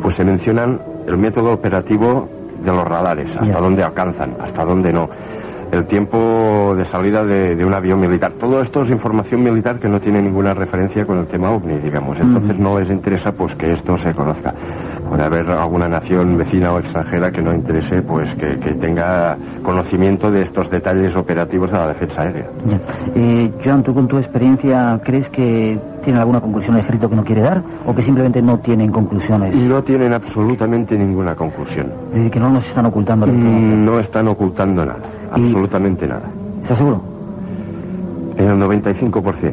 pues 0.03 0.17
se 0.17 0.25
mencionan 0.25 0.81
el 1.07 1.17
método 1.17 1.53
operativo 1.53 2.29
de 2.65 2.73
los 2.73 2.85
radares, 2.87 3.29
hasta 3.37 3.61
dónde 3.61 3.83
alcanzan, 3.83 4.35
hasta 4.41 4.65
dónde 4.65 4.93
no, 4.93 5.09
el 5.71 5.87
tiempo 5.87 6.75
de 6.77 6.87
salida 6.87 7.25
de, 7.25 7.57
de 7.57 7.65
un 7.65 7.75
avión 7.75 8.01
militar. 8.01 8.33
Todo 8.33 8.63
esto 8.63 8.83
es 8.83 8.91
información 8.91 9.43
militar 9.43 9.79
que 9.79 9.89
no 9.89 10.01
tiene 10.01 10.23
ninguna 10.23 10.55
referencia 10.55 11.05
con 11.05 11.19
el 11.19 11.27
tema 11.27 11.51
ovni, 11.51 11.79
digamos. 11.79 12.17
Entonces 12.19 12.59
no 12.59 12.79
les 12.79 12.89
interesa 12.91 13.33
pues 13.33 13.55
que 13.57 13.73
esto 13.73 13.99
se 13.99 14.15
conozca. 14.15 14.55
Puede 15.15 15.27
haber 15.27 15.49
alguna 15.49 15.89
nación 15.89 16.37
vecina 16.37 16.73
o 16.73 16.81
extranjera 16.81 17.31
que 17.31 17.41
no 17.41 17.55
interese 17.55 18.03
pues 18.03 18.29
que, 18.35 18.59
que 18.59 18.75
tenga 18.75 19.37
conocimiento 19.63 20.29
de 20.29 20.43
estos 20.43 20.69
detalles 20.69 21.15
operativos 21.15 21.71
de 21.71 21.79
la 21.79 21.87
defensa 21.87 22.21
aérea. 22.23 22.47
Eh, 23.15 23.49
Joan, 23.65 23.85
tú 23.85 23.95
con 23.95 24.09
tu 24.09 24.19
experiencia, 24.19 25.01
¿crees 25.05 25.29
que 25.29 25.79
tienen 26.03 26.21
alguna 26.21 26.41
conclusión 26.41 26.75
el 26.75 26.81
ejército 26.81 27.09
que 27.09 27.15
no 27.15 27.23
quiere 27.23 27.43
dar 27.43 27.63
o 27.87 27.95
que 27.95 28.03
simplemente 28.03 28.43
no 28.43 28.59
tienen 28.59 28.91
conclusiones? 28.91 29.55
No 29.55 29.85
tienen 29.85 30.13
absolutamente 30.15 30.99
ninguna 30.99 31.37
conclusión. 31.37 31.93
Es 32.09 32.15
decir, 32.17 32.31
que 32.33 32.41
no 32.41 32.51
nos 32.51 32.67
están 32.67 32.87
ocultando. 32.87 33.29
Mm, 33.29 33.85
No 33.85 34.01
están 34.01 34.27
ocultando 34.27 34.85
nada, 34.85 34.99
absolutamente 35.31 36.09
nada. 36.09 36.29
¿Estás 36.65 36.77
seguro? 36.77 37.01
En 38.37 38.49
el 38.49 38.59
95%. 38.59 39.53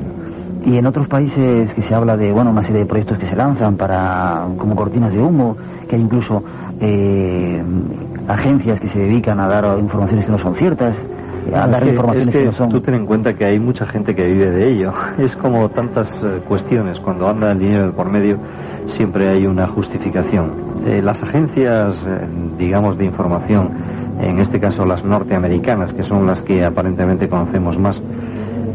Y 0.66 0.78
en 0.78 0.86
otros 0.86 1.08
países 1.08 1.74
que 1.74 1.82
se 1.84 1.96
habla 1.96 2.16
de, 2.18 2.32
bueno, 2.32 2.52
una 2.52 2.62
serie 2.64 2.80
de 2.80 2.86
proyectos 2.86 3.18
que 3.18 3.28
se 3.28 3.36
lanzan 3.36 3.78
para, 3.78 4.46
como 4.58 4.76
cortinas 4.76 5.12
de 5.12 5.20
humo, 5.20 5.58
que 5.90 5.96
hay 5.96 6.02
incluso 6.04 6.44
eh, 6.80 7.64
agencias 8.28 8.80
que 8.80 8.88
se 8.90 9.00
dedican 9.00 9.40
a 9.40 9.48
dar 9.48 9.80
informaciones 9.80 10.26
que 10.26 10.32
no 10.32 10.38
son 10.40 10.56
ciertas, 10.56 10.94
a 11.54 11.66
Es 11.66 11.72
dar 11.72 11.84
que- 11.84 11.90
informaciones 11.90 12.28
es 12.28 12.34
que, 12.34 12.40
que 12.46 12.52
no 12.52 12.58
son... 12.58 12.70
Tú 12.70 12.80
ten 12.82 12.94
en 12.94 13.06
cuenta 13.08 13.34
que 13.34 13.46
hay 13.46 13.60
mucha 13.60 13.86
gente 13.88 14.14
que 14.16 14.28
vive 14.28 14.52
de 14.52 14.68
ello. 14.70 14.94
Es 15.18 15.36
como 15.38 15.68
tantas 15.70 16.08
eh, 16.24 16.42
cuestiones. 16.48 17.00
Cuando 17.00 17.28
anda 17.28 17.52
el 17.52 17.60
dinero 17.60 17.86
de 17.88 17.92
por 17.92 18.10
medio, 18.10 18.38
siempre 18.98 19.30
hay 19.30 19.48
una 19.48 19.68
justificación. 19.68 20.52
Eh, 20.86 21.02
las 21.04 21.22
agencias, 21.24 21.96
eh, 22.06 22.28
digamos, 22.60 22.98
de 23.00 23.06
información, 23.06 23.70
en 24.22 24.40
este 24.40 24.60
caso 24.60 24.86
las 24.86 25.04
norteamericanas, 25.04 25.92
que 25.94 26.04
son 26.04 26.28
las 26.28 26.40
que 26.42 26.64
aparentemente 26.64 27.28
conocemos 27.28 27.78
más, 27.80 27.96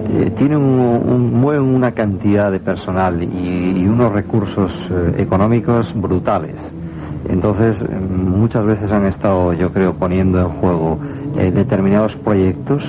eh, 0.08 0.30
tiene 0.38 0.56
un, 0.56 1.34
mueven 1.40 1.62
una 1.62 1.92
cantidad 1.92 2.50
de 2.50 2.60
personal 2.60 3.22
y, 3.22 3.86
unos 3.86 4.12
recursos 4.12 4.72
eh, 4.90 5.14
económicos 5.18 5.86
brutales. 5.94 6.56
Entonces, 7.28 7.76
muchas 8.10 8.64
veces 8.64 8.90
han 8.90 9.06
estado, 9.06 9.52
yo 9.52 9.72
creo, 9.72 9.94
poniendo 9.94 10.40
en 10.40 10.48
juego 10.60 10.98
determinados 11.34 12.14
proyectos 12.24 12.82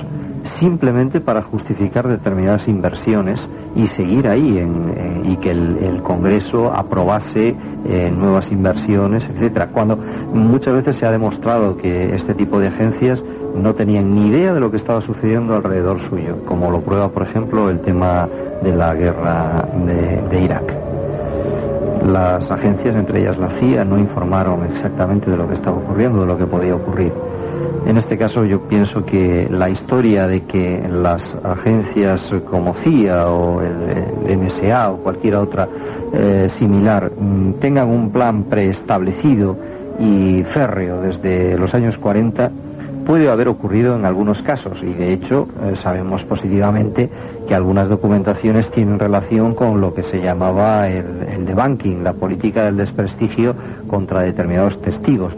simplemente 0.58 1.20
para 1.20 1.42
justificar 1.42 2.08
determinadas 2.08 2.66
inversiones 2.68 3.38
y 3.76 3.86
seguir 3.88 4.26
ahí 4.28 4.58
en, 4.58 5.22
y 5.24 5.36
que 5.36 5.50
el, 5.50 6.02
Congreso 6.02 6.72
aprobase 6.72 7.54
eh, 7.84 8.10
nuevas 8.10 8.50
inversiones, 8.50 9.22
etcétera. 9.24 9.68
Cuando 9.68 9.96
muchas 10.32 10.72
veces 10.72 10.96
se 10.98 11.06
ha 11.06 11.12
demostrado 11.12 11.76
que 11.76 12.14
este 12.14 12.34
tipo 12.34 12.58
de 12.58 12.68
agencias 12.68 13.20
no 13.54 13.74
tenían 13.74 14.14
ni 14.14 14.28
idea 14.28 14.54
de 14.54 14.60
lo 14.60 14.70
que 14.70 14.76
estaba 14.76 15.00
sucediendo 15.02 15.56
alrededor 15.56 16.00
suyo, 16.08 16.44
como 16.44 16.70
lo 16.70 16.80
prueba, 16.80 17.08
por 17.08 17.22
ejemplo, 17.22 17.70
el 17.70 17.80
tema 17.80 18.28
de 18.62 18.74
la 18.74 18.94
guerra 18.94 19.68
de 19.84 20.40
Irak. 20.40 20.74
Las 22.06 22.50
agencias, 22.50 22.94
entre 22.96 23.20
ellas 23.20 23.36
la 23.38 23.50
CIA, 23.58 23.84
no 23.84 23.98
informaron 23.98 24.64
exactamente 24.64 25.30
de 25.30 25.36
lo 25.36 25.48
que 25.48 25.54
estaba 25.54 25.76
ocurriendo, 25.76 26.20
de 26.20 26.26
lo 26.26 26.38
que 26.38 26.46
podía 26.46 26.74
ocurrir. 26.74 27.12
En 27.86 27.96
este 27.96 28.18
caso 28.18 28.44
yo 28.44 28.60
pienso 28.68 29.04
que 29.04 29.48
la 29.50 29.70
historia 29.70 30.26
de 30.26 30.42
que 30.42 30.86
las 30.90 31.22
agencias 31.42 32.20
como 32.50 32.74
CIA 32.84 33.28
o 33.28 33.62
el, 33.62 34.38
NSA 34.38 34.90
o 34.90 34.96
cualquier 34.98 35.36
otra 35.36 35.68
eh, 36.12 36.48
similar 36.58 37.10
mm, 37.18 37.54
tengan 37.60 37.88
un 37.88 38.10
plan 38.10 38.44
preestablecido 38.44 39.56
y 39.98 40.44
férreo 40.52 41.00
desde 41.00 41.56
los 41.56 41.72
años 41.74 41.96
40 41.98 42.50
puede 43.08 43.30
haber 43.30 43.48
ocurrido 43.48 43.96
en 43.96 44.04
algunos 44.04 44.42
casos 44.42 44.76
y 44.82 44.92
de 44.92 45.14
hecho 45.14 45.48
eh, 45.62 45.76
sabemos 45.82 46.22
positivamente 46.24 47.08
que 47.48 47.54
algunas 47.54 47.88
documentaciones 47.88 48.70
tienen 48.70 48.98
relación 48.98 49.54
con 49.54 49.80
lo 49.80 49.94
que 49.94 50.02
se 50.02 50.20
llamaba 50.20 50.86
el, 50.88 51.22
el 51.22 51.46
debunking, 51.46 52.04
la 52.04 52.12
política 52.12 52.66
del 52.66 52.76
desprestigio 52.76 53.54
contra 53.86 54.20
determinados 54.20 54.78
testigos. 54.82 55.32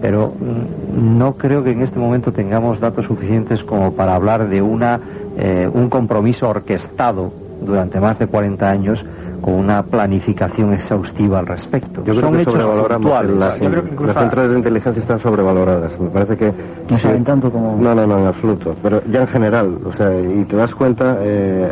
Pero 0.00 0.32
mm, 0.38 1.18
no 1.18 1.34
creo 1.34 1.64
que 1.64 1.72
en 1.72 1.82
este 1.82 1.98
momento 1.98 2.30
tengamos 2.30 2.78
datos 2.78 3.06
suficientes 3.06 3.64
como 3.64 3.94
para 3.94 4.14
hablar 4.14 4.48
de 4.48 4.62
una, 4.62 5.00
eh, 5.36 5.68
un 5.74 5.90
compromiso 5.90 6.48
orquestado 6.48 7.32
durante 7.60 7.98
más 7.98 8.16
de 8.20 8.28
40 8.28 8.70
años 8.70 9.04
con 9.40 9.54
una 9.54 9.82
planificación 9.82 10.72
exhaustiva 10.72 11.38
al 11.40 11.46
respecto. 11.46 12.04
Yo 12.04 12.14
creo 12.14 12.32
que 12.32 12.44
sobrevaloramos 12.44 13.26
las, 13.36 13.60
las 13.60 14.18
centrales 14.18 14.50
de 14.50 14.56
inteligencia 14.58 15.02
están 15.02 15.20
sobrevaloradas. 15.20 15.98
Me 16.00 16.08
parece 16.08 16.36
que 16.36 16.52
no 16.90 16.98
saben 16.98 17.24
tanto 17.24 17.50
como 17.50 17.76
no, 17.80 17.94
no, 17.94 18.06
no, 18.06 18.18
en 18.18 18.26
absoluto. 18.26 18.76
Pero 18.82 19.02
ya 19.10 19.22
en 19.22 19.28
general, 19.28 19.78
o 19.84 19.96
sea, 19.96 20.12
y 20.18 20.44
te 20.44 20.56
das 20.56 20.74
cuenta 20.74 21.18
eh, 21.20 21.70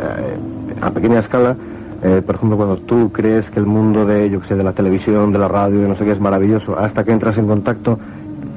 a 0.81 0.91
pequeña 0.91 1.19
escala. 1.19 1.55
Eh, 2.03 2.21
por 2.23 2.35
ejemplo, 2.35 2.57
cuando 2.57 2.77
tú 2.77 3.11
crees 3.11 3.49
que 3.49 3.59
el 3.59 3.65
mundo 3.65 4.05
de, 4.05 4.29
yo 4.29 4.39
que 4.41 4.49
sé, 4.49 4.55
de 4.55 4.63
la 4.63 4.73
televisión, 4.73 5.31
de 5.31 5.39
la 5.39 5.47
radio, 5.47 5.81
de 5.81 5.87
no 5.87 5.97
sé 5.97 6.05
qué 6.05 6.11
es 6.11 6.19
maravilloso, 6.19 6.77
hasta 6.77 7.03
que 7.03 7.11
entras 7.11 7.37
en 7.37 7.47
contacto 7.47 7.97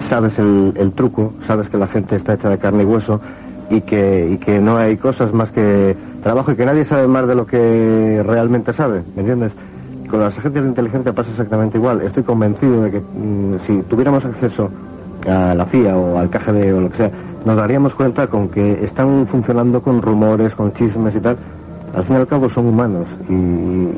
sabes 0.08 0.32
el, 0.38 0.92
truco, 0.92 1.32
sabes 1.46 1.68
que 1.68 1.78
la 1.78 1.86
gente 1.86 2.16
está 2.16 2.34
hecha 2.34 2.48
de 2.48 2.58
carne 2.58 2.82
y 2.82 2.86
hueso 2.86 3.20
y 3.70 3.80
que, 3.82 4.28
y 4.32 4.36
que 4.38 4.58
no 4.58 4.76
hay 4.76 4.96
cosas 4.96 5.32
más 5.32 5.50
que 5.50 5.96
trabajo 6.22 6.52
y 6.52 6.56
que 6.56 6.66
nadie 6.66 6.84
sabe 6.84 7.06
más 7.06 7.26
de 7.26 7.34
lo 7.34 7.46
que 7.46 8.22
realmente 8.26 8.74
sabe, 8.74 9.02
¿me 9.14 9.22
entiendes? 9.22 9.52
Con 10.10 10.20
las 10.20 10.36
agencias 10.36 10.64
de 10.64 10.70
inteligencia 10.70 11.12
pasa 11.12 11.30
exactamente 11.30 11.78
igual. 11.78 12.02
Estoy 12.02 12.24
convencido 12.24 12.82
de 12.82 12.90
que 12.90 13.00
mm, 13.00 13.58
si 13.66 13.82
tuviéramos 13.82 14.24
acceso 14.24 14.70
a 15.26 15.54
la 15.54 15.66
CIA 15.66 15.96
o 15.96 16.18
al 16.18 16.28
KGB 16.28 16.76
o 16.76 16.80
lo 16.80 16.90
que 16.90 16.96
sea, 16.96 17.10
nos 17.44 17.56
daríamos 17.56 17.94
cuenta 17.94 18.26
con 18.26 18.48
que 18.48 18.84
están 18.84 19.26
funcionando 19.28 19.80
con 19.80 20.02
rumores, 20.02 20.54
con 20.54 20.72
chismes 20.72 21.14
y 21.14 21.20
tal, 21.20 21.36
al 21.94 22.04
fin 22.04 22.16
y 22.16 22.18
al 22.18 22.26
cabo 22.26 22.50
son 22.50 22.66
humanos 22.66 23.06
y, 23.28 23.88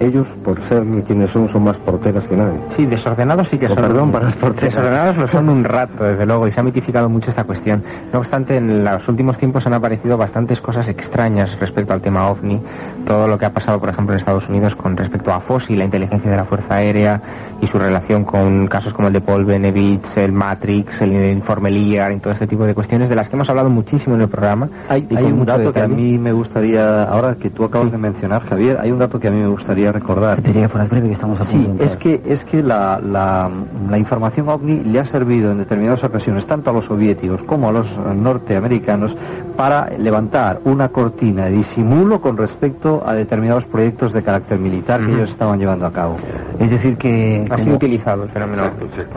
ellos, 0.00 0.26
por 0.44 0.56
ser 0.68 0.84
quienes 1.06 1.30
son, 1.30 1.50
son 1.50 1.64
más 1.64 1.76
porteras 1.78 2.24
que 2.24 2.36
nadie. 2.36 2.58
Sí, 2.76 2.84
desordenados 2.84 3.48
sí 3.48 3.58
que 3.58 3.66
son. 3.66 3.76
Perdón 3.76 4.12
para 4.12 4.26
las 4.26 4.36
porteras. 4.36 4.74
Desordenados 4.74 5.16
lo 5.16 5.28
son 5.28 5.48
un 5.48 5.64
rato, 5.64 6.04
desde 6.04 6.26
luego, 6.26 6.46
y 6.46 6.52
se 6.52 6.60
ha 6.60 6.62
mitificado 6.62 7.08
mucho 7.08 7.30
esta 7.30 7.44
cuestión. 7.44 7.82
No 8.12 8.18
obstante, 8.18 8.56
en 8.56 8.84
los 8.84 9.08
últimos 9.08 9.38
tiempos 9.38 9.66
han 9.66 9.74
aparecido 9.74 10.18
bastantes 10.18 10.60
cosas 10.60 10.86
extrañas 10.88 11.48
respecto 11.58 11.92
al 11.92 12.02
tema 12.02 12.28
OVNI. 12.28 12.60
Todo 13.06 13.28
lo 13.28 13.38
que 13.38 13.46
ha 13.46 13.50
pasado, 13.50 13.80
por 13.80 13.88
ejemplo, 13.88 14.14
en 14.14 14.20
Estados 14.20 14.48
Unidos 14.48 14.74
con 14.74 14.96
respecto 14.96 15.32
a 15.32 15.40
FOSI, 15.40 15.76
la 15.76 15.84
inteligencia 15.84 16.30
de 16.30 16.36
la 16.36 16.44
Fuerza 16.44 16.74
Aérea 16.74 17.22
y 17.60 17.66
su 17.66 17.78
relación 17.78 18.24
con 18.24 18.66
casos 18.66 18.92
como 18.92 19.08
el 19.08 19.14
de 19.14 19.20
Paul 19.20 19.44
Benevich, 19.44 20.04
el 20.16 20.32
Matrix, 20.32 21.00
el 21.00 21.32
informe 21.32 21.70
Lear 21.70 22.12
y 22.12 22.18
todo 22.18 22.32
este 22.32 22.46
tipo 22.46 22.64
de 22.64 22.74
cuestiones 22.74 23.08
de 23.08 23.14
las 23.14 23.28
que 23.28 23.36
hemos 23.36 23.48
hablado 23.48 23.70
muchísimo 23.70 24.14
en 24.14 24.22
el 24.22 24.28
programa. 24.28 24.68
Hay, 24.88 25.06
hay 25.14 25.24
un 25.24 25.44
dato 25.44 25.72
que 25.72 25.80
a 25.80 25.88
mí 25.88 26.18
me 26.18 26.32
gustaría 26.32 27.04
ahora 27.04 27.36
que 27.36 27.50
tú 27.50 27.64
acabas 27.64 27.92
de 27.92 27.98
mencionar, 27.98 28.42
Javier, 28.48 28.78
hay 28.80 28.90
un 28.90 28.98
dato 28.98 29.18
que 29.18 29.28
a 29.28 29.30
mí 29.30 29.40
me 29.40 29.48
gustaría 29.48 29.92
recordar. 29.92 30.42
Te 30.42 30.68
fuera 30.68 30.86
breve 30.86 31.08
que 31.08 31.14
estamos 31.14 31.38
Sí, 31.50 31.68
es 31.78 31.96
que, 31.96 32.22
es 32.26 32.42
que 32.44 32.62
la, 32.62 33.00
la, 33.00 33.50
la, 33.88 33.98
información 33.98 34.48
OVNI 34.48 34.84
le 34.84 34.98
ha 34.98 35.08
servido 35.08 35.52
en 35.52 35.58
determinadas 35.58 36.02
ocasiones, 36.02 36.46
tanto 36.46 36.70
a 36.70 36.72
los 36.72 36.84
soviéticos 36.86 37.42
como 37.42 37.68
a 37.68 37.72
los 37.72 37.86
norteamericanos, 38.16 39.12
para 39.56 39.90
levantar 39.98 40.60
una 40.64 40.88
cortina 40.88 41.46
de 41.46 41.52
disimulo 41.52 42.20
con 42.20 42.36
respecto 42.36 43.02
a 43.06 43.14
determinados 43.14 43.64
proyectos 43.64 44.12
de 44.12 44.22
carácter 44.22 44.58
militar 44.58 45.04
que 45.04 45.12
ellos 45.12 45.30
estaban 45.30 45.58
llevando 45.58 45.86
a 45.86 45.92
cabo. 45.92 46.16
Es 46.58 46.70
decir, 46.70 46.96
que... 46.96 47.46
Ha 47.50 47.56
sido 47.56 47.76
utilizado 47.76 48.24
el 48.24 48.30
fenómeno. 48.30 48.70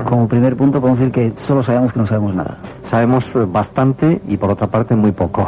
Como 0.07 0.27
primer 0.27 0.55
punto 0.55 0.79
podemos 0.79 0.99
decir 0.99 1.13
que 1.13 1.33
solo 1.45 1.63
sabemos 1.63 1.93
que 1.93 1.99
no 1.99 2.07
sabemos 2.07 2.35
nada. 2.35 2.57
Sabemos 2.89 3.23
bastante 3.51 4.21
y 4.27 4.37
por 4.37 4.51
otra 4.51 4.67
parte 4.67 4.95
muy 4.95 5.11
poco. 5.11 5.47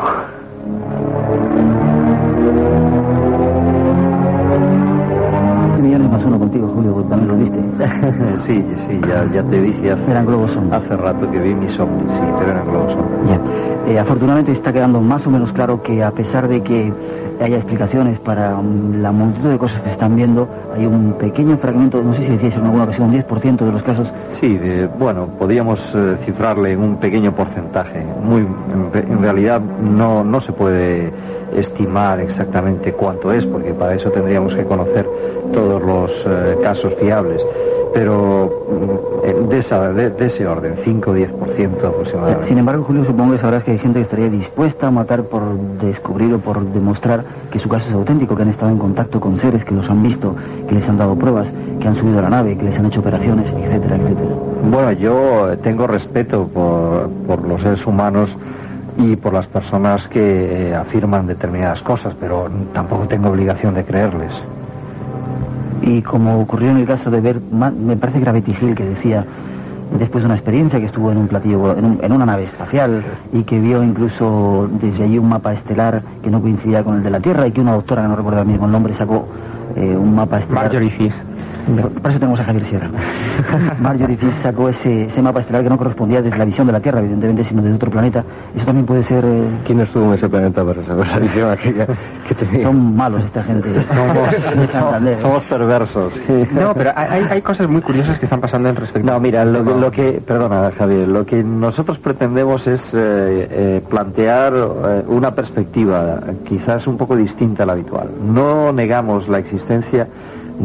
millones 5.81 6.11
más 6.11 6.20
sí, 8.45 8.63
sí, 8.87 9.01
ya, 9.07 9.25
ya 9.33 9.43
te 9.43 9.61
dije 9.61 9.91
hace, 9.91 10.11
eran 10.11 10.25
globos 10.25 10.51
hace 10.71 10.97
rato 10.97 11.29
que 11.31 11.39
vi 11.39 11.53
mis 11.53 11.79
ovnis, 11.79 12.11
sí, 12.11 12.27
pero 12.39 12.51
eran 12.51 12.67
globos. 12.67 12.95
Ya. 13.27 13.91
Eh, 13.91 13.99
afortunadamente 13.99 14.51
está 14.51 14.71
quedando 14.71 15.01
más 15.01 15.25
o 15.25 15.29
menos 15.29 15.51
claro 15.53 15.81
que 15.81 16.03
a 16.03 16.11
pesar 16.11 16.47
de 16.47 16.61
que 16.61 16.93
haya 17.41 17.57
explicaciones 17.57 18.19
para 18.19 18.55
um, 18.57 19.01
la 19.01 19.11
multitud 19.11 19.49
de 19.49 19.57
cosas 19.57 19.81
que 19.81 19.87
se 19.87 19.93
están 19.93 20.15
viendo, 20.15 20.47
hay 20.75 20.85
un 20.85 21.13
pequeño 21.13 21.57
fragmento, 21.57 22.03
no 22.03 22.13
sé 22.13 22.25
si 22.25 22.31
decías 22.33 22.53
en 22.53 22.65
alguna 22.65 22.83
ocasión, 22.83 23.09
un 23.09 23.15
10% 23.15 23.57
de 23.65 23.71
los 23.71 23.83
casos. 23.83 24.07
Sí, 24.39 24.59
bueno, 24.99 25.27
podríamos 25.39 25.79
eh, 25.95 26.17
cifrarle 26.25 26.73
en 26.73 26.79
un 26.81 26.97
pequeño 26.97 27.31
porcentaje. 27.31 28.05
Muy, 28.23 28.41
en, 28.41 29.11
en 29.11 29.21
realidad 29.21 29.59
no, 29.59 30.23
no 30.23 30.41
se 30.41 30.51
puede 30.51 31.11
estimar 31.55 32.19
exactamente 32.19 32.93
cuánto 32.93 33.31
es, 33.31 33.45
porque 33.45 33.73
para 33.73 33.95
eso 33.95 34.09
tendríamos 34.11 34.53
que 34.53 34.63
conocer 34.63 35.07
todos 35.53 35.81
los 35.81 36.11
eh, 36.25 36.57
casos 36.61 36.93
fiables. 36.99 37.41
Pero 37.93 38.49
mm, 38.69 39.49
de, 39.49 39.59
esa, 39.59 39.91
de, 39.91 40.25
ese 40.25 40.47
orden, 40.47 40.75
5 40.83 41.11
o 41.11 41.15
10% 41.15 41.85
aproximadamente. 41.85 42.47
Sin 42.47 42.57
embargo, 42.57 42.83
Julio, 42.83 43.05
supongo 43.05 43.33
que 43.33 43.39
sabrás 43.39 43.63
que 43.63 43.71
hay 43.71 43.79
gente 43.79 43.99
que 43.99 44.03
estaría 44.03 44.29
dispuesta 44.29 44.87
a 44.87 44.91
matar 44.91 45.23
por 45.23 45.43
descubrir 45.81 46.33
o 46.33 46.39
por 46.39 46.61
demostrar 46.61 47.23
que 47.51 47.59
su 47.59 47.69
caso 47.69 47.87
es 47.87 47.93
auténtico, 47.93 48.35
que 48.35 48.43
han 48.43 48.49
estado 48.49 48.71
en 48.71 48.77
contacto 48.77 49.19
con 49.19 49.39
seres, 49.41 49.63
que 49.65 49.73
los 49.73 49.89
han 49.89 50.01
visto, 50.03 50.35
que 50.67 50.75
les 50.75 50.87
han 50.87 50.97
dado 50.97 51.15
pruebas, 51.15 51.47
que 51.79 51.87
han 51.87 51.95
subido 51.95 52.19
a 52.19 52.23
la 52.23 52.29
nave, 52.29 52.57
que 52.57 52.63
les 52.63 52.77
han 52.77 52.85
hecho 52.85 53.01
operaciones, 53.01 53.47
etcétera, 53.47 53.97
etcétera. 53.97 54.35
Bueno, 54.69 54.91
yo 54.93 55.57
tengo 55.63 55.87
respeto 55.87 56.47
por, 56.47 57.09
por 57.27 57.47
los 57.47 57.61
seres 57.61 57.85
humanos 57.85 58.29
y 58.97 59.15
por 59.15 59.33
las 59.33 59.47
personas 59.47 60.07
que 60.09 60.69
eh, 60.69 60.75
afirman 60.75 61.27
determinadas 61.27 61.81
cosas, 61.81 62.13
pero 62.19 62.49
tampoco 62.73 63.07
tengo 63.07 63.29
obligación 63.29 63.73
de 63.73 63.83
creerles. 63.83 64.31
Y 65.81 66.01
como 66.01 66.39
ocurrió 66.39 66.69
en 66.69 66.77
el 66.77 66.85
caso 66.85 67.09
de 67.09 67.21
ver, 67.21 67.41
me 67.51 67.95
parece 67.95 68.19
que 68.21 68.29
era 68.29 68.37
Hill 68.37 68.75
que 68.75 68.85
decía, 68.85 69.25
después 69.97 70.23
de 70.23 70.25
una 70.27 70.35
experiencia 70.35 70.79
que 70.79 70.85
estuvo 70.85 71.11
en 71.11 71.17
un 71.17 71.27
platillo, 71.27 71.75
en, 71.77 72.11
una 72.11 72.25
nave 72.25 72.45
espacial 72.45 73.03
y 73.33 73.43
que 73.43 73.59
vio 73.59 73.83
incluso 73.83 74.69
desde 74.81 75.03
allí 75.03 75.17
un 75.17 75.29
mapa 75.29 75.53
estelar 75.53 76.01
que 76.23 76.29
no 76.29 76.41
coincidía 76.41 76.83
con 76.83 76.97
el 76.97 77.03
de 77.03 77.09
la 77.09 77.19
Tierra 77.19 77.47
y 77.47 77.51
que 77.51 77.61
una 77.61 77.73
doctora, 77.73 78.03
que 78.03 78.07
no 78.07 78.15
recuerdo 78.15 78.45
mismo 78.45 78.65
el 78.65 78.71
nombre, 78.71 78.95
sacó 78.97 79.27
eh, 79.75 79.95
un 79.95 80.15
mapa 80.15 80.39
estelar. 80.39 80.71
Por 81.65 82.11
eso 82.11 82.19
tenemos 82.19 82.39
a 82.39 82.43
Javier 82.43 82.69
Sierra. 82.69 82.89
Marjorie 83.79 84.17
Fish 84.17 84.41
sacó 84.41 84.69
ese, 84.69 85.05
ese, 85.05 85.21
mapa 85.21 85.41
estelar 85.41 85.63
que 85.63 85.69
no 85.69 85.77
correspondía 85.77 86.21
desde 86.21 86.37
la 86.37 86.45
visión 86.45 86.67
de 86.67 86.73
la 86.73 86.79
Tierra, 86.79 86.99
evidentemente, 86.99 87.45
sino 87.47 87.61
desde 87.61 87.75
otro 87.75 87.91
planeta. 87.91 88.23
Eso 88.55 88.65
también 88.65 88.85
puede 88.85 89.03
ser... 89.05 89.23
Eh... 89.25 89.59
¿Quién 89.65 89.79
estuvo 89.81 90.05
en 90.05 90.19
ese 90.19 90.29
planeta 90.29 90.65
para 90.65 90.85
saber 90.85 91.07
la 91.07 91.19
visión 91.19 91.51
aquella 91.51 91.87
que 92.27 92.35
tenía? 92.35 92.67
Son 92.67 92.95
malos 92.95 93.23
esta 93.23 93.43
gente. 93.43 93.85
Somos, 95.21 95.43
perversos. 95.43 96.13
No, 96.51 96.73
pero 96.73 96.91
hay, 96.95 97.25
hay, 97.29 97.41
cosas 97.41 97.67
muy 97.67 97.81
curiosas 97.81 98.17
que 98.19 98.25
están 98.25 98.41
pasando 98.41 98.69
en 98.69 98.75
respecto... 98.75 99.11
No, 99.11 99.19
mira, 99.19 99.45
lo, 99.45 99.63
lo 99.63 99.91
que... 99.91 100.21
Perdona, 100.25 100.71
Javier. 100.77 101.07
Lo 101.07 101.25
que 101.25 101.43
nosotros 101.43 101.99
pretendemos 101.99 102.65
es 102.67 102.79
eh, 102.93 103.47
eh, 103.51 103.83
plantear 103.89 104.53
eh, 104.53 105.03
una 105.07 105.33
perspectiva 105.33 106.19
quizás 106.47 106.87
un 106.87 106.97
poco 106.97 107.15
distinta 107.15 107.63
a 107.63 107.65
la 107.65 107.73
habitual. 107.73 108.09
No 108.23 108.71
negamos 108.71 109.27
la 109.27 109.39
existencia 109.39 110.07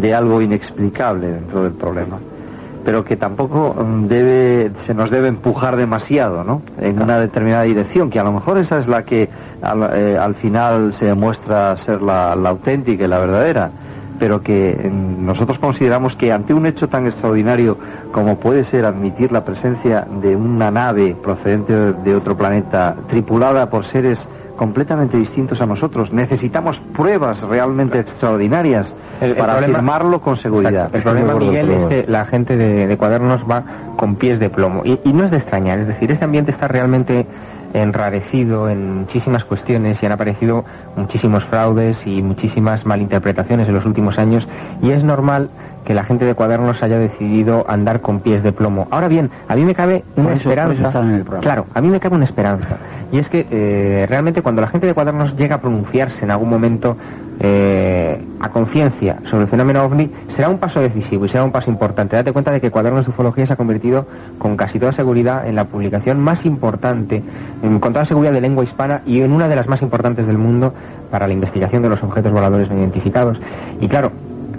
de 0.00 0.14
algo 0.14 0.40
inexplicable 0.40 1.28
dentro 1.28 1.62
del 1.64 1.72
problema. 1.72 2.18
pero 2.84 3.04
que 3.04 3.16
tampoco 3.16 3.74
mm, 3.74 4.06
debe, 4.06 4.70
se 4.86 4.94
nos 4.94 5.10
debe 5.10 5.26
empujar 5.26 5.74
demasiado, 5.74 6.44
¿no? 6.44 6.62
En 6.78 7.02
una 7.02 7.18
determinada 7.18 7.64
dirección, 7.64 8.10
que 8.10 8.20
a 8.20 8.22
lo 8.22 8.32
mejor 8.32 8.58
esa 8.58 8.78
es 8.78 8.86
la 8.86 9.02
que 9.02 9.28
al, 9.60 9.90
eh, 9.92 10.16
al 10.16 10.36
final 10.36 10.94
se 11.00 11.06
demuestra 11.06 11.76
ser 11.84 12.00
la, 12.00 12.36
la 12.36 12.50
auténtica 12.50 13.04
y 13.04 13.08
la 13.08 13.18
verdadera 13.18 13.70
pero 14.18 14.40
que 14.42 14.90
mm, 14.90 15.24
nosotros 15.24 15.58
consideramos 15.58 16.14
que 16.16 16.32
ante 16.32 16.54
un 16.54 16.66
hecho 16.66 16.88
tan 16.88 17.06
extraordinario 17.06 17.76
como 18.12 18.38
puede 18.38 18.64
ser 18.70 18.86
admitir 18.86 19.32
la 19.32 19.44
presencia 19.44 20.06
de 20.22 20.36
una 20.36 20.70
nave 20.70 21.16
procedente 21.22 21.92
de 21.92 22.14
otro 22.14 22.36
planeta 22.36 22.96
tripulada 23.08 23.68
por 23.68 23.90
seres 23.90 24.18
completamente 24.56 25.18
distintos 25.18 25.60
a 25.60 25.66
nosotros, 25.66 26.12
necesitamos 26.12 26.76
pruebas 26.94 27.40
realmente 27.42 28.00
extraordinarias 28.00 28.86
para 29.36 29.54
afirmarlo 29.58 30.20
con 30.20 30.36
seguridad. 30.38 30.90
El 30.94 31.02
problema, 31.02 31.34
Miguel, 31.34 31.70
es 31.70 31.86
que 31.86 32.04
la 32.10 32.24
gente 32.26 32.56
de, 32.56 32.86
de 32.86 32.96
cuadernos 32.96 33.40
va 33.50 33.62
con 33.96 34.16
pies 34.16 34.38
de 34.38 34.50
plomo. 34.50 34.82
Y, 34.84 34.98
y 35.04 35.12
no 35.12 35.24
es 35.24 35.30
de 35.30 35.38
extrañar, 35.38 35.78
es 35.78 35.86
decir, 35.86 36.10
este 36.10 36.24
ambiente 36.24 36.50
está 36.52 36.68
realmente 36.68 37.26
enrarecido 37.74 38.68
en 38.70 38.94
muchísimas 39.00 39.44
cuestiones 39.44 39.98
y 40.02 40.06
han 40.06 40.12
aparecido 40.12 40.64
muchísimos 40.96 41.44
fraudes 41.44 41.96
y 42.06 42.22
muchísimas 42.22 42.86
malinterpretaciones 42.86 43.68
en 43.68 43.74
los 43.74 43.84
últimos 43.84 44.18
años 44.18 44.46
y 44.82 44.90
es 44.90 45.02
normal 45.04 45.50
que 45.84 45.94
la 45.94 46.04
gente 46.04 46.24
de 46.24 46.34
cuadernos 46.34 46.82
haya 46.82 46.98
decidido 46.98 47.64
andar 47.68 48.00
con 48.00 48.20
pies 48.20 48.42
de 48.42 48.52
plomo. 48.52 48.88
Ahora 48.90 49.08
bien, 49.08 49.30
a 49.48 49.54
mí 49.54 49.64
me 49.64 49.74
cabe 49.74 50.02
una 50.16 50.32
eso- 50.32 50.48
esperanza. 50.50 51.00
en 51.00 51.10
el 51.10 51.24
claro, 51.24 51.66
a 51.74 51.80
mí 51.80 51.88
me 51.88 52.00
cabe 52.00 52.16
una 52.16 52.24
esperanza. 52.24 52.76
Y 53.12 53.18
es 53.18 53.28
que 53.28 53.46
eh, 53.50 54.06
realmente 54.08 54.42
cuando 54.42 54.62
la 54.62 54.68
gente 54.68 54.86
de 54.88 54.94
cuadernos 54.94 55.36
llega 55.36 55.56
a 55.56 55.60
pronunciarse 55.60 56.24
en 56.24 56.30
algún 56.32 56.48
momento 56.50 56.96
eh, 57.40 58.22
a 58.40 58.48
conciencia 58.48 59.18
sobre 59.30 59.44
el 59.44 59.48
fenómeno 59.48 59.84
ovni, 59.84 60.10
será 60.34 60.48
un 60.48 60.58
paso 60.58 60.80
decisivo 60.80 61.26
y 61.26 61.28
será 61.28 61.44
un 61.44 61.52
paso 61.52 61.70
importante. 61.70 62.16
Date 62.16 62.32
cuenta 62.32 62.50
de 62.50 62.60
que 62.60 62.70
Cuadernos 62.70 63.04
de 63.04 63.10
Ufología 63.10 63.46
se 63.46 63.52
ha 63.52 63.56
convertido 63.56 64.06
con 64.38 64.56
casi 64.56 64.78
toda 64.78 64.92
seguridad 64.92 65.46
en 65.46 65.54
la 65.54 65.64
publicación 65.64 66.20
más 66.20 66.44
importante, 66.44 67.22
con 67.80 67.92
toda 67.92 68.06
seguridad 68.06 68.32
de 68.32 68.40
lengua 68.40 68.64
hispana 68.64 69.02
y 69.06 69.20
en 69.20 69.32
una 69.32 69.48
de 69.48 69.56
las 69.56 69.66
más 69.66 69.82
importantes 69.82 70.26
del 70.26 70.38
mundo 70.38 70.72
para 71.10 71.26
la 71.26 71.32
investigación 71.32 71.82
de 71.82 71.88
los 71.88 72.02
objetos 72.02 72.32
voladores 72.32 72.70
no 72.70 72.78
identificados. 72.78 73.38
Y 73.80 73.88
claro, 73.88 74.12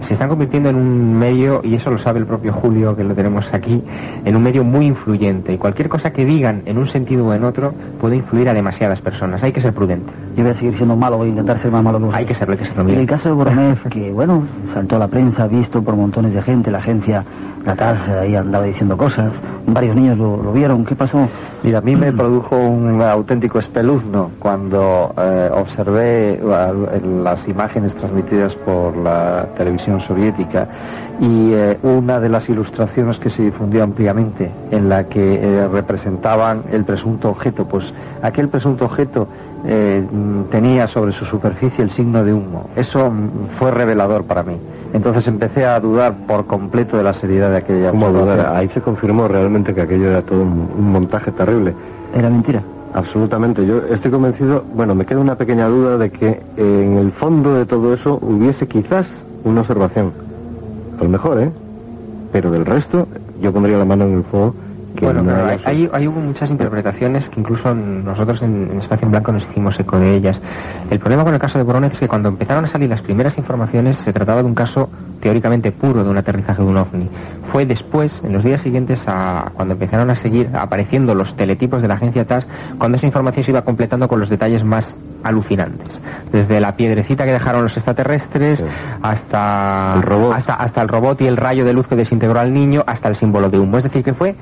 se 0.07 0.13
están 0.13 0.29
convirtiendo 0.29 0.69
en 0.69 0.75
un 0.75 1.17
medio, 1.17 1.61
y 1.63 1.75
eso 1.75 1.91
lo 1.91 1.99
sabe 1.99 2.19
el 2.19 2.25
propio 2.25 2.53
Julio, 2.53 2.95
que 2.95 3.03
lo 3.03 3.13
tenemos 3.13 3.45
aquí, 3.51 3.83
en 4.23 4.35
un 4.35 4.43
medio 4.43 4.63
muy 4.63 4.85
influyente. 4.85 5.53
Y 5.53 5.57
cualquier 5.57 5.89
cosa 5.89 6.11
que 6.11 6.25
digan 6.25 6.61
en 6.65 6.77
un 6.77 6.89
sentido 6.89 7.27
o 7.27 7.33
en 7.33 7.43
otro 7.43 7.73
puede 7.99 8.15
influir 8.15 8.47
a 8.49 8.53
demasiadas 8.53 9.01
personas. 9.01 9.43
Hay 9.43 9.51
que 9.51 9.61
ser 9.61 9.73
prudente. 9.73 10.11
Yo 10.37 10.43
voy 10.43 10.51
a 10.51 10.55
seguir 10.55 10.75
siendo 10.75 10.95
malo, 10.95 11.17
voy 11.17 11.29
a 11.29 11.31
intentar 11.31 11.59
ser 11.59 11.71
más 11.71 11.83
malo 11.83 11.97
que 11.97 12.05
vosotros. 12.05 12.19
Hay 12.19 12.25
que 12.27 12.35
serlo, 12.35 12.51
hay 12.51 12.59
que 12.59 12.65
serlo. 12.65 12.81
En 12.81 12.85
Miguel. 12.85 13.01
el 13.01 13.07
caso 13.07 13.29
de 13.29 13.33
Boronev, 13.33 13.89
que 13.89 14.11
bueno, 14.11 14.43
saltó 14.71 14.97
a 14.97 14.99
la 14.99 15.07
prensa, 15.07 15.47
visto 15.47 15.81
por 15.81 15.95
montones 15.95 16.31
de 16.31 16.43
gente, 16.43 16.69
la 16.69 16.77
agencia 16.77 17.25
Natas 17.65 18.07
ahí 18.07 18.35
andaba 18.35 18.65
diciendo 18.65 18.95
cosas, 18.95 19.31
varios 19.65 19.95
niños 19.95 20.15
lo, 20.17 20.37
lo 20.41 20.53
vieron, 20.53 20.85
¿qué 20.85 20.95
pasó? 20.95 21.27
Mira, 21.63 21.79
a 21.79 21.81
mí 21.81 21.95
me 21.95 22.13
produjo 22.13 22.55
un 22.55 23.01
auténtico 23.01 23.57
espeluzno 23.57 24.29
cuando 24.37 25.11
eh, 25.17 25.49
observé 25.51 26.33
eh, 26.35 27.01
las 27.23 27.45
imágenes 27.47 27.93
transmitidas 27.95 28.53
por 28.63 28.95
la 28.95 29.47
televisión 29.57 29.99
soviética 30.07 30.67
y 31.19 31.51
eh, 31.53 31.77
una 31.81 32.19
de 32.19 32.29
las 32.29 32.47
ilustraciones 32.47 33.17
que 33.17 33.31
se 33.31 33.41
difundió 33.41 33.83
ampliamente 33.83 34.51
en 34.71 34.87
la 34.87 35.05
que 35.05 35.35
eh, 35.35 35.67
representaban 35.67 36.63
el 36.71 36.85
presunto 36.85 37.29
objeto, 37.29 37.67
pues 37.67 37.85
aquel 38.21 38.49
presunto 38.49 38.85
objeto 38.85 39.27
eh, 39.65 40.05
tenía 40.51 40.87
sobre 40.89 41.13
su 41.13 41.25
superficie 41.25 41.83
el 41.83 41.95
signo 41.95 42.23
de 42.23 42.33
humo. 42.33 42.69
Eso 42.75 43.09
mm, 43.09 43.57
fue 43.59 43.71
revelador 43.71 44.23
para 44.25 44.43
mí. 44.43 44.55
Entonces 44.93 45.27
empecé 45.27 45.65
a 45.65 45.79
dudar 45.79 46.15
por 46.27 46.45
completo 46.45 46.97
de 46.97 47.03
la 47.03 47.13
seriedad 47.13 47.49
de 47.51 47.57
aquella 47.57 47.91
¿Cómo 47.91 48.07
observación. 48.07 48.37
dudar? 48.37 48.55
Ahí 48.55 48.69
se 48.73 48.81
confirmó 48.81 49.27
realmente 49.27 49.73
que 49.73 49.81
aquello 49.81 50.09
era 50.09 50.21
todo 50.21 50.41
un, 50.41 50.69
un 50.77 50.91
montaje 50.91 51.31
terrible. 51.31 51.73
Era 52.15 52.29
mentira. 52.29 52.61
Absolutamente. 52.93 53.65
Yo 53.65 53.81
estoy 53.91 54.11
convencido, 54.11 54.63
bueno, 54.73 54.95
me 54.95 55.05
queda 55.05 55.19
una 55.19 55.35
pequeña 55.35 55.67
duda 55.67 55.97
de 55.97 56.09
que 56.09 56.29
eh, 56.29 56.41
en 56.57 56.97
el 56.97 57.11
fondo 57.11 57.53
de 57.53 57.65
todo 57.65 57.93
eso 57.93 58.17
hubiese 58.21 58.67
quizás 58.67 59.05
una 59.43 59.61
observación. 59.61 60.13
A 60.99 61.03
lo 61.03 61.09
mejor, 61.09 61.41
¿eh? 61.41 61.51
Pero 62.31 62.49
del 62.49 62.65
resto, 62.65 63.07
yo 63.41 63.51
pondría 63.53 63.77
la 63.77 63.85
mano 63.85 64.05
en 64.05 64.15
el 64.15 64.23
fuego 64.23 64.55
que 64.97 65.05
Bueno, 65.05 65.21
no 65.21 65.31
pero 65.31 65.59
hay 65.65 65.89
hay, 65.93 66.07
hubo 66.07 66.19
muchas 66.19 66.49
interpretaciones 66.49 67.27
que 67.29 67.39
incluso 67.39 67.73
nosotros 67.73 68.41
en, 68.41 68.69
en 68.71 68.81
Espacio 68.81 69.05
en 69.05 69.11
Blanco 69.11 69.31
nos 69.31 69.43
hicimos 69.49 69.79
eco 69.79 69.99
de 69.99 70.15
ellas. 70.15 70.37
El 70.89 70.99
problema 70.99 71.23
con 71.23 71.33
el 71.33 71.39
caso 71.39 71.57
de 71.57 71.63
Boronev 71.63 71.93
es 71.93 71.99
que 71.99 72.07
cuando 72.07 72.29
empezaron 72.29 72.65
a 72.65 72.71
salir 72.71 72.89
las 72.89 73.01
primeras 73.01 73.37
informaciones 73.37 73.97
se 74.03 74.11
trataba 74.11 74.41
de 74.41 74.47
un 74.47 74.55
caso 74.55 74.89
teóricamente 75.21 75.71
puro 75.71 76.03
de 76.03 76.09
un 76.09 76.17
aterrizaje 76.17 76.61
de 76.61 76.67
un 76.67 76.77
ovni. 76.77 77.09
Fue 77.51 77.65
después, 77.65 78.11
en 78.23 78.33
los 78.33 78.43
días 78.43 78.61
siguientes, 78.61 78.99
a 79.07 79.51
cuando 79.53 79.73
empezaron 79.73 80.09
a 80.09 80.21
seguir 80.21 80.49
apareciendo 80.53 81.15
los 81.15 81.33
teletipos 81.35 81.81
de 81.81 81.87
la 81.87 81.95
agencia 81.95 82.25
TAS, 82.25 82.45
cuando 82.77 82.97
esa 82.97 83.07
información 83.07 83.45
se 83.45 83.51
iba 83.51 83.61
completando 83.63 84.07
con 84.07 84.19
los 84.19 84.29
detalles 84.29 84.63
más 84.63 84.85
alucinantes. 85.23 85.87
Desde 86.31 86.59
la 86.59 86.75
piedrecita 86.75 87.25
que 87.25 87.31
dejaron 87.31 87.63
los 87.63 87.75
extraterrestres 87.75 88.61
hasta 89.01 89.93
El 89.95 90.01
robot. 90.03 90.33
hasta 90.35 90.53
hasta 90.53 90.81
el 90.81 90.87
robot 90.87 91.21
y 91.21 91.27
el 91.27 91.37
rayo 91.37 91.65
de 91.65 91.73
luz 91.73 91.87
que 91.87 91.95
desintegró 91.95 92.39
al 92.39 92.53
niño 92.53 92.83
hasta 92.85 93.09
el 93.09 93.17
símbolo 93.17 93.49
de 93.49 93.59
humo. 93.59 93.77
Es 93.77 93.85
decir, 93.85 94.03
que 94.03 94.13
fue 94.13 94.35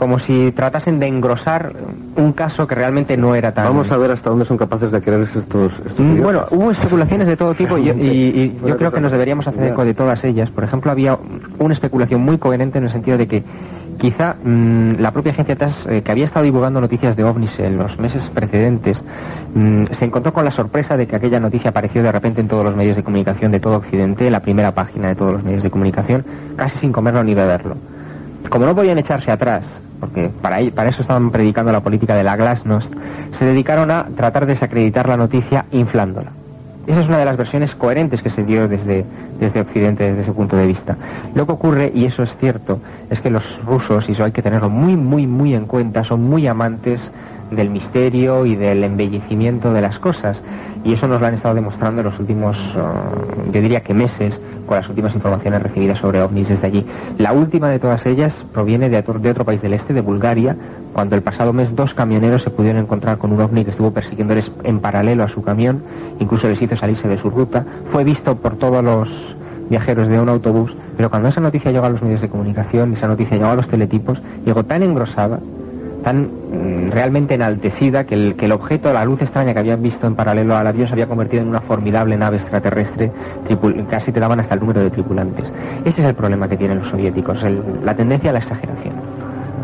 como 0.00 0.18
si 0.20 0.50
tratasen 0.52 0.98
de 0.98 1.06
engrosar 1.08 1.74
un 2.16 2.32
caso 2.32 2.66
que 2.66 2.74
realmente 2.74 3.18
no 3.18 3.34
era 3.34 3.52
tan... 3.52 3.66
Vamos 3.66 3.92
a 3.92 3.98
ver 3.98 4.10
hasta 4.12 4.30
dónde 4.30 4.46
son 4.46 4.56
capaces 4.56 4.90
de 4.90 5.02
creerse 5.02 5.40
estos, 5.40 5.70
estos 5.86 6.00
Mm. 6.00 6.22
Bueno, 6.22 6.46
hubo 6.52 6.70
especulaciones 6.70 7.26
de 7.26 7.36
todo 7.36 7.52
tipo 7.54 7.76
y, 7.76 7.84
yo- 7.84 7.92
y- 7.94 8.00
y 8.08 8.60
yo 8.66 8.78
creo 8.78 8.90
que 8.92 9.00
nos 9.02 9.12
deberíamos 9.12 9.46
hacer 9.46 9.62
eco 9.72 9.84
de 9.84 9.92
todas 9.92 10.24
ellas. 10.24 10.48
Por 10.48 10.64
ejemplo, 10.64 10.90
había 10.90 11.18
una 11.58 11.74
especulación 11.74 12.22
muy 12.22 12.38
coherente 12.38 12.78
en 12.78 12.84
el 12.84 12.92
sentido 12.92 13.18
de 13.18 13.28
que 13.28 13.44
quizá 13.98 14.36
mm, 14.42 14.92
la 15.00 15.10
propia 15.10 15.32
agencia 15.32 15.54
TAS, 15.56 15.74
eh, 15.86 16.00
que 16.00 16.10
había 16.10 16.24
estado 16.24 16.44
divulgando 16.44 16.80
noticias 16.80 17.14
de 17.14 17.22
ovnis 17.22 17.50
en 17.58 17.76
los 17.76 17.98
meses 17.98 18.22
precedentes, 18.34 18.96
mm, 19.54 19.84
se 19.98 20.04
encontró 20.06 20.32
con 20.32 20.46
la 20.46 20.50
sorpresa 20.52 20.96
de 20.96 21.06
que 21.06 21.16
aquella 21.16 21.40
noticia 21.40 21.68
apareció 21.68 22.02
de 22.02 22.10
repente 22.10 22.40
en 22.40 22.48
todos 22.48 22.64
los 22.64 22.74
medios 22.74 22.96
de 22.96 23.02
comunicación 23.02 23.52
de 23.52 23.60
todo 23.60 23.76
Occidente, 23.76 24.24
en 24.24 24.32
la 24.32 24.40
primera 24.40 24.72
página 24.72 25.08
de 25.08 25.14
todos 25.14 25.34
los 25.34 25.44
medios 25.44 25.62
de 25.62 25.68
comunicación, 25.70 26.24
casi 26.56 26.78
sin 26.78 26.90
comerlo 26.90 27.22
ni 27.22 27.34
beberlo. 27.34 27.76
Como 28.48 28.64
no 28.64 28.74
podían 28.74 28.96
echarse 28.98 29.30
atrás, 29.30 29.64
porque 30.00 30.30
para, 30.40 30.60
eso 30.60 31.02
estaban 31.02 31.30
predicando 31.30 31.70
la 31.70 31.80
política 31.80 32.14
de 32.14 32.24
la 32.24 32.36
glasnost, 32.36 32.92
se 33.38 33.44
dedicaron 33.44 33.90
a 33.90 34.06
tratar 34.16 34.46
de 34.46 34.54
desacreditar 34.54 35.08
la 35.08 35.16
noticia 35.16 35.66
inflándola. 35.70 36.32
Esa 36.86 37.02
es 37.02 37.06
una 37.06 37.18
de 37.18 37.24
las 37.26 37.36
versiones 37.36 37.74
coherentes 37.74 38.22
que 38.22 38.30
se 38.30 38.42
dio 38.42 38.66
desde, 38.66 39.04
Occidente, 39.60 40.04
desde 40.04 40.22
ese 40.22 40.32
punto 40.32 40.56
de 40.56 40.66
vista. 40.66 40.96
Lo 41.34 41.46
que 41.46 41.52
ocurre, 41.52 41.92
y 41.94 42.06
eso 42.06 42.22
es 42.22 42.30
cierto, 42.38 42.80
es 43.10 43.20
que 43.20 43.30
los 43.30 43.44
rusos, 43.64 44.04
y 44.08 44.12
eso 44.12 44.24
hay 44.24 44.32
que 44.32 44.42
tenerlo 44.42 44.70
muy, 44.70 44.96
muy, 44.96 45.26
muy 45.26 45.54
en 45.54 45.66
cuenta, 45.66 46.02
son 46.04 46.22
muy 46.22 46.46
amantes 46.46 47.00
del 47.50 47.70
misterio 47.70 48.46
y 48.46 48.56
del 48.56 48.82
embellecimiento 48.82 49.72
de 49.72 49.82
las 49.82 49.98
cosas. 49.98 50.38
Y 50.82 50.94
eso 50.94 51.06
nos 51.06 51.20
lo 51.20 51.26
han 51.26 51.34
estado 51.34 51.54
demostrando 51.54 52.00
en 52.00 52.08
los 52.08 52.18
últimos, 52.18 52.56
eh, 52.56 53.50
yo 53.52 53.60
diría 53.60 53.82
que 53.82 53.92
meses, 53.92 54.34
con 54.70 54.78
las 54.78 54.88
últimas 54.88 55.12
informaciones 55.16 55.64
recibidas 55.64 55.98
sobre 55.98 56.22
ovnis 56.22 56.48
desde 56.48 56.64
allí. 56.64 56.86
La 57.18 57.32
última 57.32 57.70
de 57.70 57.80
todas 57.80 58.06
ellas 58.06 58.32
proviene 58.52 58.88
de 58.88 58.98
otro, 58.98 59.18
de 59.18 59.28
otro 59.28 59.44
país 59.44 59.60
del 59.60 59.72
este, 59.72 59.92
de 59.92 60.00
Bulgaria, 60.00 60.54
cuando 60.92 61.16
el 61.16 61.22
pasado 61.22 61.52
mes 61.52 61.74
dos 61.74 61.92
camioneros 61.92 62.44
se 62.44 62.50
pudieron 62.50 62.80
encontrar 62.80 63.18
con 63.18 63.32
un 63.32 63.40
ovni 63.40 63.64
que 63.64 63.72
estuvo 63.72 63.90
persiguiéndoles 63.90 64.44
en 64.62 64.78
paralelo 64.78 65.24
a 65.24 65.28
su 65.28 65.42
camión, 65.42 65.82
incluso 66.20 66.48
les 66.48 66.62
hizo 66.62 66.76
salirse 66.76 67.08
de 67.08 67.20
su 67.20 67.30
ruta. 67.30 67.64
Fue 67.90 68.04
visto 68.04 68.36
por 68.36 68.58
todos 68.58 68.84
los 68.84 69.08
viajeros 69.68 70.06
de 70.06 70.20
un 70.20 70.28
autobús, 70.28 70.72
pero 70.96 71.10
cuando 71.10 71.30
esa 71.30 71.40
noticia 71.40 71.72
llegó 71.72 71.86
a 71.86 71.90
los 71.90 72.02
medios 72.02 72.20
de 72.20 72.28
comunicación, 72.28 72.94
esa 72.94 73.08
noticia 73.08 73.38
llegó 73.38 73.50
a 73.50 73.56
los 73.56 73.68
teletipos, 73.68 74.18
llegó 74.46 74.62
tan 74.62 74.84
engrosada, 74.84 75.40
tan 76.02 76.22
mm, 76.22 76.90
realmente 76.90 77.34
enaltecida 77.34 78.04
que 78.04 78.14
el, 78.14 78.34
que 78.36 78.46
el 78.46 78.52
objeto, 78.52 78.92
la 78.92 79.04
luz 79.04 79.20
extraña 79.22 79.52
que 79.52 79.58
habían 79.60 79.82
visto 79.82 80.06
en 80.06 80.14
paralelo 80.14 80.56
al 80.56 80.66
avión 80.66 80.86
se 80.88 80.92
había 80.94 81.06
convertido 81.06 81.42
en 81.42 81.48
una 81.48 81.60
formidable 81.60 82.16
nave 82.16 82.38
extraterrestre, 82.38 83.10
casi 83.90 84.12
te 84.12 84.20
daban 84.20 84.40
hasta 84.40 84.54
el 84.54 84.60
número 84.60 84.80
de 84.80 84.90
tripulantes. 84.90 85.44
Ese 85.84 86.00
es 86.02 86.08
el 86.08 86.14
problema 86.14 86.48
que 86.48 86.56
tienen 86.56 86.80
los 86.80 86.88
soviéticos, 86.88 87.42
el- 87.42 87.62
la 87.84 87.94
tendencia 87.94 88.30
a 88.30 88.32
la 88.32 88.38
exageración. 88.40 88.94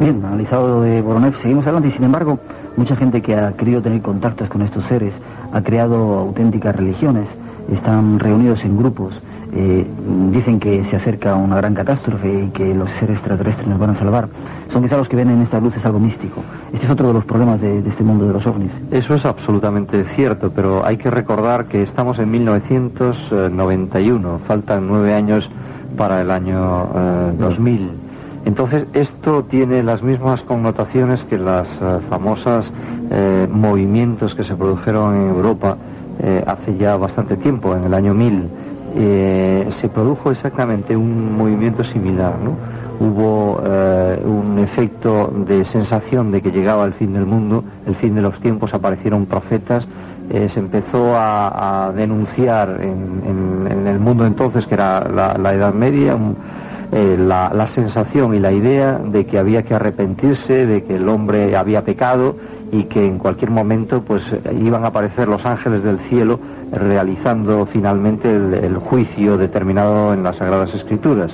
Bien, 0.00 0.22
analizado 0.24 0.82
de 0.82 1.00
Boronev, 1.00 1.36
seguimos 1.40 1.64
adelante 1.66 1.88
y 1.88 1.92
sin 1.92 2.04
embargo, 2.04 2.38
mucha 2.76 2.94
gente 2.96 3.22
que 3.22 3.34
ha 3.34 3.52
querido 3.52 3.80
tener 3.80 4.02
contactos 4.02 4.48
con 4.48 4.62
estos 4.62 4.84
seres 4.88 5.12
ha 5.52 5.62
creado 5.62 6.18
auténticas 6.18 6.76
religiones, 6.76 7.26
están 7.72 8.18
reunidos 8.18 8.60
en 8.62 8.76
grupos, 8.76 9.14
eh, 9.54 9.86
dicen 10.32 10.60
que 10.60 10.84
se 10.90 10.96
acerca 10.96 11.34
una 11.34 11.56
gran 11.56 11.74
catástrofe 11.74 12.44
y 12.44 12.48
que 12.50 12.74
los 12.74 12.88
seres 13.00 13.16
extraterrestres 13.16 13.66
nos 13.66 13.78
van 13.78 13.90
a 13.90 13.98
salvar. 13.98 14.28
Son 14.72 14.82
quizá 14.82 14.96
los 14.96 15.08
que 15.08 15.16
ven 15.16 15.30
en 15.30 15.42
estas 15.42 15.62
luces 15.62 15.84
algo 15.84 16.00
místico. 16.00 16.42
Este 16.72 16.86
es 16.86 16.92
otro 16.92 17.08
de 17.08 17.14
los 17.14 17.24
problemas 17.24 17.60
de, 17.60 17.82
de 17.82 17.90
este 17.90 18.02
mundo 18.02 18.26
de 18.26 18.32
los 18.32 18.46
ovnis. 18.46 18.70
Eso 18.90 19.14
es 19.14 19.24
absolutamente 19.24 20.04
cierto, 20.14 20.50
pero 20.54 20.84
hay 20.84 20.96
que 20.96 21.10
recordar 21.10 21.66
que 21.66 21.82
estamos 21.82 22.18
en 22.18 22.30
1991, 22.30 24.40
faltan 24.46 24.88
nueve 24.88 25.14
años 25.14 25.48
para 25.96 26.20
el 26.20 26.30
año 26.30 26.88
eh, 26.94 27.32
2000. 27.38 27.90
Entonces, 28.46 28.86
esto 28.92 29.44
tiene 29.44 29.82
las 29.82 30.02
mismas 30.02 30.40
connotaciones 30.42 31.22
que 31.24 31.36
las 31.36 31.68
eh, 31.68 31.98
famosas 32.08 32.64
eh, 33.10 33.48
movimientos 33.50 34.34
que 34.34 34.44
se 34.44 34.54
produjeron 34.54 35.16
en 35.16 35.28
Europa 35.28 35.76
eh, 36.20 36.44
hace 36.46 36.76
ya 36.76 36.96
bastante 36.96 37.36
tiempo, 37.36 37.74
en 37.74 37.84
el 37.84 37.94
año 37.94 38.14
1000. 38.14 38.48
Eh, 38.98 39.68
se 39.80 39.88
produjo 39.90 40.30
exactamente 40.30 40.96
un 40.96 41.36
movimiento 41.36 41.84
similar, 41.84 42.38
¿no? 42.38 42.56
hubo 42.98 43.60
eh, 43.62 44.22
un 44.24 44.58
efecto 44.58 45.30
de 45.46 45.66
sensación 45.70 46.32
de 46.32 46.40
que 46.40 46.50
llegaba 46.50 46.86
el 46.86 46.94
fin 46.94 47.12
del 47.12 47.26
mundo, 47.26 47.62
el 47.86 47.94
fin 47.96 48.14
de 48.14 48.22
los 48.22 48.40
tiempos, 48.40 48.72
aparecieron 48.72 49.26
profetas, 49.26 49.84
eh, 50.30 50.48
se 50.54 50.60
empezó 50.60 51.12
a, 51.14 51.92
denunciar 51.94 52.80
en, 52.80 53.86
el 53.86 54.00
mundo 54.00 54.26
entonces, 54.26 54.66
que 54.66 54.74
era 54.74 55.06
la, 55.08 55.54
Edad 55.54 55.74
Media, 55.74 56.16
la, 56.90 57.68
sensación 57.74 58.34
y 58.34 58.40
la 58.40 58.50
idea 58.50 58.98
de 58.98 59.26
que 59.26 59.38
había 59.38 59.62
que 59.62 59.74
arrepentirse, 59.74 60.66
de 60.66 60.84
que 60.84 60.96
el 60.96 61.08
hombre 61.08 61.54
había 61.54 61.84
pecado 61.84 62.36
y 62.72 62.84
que 62.84 63.06
en 63.06 63.18
cualquier 63.18 63.50
momento 63.50 64.02
pues 64.02 64.22
iban 64.52 64.84
a 64.84 64.88
aparecer 64.88 65.28
los 65.28 65.44
ángeles 65.44 65.82
del 65.82 65.98
cielo 66.08 66.38
realizando 66.72 67.66
finalmente 67.66 68.34
el, 68.34 68.76
juicio 68.76 69.36
determinado 69.36 70.12
en 70.12 70.22
las 70.22 70.36
Sagradas 70.36 70.74
Escrituras. 70.74 71.32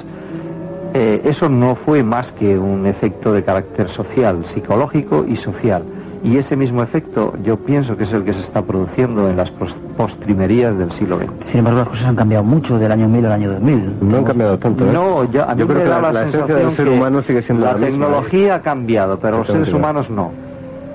Eh, 0.94 1.22
eso 1.24 1.48
no 1.48 1.74
fue 1.74 2.02
más 2.02 2.30
que 2.32 2.58
un 2.58 2.86
efecto 2.86 3.32
de 3.32 3.42
carácter 3.42 3.88
social, 3.90 4.44
psicológico 4.52 5.24
y 5.26 5.36
social. 5.36 5.82
Y 6.22 6.36
ese 6.36 6.54
mismo 6.54 6.82
efecto 6.82 7.34
yo 7.42 7.56
pienso 7.56 7.96
que 7.96 8.04
es 8.04 8.12
el 8.12 8.24
que 8.24 8.32
se 8.32 8.40
está 8.40 8.62
produciendo 8.62 9.28
en 9.28 9.36
las 9.36 9.50
postrimerías 9.96 10.76
del 10.78 10.92
siglo 10.92 11.18
XX. 11.18 11.30
Sin 11.50 11.58
embargo, 11.58 11.80
las 11.80 11.88
cosas 11.88 12.04
han 12.06 12.16
cambiado 12.16 12.44
mucho 12.44 12.78
del 12.78 12.92
año 12.92 13.08
1000 13.08 13.26
al 13.26 13.32
año 13.32 13.52
2000. 13.54 13.96
No 14.02 14.18
han 14.18 14.24
cambiado 14.24 14.58
tanto. 14.58 14.84
¿eh? 14.84 14.92
No, 14.92 15.24
yo, 15.32 15.42
a 15.42 15.54
mí 15.54 15.64
creo 15.64 15.78
me 15.78 15.82
que 15.82 15.90
da 15.90 16.00
la, 16.00 16.12
la, 16.12 16.28
esencia 16.28 16.54
del 16.54 16.76
ser 16.76 16.88
humano 16.88 17.22
sigue 17.24 17.42
siendo 17.42 17.64
la, 17.64 17.72
la 17.72 17.86
tecnología 17.86 18.54
ha 18.56 18.62
cambiado, 18.62 19.18
pero 19.18 19.38
los 19.38 19.46
seres 19.48 19.72
humanos 19.72 20.08
no. 20.10 20.30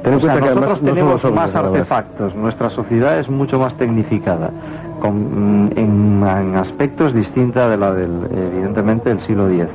Ten 0.04 0.20
que 0.20 0.28
nosotros 0.28 0.82
tenemos 0.82 1.32
más 1.34 1.56
artefactos, 1.56 2.36
nuestra 2.36 2.70
sociedad 2.70 3.20
es 3.20 3.30
mucho 3.30 3.60
más 3.60 3.76
tecnificada, 3.76 4.52
con, 5.00 5.66
mm, 5.66 5.78
en, 5.78 6.24
aspectos 6.56 7.14
distintos 7.14 7.70
de 7.70 7.78
la 7.78 7.94
del, 7.94 8.28
evidentemente, 8.32 9.10
del 9.10 9.22
siglo 9.22 9.50
X. 9.50 9.66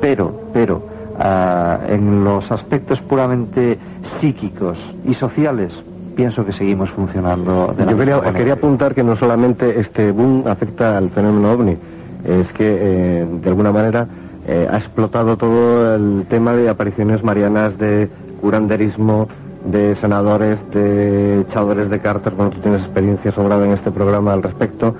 Pero, 0.00 0.32
pero, 0.52 0.82
ah, 1.18 1.78
en 1.88 2.24
los 2.24 2.50
aspectos 2.50 3.00
puramente 3.00 3.78
psíquicos 4.20 4.78
y 5.04 5.14
sociales, 5.14 5.72
pienso 6.14 6.44
que 6.44 6.52
seguimos 6.52 6.90
funcionando 6.90 7.74
de 7.76 7.84
la 7.84 7.92
Yo 7.92 7.98
quería, 7.98 8.20
quería, 8.32 8.54
apuntar 8.54 8.94
que 8.94 9.04
no 9.04 9.16
solamente 9.16 9.80
este 9.80 10.10
boom 10.10 10.44
afecta 10.46 10.98
al 10.98 11.10
fenómeno 11.10 11.52
ovni, 11.52 11.76
es 12.24 12.52
que 12.52 12.66
eh, 12.80 13.26
de 13.40 13.48
alguna 13.48 13.70
manera 13.70 14.06
eh, 14.46 14.66
ha 14.70 14.78
explotado 14.78 15.36
todo 15.36 15.94
el 15.94 16.26
tema 16.28 16.54
de 16.54 16.68
apariciones 16.68 17.22
marianas, 17.22 17.78
de 17.78 18.08
curanderismo, 18.40 19.28
de 19.64 19.96
senadores, 20.00 20.58
de 20.72 21.40
echadores 21.40 21.90
de 21.90 22.00
cartas, 22.00 22.34
bueno, 22.34 22.50
tú 22.50 22.60
tienes 22.60 22.82
experiencia 22.82 23.32
sobrada 23.32 23.66
en 23.66 23.72
este 23.72 23.90
programa 23.90 24.32
al 24.32 24.42
respecto, 24.42 24.94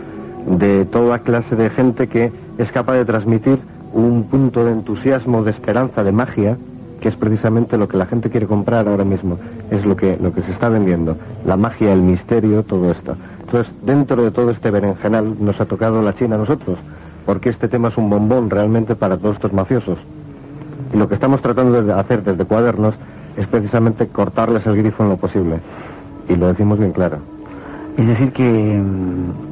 de 0.46 0.84
toda 0.86 1.20
clase 1.20 1.56
de 1.56 1.70
gente 1.70 2.08
que 2.08 2.32
es 2.58 2.72
capaz 2.72 2.94
de 2.94 3.04
transmitir 3.04 3.58
un 3.92 4.24
punto 4.24 4.64
de 4.64 4.72
entusiasmo, 4.72 5.42
de 5.42 5.50
esperanza, 5.50 6.02
de 6.02 6.12
magia, 6.12 6.56
que 7.00 7.08
es 7.08 7.16
precisamente 7.16 7.78
lo 7.78 7.88
que 7.88 7.96
la 7.96 8.06
gente 8.06 8.30
quiere 8.30 8.46
comprar 8.46 8.88
ahora 8.88 9.04
mismo, 9.04 9.38
es 9.70 9.84
lo 9.84 9.96
que, 9.96 10.18
lo 10.20 10.32
que 10.32 10.42
se 10.42 10.50
está 10.52 10.68
vendiendo, 10.68 11.16
la 11.44 11.56
magia, 11.56 11.92
el 11.92 12.02
misterio, 12.02 12.62
todo 12.62 12.90
esto. 12.90 13.16
Entonces, 13.40 13.72
dentro 13.82 14.22
de 14.22 14.30
todo 14.30 14.50
este 14.50 14.70
berenjenal 14.70 15.36
nos 15.40 15.60
ha 15.60 15.66
tocado 15.66 16.02
la 16.02 16.14
China 16.14 16.34
a 16.34 16.38
nosotros, 16.38 16.78
porque 17.24 17.50
este 17.50 17.68
tema 17.68 17.88
es 17.88 17.96
un 17.96 18.10
bombón 18.10 18.50
realmente 18.50 18.94
para 18.94 19.16
todos 19.16 19.36
estos 19.36 19.52
mafiosos. 19.52 19.98
Y 20.92 20.96
lo 20.96 21.08
que 21.08 21.14
estamos 21.14 21.40
tratando 21.40 21.82
de 21.82 21.92
hacer 21.92 22.22
desde 22.24 22.44
Cuadernos 22.44 22.94
es 23.38 23.46
precisamente 23.46 24.08
cortarles 24.08 24.66
el 24.66 24.76
grifo 24.76 25.04
en 25.04 25.10
lo 25.10 25.16
posible. 25.16 25.60
Y 26.28 26.34
lo 26.34 26.48
decimos 26.48 26.78
bien 26.78 26.92
claro. 26.92 27.18
Es 27.96 28.06
decir, 28.06 28.32
que, 28.32 28.82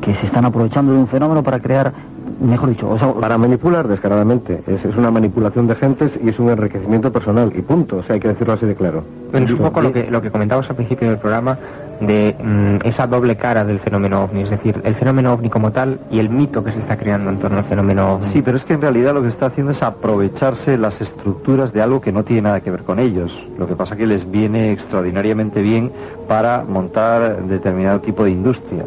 que 0.01 0.15
se 0.15 0.27
están 0.27 0.45
aprovechando 0.45 0.93
de 0.93 0.99
un 0.99 1.09
fenómeno 1.09 1.43
para 1.43 1.61
crear, 1.61 1.93
mejor 2.41 2.69
dicho, 2.69 2.89
o 2.89 2.99
sea, 2.99 3.13
para 3.13 3.39
manipular 3.39 3.89
descaradamente. 3.89 4.63
Es, 4.67 4.85
es, 4.85 4.97
una 4.97 5.11
manipulación 5.11 5.67
de 5.67 5.75
gentes 5.77 6.13
y 6.23 6.29
es 6.29 6.39
un 6.39 6.51
enriquecimiento 6.51 7.13
personal. 7.13 7.53
Y 7.57 7.63
punto. 7.63 7.99
O 7.99 8.03
sea, 8.03 8.15
hay 8.15 8.21
que 8.21 8.29
decirlo 8.29 8.55
así 8.55 8.67
de 8.67 8.75
claro. 8.75 9.05
Bueno, 9.31 9.47
es 9.47 9.53
un 9.53 9.59
poco 9.59 9.81
lo 9.81 9.93
que, 9.93 10.11
lo 10.11 10.21
que 10.21 10.31
comentábamos 10.31 10.69
al 10.69 10.77
principio 10.77 11.09
del 11.09 11.19
programa 11.19 11.59
de 12.01 12.37
mm, 12.39 12.87
esa 12.87 13.07
doble 13.07 13.37
cara 13.37 13.65
del 13.65 13.81
fenómeno 13.81 14.25
ovni, 14.25 14.43
es 14.43 14.51
decir, 14.51 14.81
el 14.85 14.95
fenómeno 14.95 15.33
ovni 15.33 15.49
como 15.49 15.73
tal 15.73 15.99
y 16.11 16.19
el 16.19 16.29
mito 16.29 16.63
que 16.63 16.73
se 16.73 16.79
está 16.79 16.97
creando 16.97 17.31
en 17.31 17.39
torno 17.39 17.59
al 17.59 17.65
fenómeno 17.65 18.15
ovni. 18.15 18.33
Sí, 18.33 18.43
pero 18.43 18.59
es 18.59 18.65
que 18.65 18.75
en 18.75 18.83
realidad 18.83 19.15
lo 19.15 19.23
que 19.23 19.29
está 19.29 19.47
haciendo 19.47 19.73
es 19.73 19.83
aprovecharse 19.83 20.77
las 20.79 21.01
estructuras 21.01 21.73
de 21.73 21.83
algo 21.83 22.01
que 22.01 22.13
no 22.13 22.25
tiene 22.25 22.43
nada 22.43 22.61
que 22.61 22.71
ver 22.71 22.83
con 22.83 22.99
ellos. 22.99 23.33
Lo 23.59 23.67
que 23.67 23.77
pasa 23.77 23.97
que 23.97 24.07
les 24.07 24.31
viene 24.31 24.73
extraordinariamente 24.73 25.63
bien 25.63 25.91
para 26.29 26.65
montar 26.65 27.43
determinado 27.43 28.01
tipo 28.01 28.25
de 28.25 28.31
industria. 28.31 28.85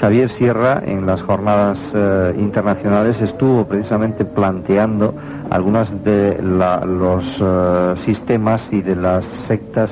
Javier 0.00 0.30
Sierra 0.36 0.82
en 0.84 1.06
las 1.06 1.22
jornadas 1.22 1.78
eh, 1.94 2.34
internacionales 2.38 3.20
estuvo 3.20 3.64
precisamente 3.66 4.24
planteando 4.24 5.14
algunos 5.50 5.88
de 6.02 6.40
los 6.42 7.24
eh, 7.40 8.02
sistemas 8.04 8.62
y 8.70 8.80
de 8.80 8.96
las 8.96 9.24
sectas 9.46 9.90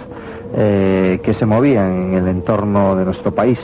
eh, 0.52 1.20
que 1.22 1.32
se 1.34 1.46
movían 1.46 2.12
en 2.12 2.14
el 2.14 2.28
entorno 2.28 2.96
de 2.96 3.04
nuestro 3.04 3.32
país. 3.32 3.58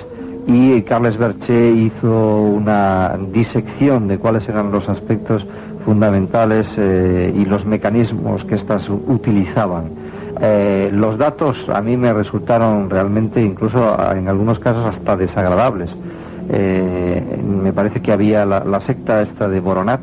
Y 0.47 0.83
Carles 0.83 1.19
Berche 1.19 1.71
hizo 1.73 2.43
una 2.43 3.17
disección 3.33 4.07
de 4.07 4.19
cuáles 4.19 4.49
eran 4.49 4.71
los 4.71 4.89
aspectos 4.89 5.45
fundamentales 5.85 6.69
eh, 6.77 7.33
y 7.35 7.45
los 7.45 7.65
mecanismos 7.65 8.45
que 8.45 8.55
éstas 8.55 8.89
utilizaban. 8.89 9.91
Eh, 10.41 10.91
los 10.93 11.19
datos 11.19 11.57
a 11.75 11.83
mí 11.83 11.97
me 11.97 12.13
resultaron 12.13 12.89
realmente, 12.89 13.43
incluso 13.43 13.97
en 14.13 14.29
algunos 14.29 14.61
casos, 14.61 14.87
hasta 14.95 15.17
desagradables. 15.17 15.91
me 16.49 17.73
parece 17.73 18.01
que 18.01 18.13
había 18.13 18.45
la, 18.45 18.81
secta 18.87 19.23
esta 19.23 19.49
de 19.49 19.59
Boronat, 19.59 20.03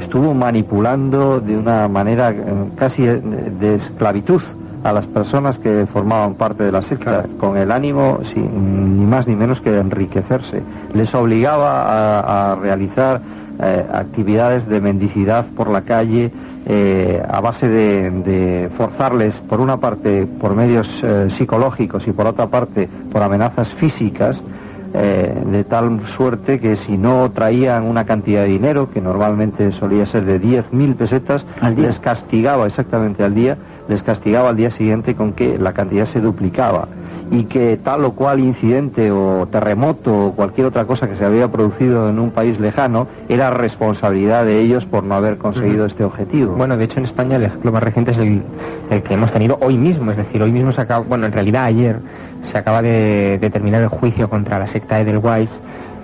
estuvo 0.00 0.32
manipulando 0.32 1.40
de 1.40 1.58
una 1.58 1.86
manera 1.88 2.34
casi 2.78 3.02
de 3.02 3.74
esclavitud 3.74 4.40
a 4.82 4.92
las 4.92 5.06
personas 5.06 5.58
que 5.58 5.86
formaban 5.92 6.34
parte 6.34 6.64
de 6.64 6.72
la 6.72 6.82
secta 6.82 7.26
con 7.38 7.56
el 7.56 7.70
ánimo 7.70 8.20
ni 8.34 9.04
más 9.04 9.26
ni 9.26 9.36
menos 9.36 9.60
que 9.60 9.70
de 9.70 9.80
enriquecerse. 9.80 10.62
Les 10.94 11.12
obligaba 11.14 12.52
a, 12.52 12.56
realizar 12.56 13.20
eh, 13.62 13.86
actividades 13.92 14.66
de 14.68 14.80
mendicidad 14.80 15.46
por 15.56 15.70
la 15.70 15.82
calle 15.82 16.30
eh, 16.66 17.22
a 17.28 17.40
base 17.40 17.68
de, 17.68 18.70
forzarles, 18.76 19.34
por 19.48 19.60
una 19.60 19.78
parte, 19.78 20.26
por 20.26 20.54
medios 20.54 20.86
eh, 21.02 21.28
psicológicos 21.36 22.06
y 22.06 22.12
por 22.12 22.26
otra 22.26 22.46
parte, 22.46 22.88
por 23.12 23.22
amenazas 23.22 23.68
físicas. 23.78 24.36
de 24.92 25.62
tal 25.68 26.00
suerte 26.16 26.58
que 26.58 26.76
si 26.84 26.98
no 26.98 27.30
traían 27.30 27.84
una 27.84 28.04
cantidad 28.04 28.42
de 28.42 28.48
dinero, 28.48 28.90
que 28.90 29.00
normalmente 29.00 29.70
solía 29.78 30.04
ser 30.06 30.24
de 30.24 30.40
10.000 30.40 30.96
pesetas, 30.96 31.44
les 31.76 31.96
castigaba 32.00 32.66
exactamente 32.66 33.22
al 33.22 33.32
día 33.32 33.56
les 33.90 34.02
castigaba 34.02 34.50
al 34.50 34.56
día 34.56 34.70
siguiente 34.70 35.14
con 35.14 35.32
que 35.32 35.58
la 35.58 35.72
cantidad 35.72 36.06
se 36.12 36.20
duplicaba 36.20 36.86
y 37.32 37.44
que 37.44 37.76
tal 37.76 38.04
o 38.04 38.12
cual 38.12 38.40
incidente 38.40 39.10
o 39.10 39.46
terremoto 39.50 40.26
o 40.26 40.32
cualquier 40.32 40.68
otra 40.68 40.84
cosa 40.84 41.08
que 41.08 41.16
se 41.16 41.24
había 41.24 41.48
producido 41.48 42.08
en 42.08 42.18
un 42.18 42.30
país 42.30 42.58
lejano 42.58 43.08
era 43.28 43.50
responsabilidad 43.50 44.44
de 44.44 44.60
ellos 44.60 44.84
por 44.84 45.04
no 45.04 45.14
haber 45.14 45.38
conseguido 45.38 45.86
este 45.86 46.04
objetivo. 46.04 46.54
Bueno, 46.54 46.76
de 46.76 46.84
hecho 46.84 46.98
en 46.98 47.06
España 47.06 47.36
el 47.36 47.44
ejemplo 47.44 47.72
más 47.72 47.82
reciente 47.82 48.12
es 48.12 48.18
el, 48.18 48.42
que 49.02 49.14
hemos 49.14 49.32
tenido 49.32 49.58
hoy 49.60 49.76
mismo, 49.76 50.10
es 50.12 50.16
decir, 50.16 50.42
hoy 50.42 50.52
mismo 50.52 50.72
se 50.72 50.80
acaba, 50.80 51.04
bueno, 51.04 51.26
en 51.26 51.32
realidad 51.32 51.64
ayer 51.64 51.98
se 52.50 52.58
acaba 52.58 52.82
de, 52.82 53.38
terminar 53.52 53.82
el 53.82 53.88
juicio 53.88 54.28
contra 54.28 54.58
la 54.58 54.72
secta 54.72 55.00
Edelweiss 55.00 55.50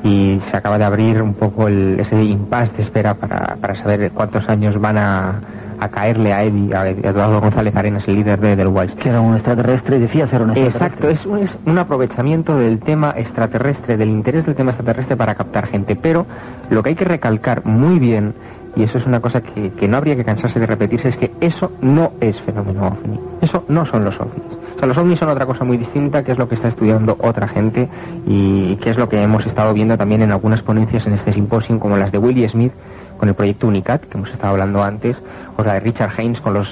y 0.02 0.40
se 0.50 0.56
acaba 0.56 0.78
de 0.78 0.84
abrir 0.84 1.22
un 1.22 1.34
poco 1.34 1.68
ese 1.68 2.22
impasse 2.22 2.76
de 2.76 2.82
espera 2.84 3.14
para, 3.14 3.56
para 3.60 3.76
saber 3.76 4.10
cuántos 4.12 4.48
años 4.48 4.80
van 4.80 4.98
a 4.98 5.40
a 5.80 5.88
caerle 5.88 6.32
a 6.32 6.42
Eddie, 6.42 6.74
a 6.74 6.88
Eduardo 6.88 7.40
González 7.40 7.74
Arenas, 7.76 8.06
el 8.06 8.16
líder 8.16 8.40
de 8.40 8.52
Edelweiss. 8.52 8.92
Que 8.94 9.08
era 9.08 9.20
un 9.20 9.34
extraterrestre 9.34 9.96
y 9.96 10.00
decía 10.00 10.26
ser 10.28 10.42
un 10.42 10.50
extraterrestre. 10.50 11.10
Exacto, 11.10 11.38
es 11.38 11.58
un, 11.64 11.78
aprovechamiento 11.78 12.56
del 12.58 12.78
tema 12.80 13.14
extraterrestre, 13.16 13.96
del 13.96 14.08
interés 14.08 14.46
del 14.46 14.54
tema 14.54 14.70
extraterrestre 14.70 15.16
para 15.16 15.34
captar 15.34 15.66
gente. 15.66 15.96
Pero 15.96 16.26
lo 16.70 16.82
que 16.82 16.90
hay 16.90 16.96
que 16.96 17.04
recalcar 17.04 17.64
muy 17.64 17.98
bien, 17.98 18.34
y 18.74 18.84
eso 18.84 18.98
es 18.98 19.06
una 19.06 19.20
cosa 19.20 19.40
que, 19.40 19.70
que 19.70 19.88
no 19.88 19.96
habría 19.96 20.16
que 20.16 20.24
cansarse 20.24 20.58
de 20.58 20.66
repetirse, 20.66 21.08
es 21.08 21.16
que 21.16 21.32
eso 21.40 21.72
no 21.80 22.12
es 22.20 22.40
fenómeno 22.40 22.88
ovni. 22.88 23.18
Eso 23.40 23.64
no 23.68 23.86
son 23.86 24.04
los 24.04 24.18
ovnis. 24.20 24.42
O 24.76 24.78
sea, 24.78 24.88
los 24.88 24.96
ovnis 24.98 25.18
son 25.18 25.30
otra 25.30 25.46
cosa 25.46 25.64
muy 25.64 25.78
distinta, 25.78 26.22
que 26.22 26.32
es 26.32 26.38
lo 26.38 26.48
que 26.48 26.54
está 26.54 26.68
estudiando 26.68 27.16
otra 27.20 27.48
gente 27.48 27.88
y 28.26 28.76
que 28.76 28.90
es 28.90 28.98
lo 28.98 29.08
que 29.08 29.22
hemos 29.22 29.46
estado 29.46 29.72
viendo 29.72 29.96
también 29.96 30.20
en 30.20 30.32
algunas 30.32 30.60
ponencias 30.60 31.06
en 31.06 31.14
este 31.14 31.32
simposio, 31.32 31.80
como 31.80 31.96
las 31.96 32.12
de 32.12 32.18
Willie 32.18 32.48
Smith 32.50 32.72
con 33.16 33.30
el 33.30 33.34
proyecto 33.34 33.66
UNICAT, 33.68 34.02
que 34.02 34.18
hemos 34.18 34.30
estado 34.30 34.52
hablando 34.52 34.82
antes, 34.82 35.16
o 35.56 35.62
la 35.64 35.74
de 35.74 35.80
Richard 35.80 36.12
Haynes 36.16 36.40
con 36.40 36.54
los 36.54 36.68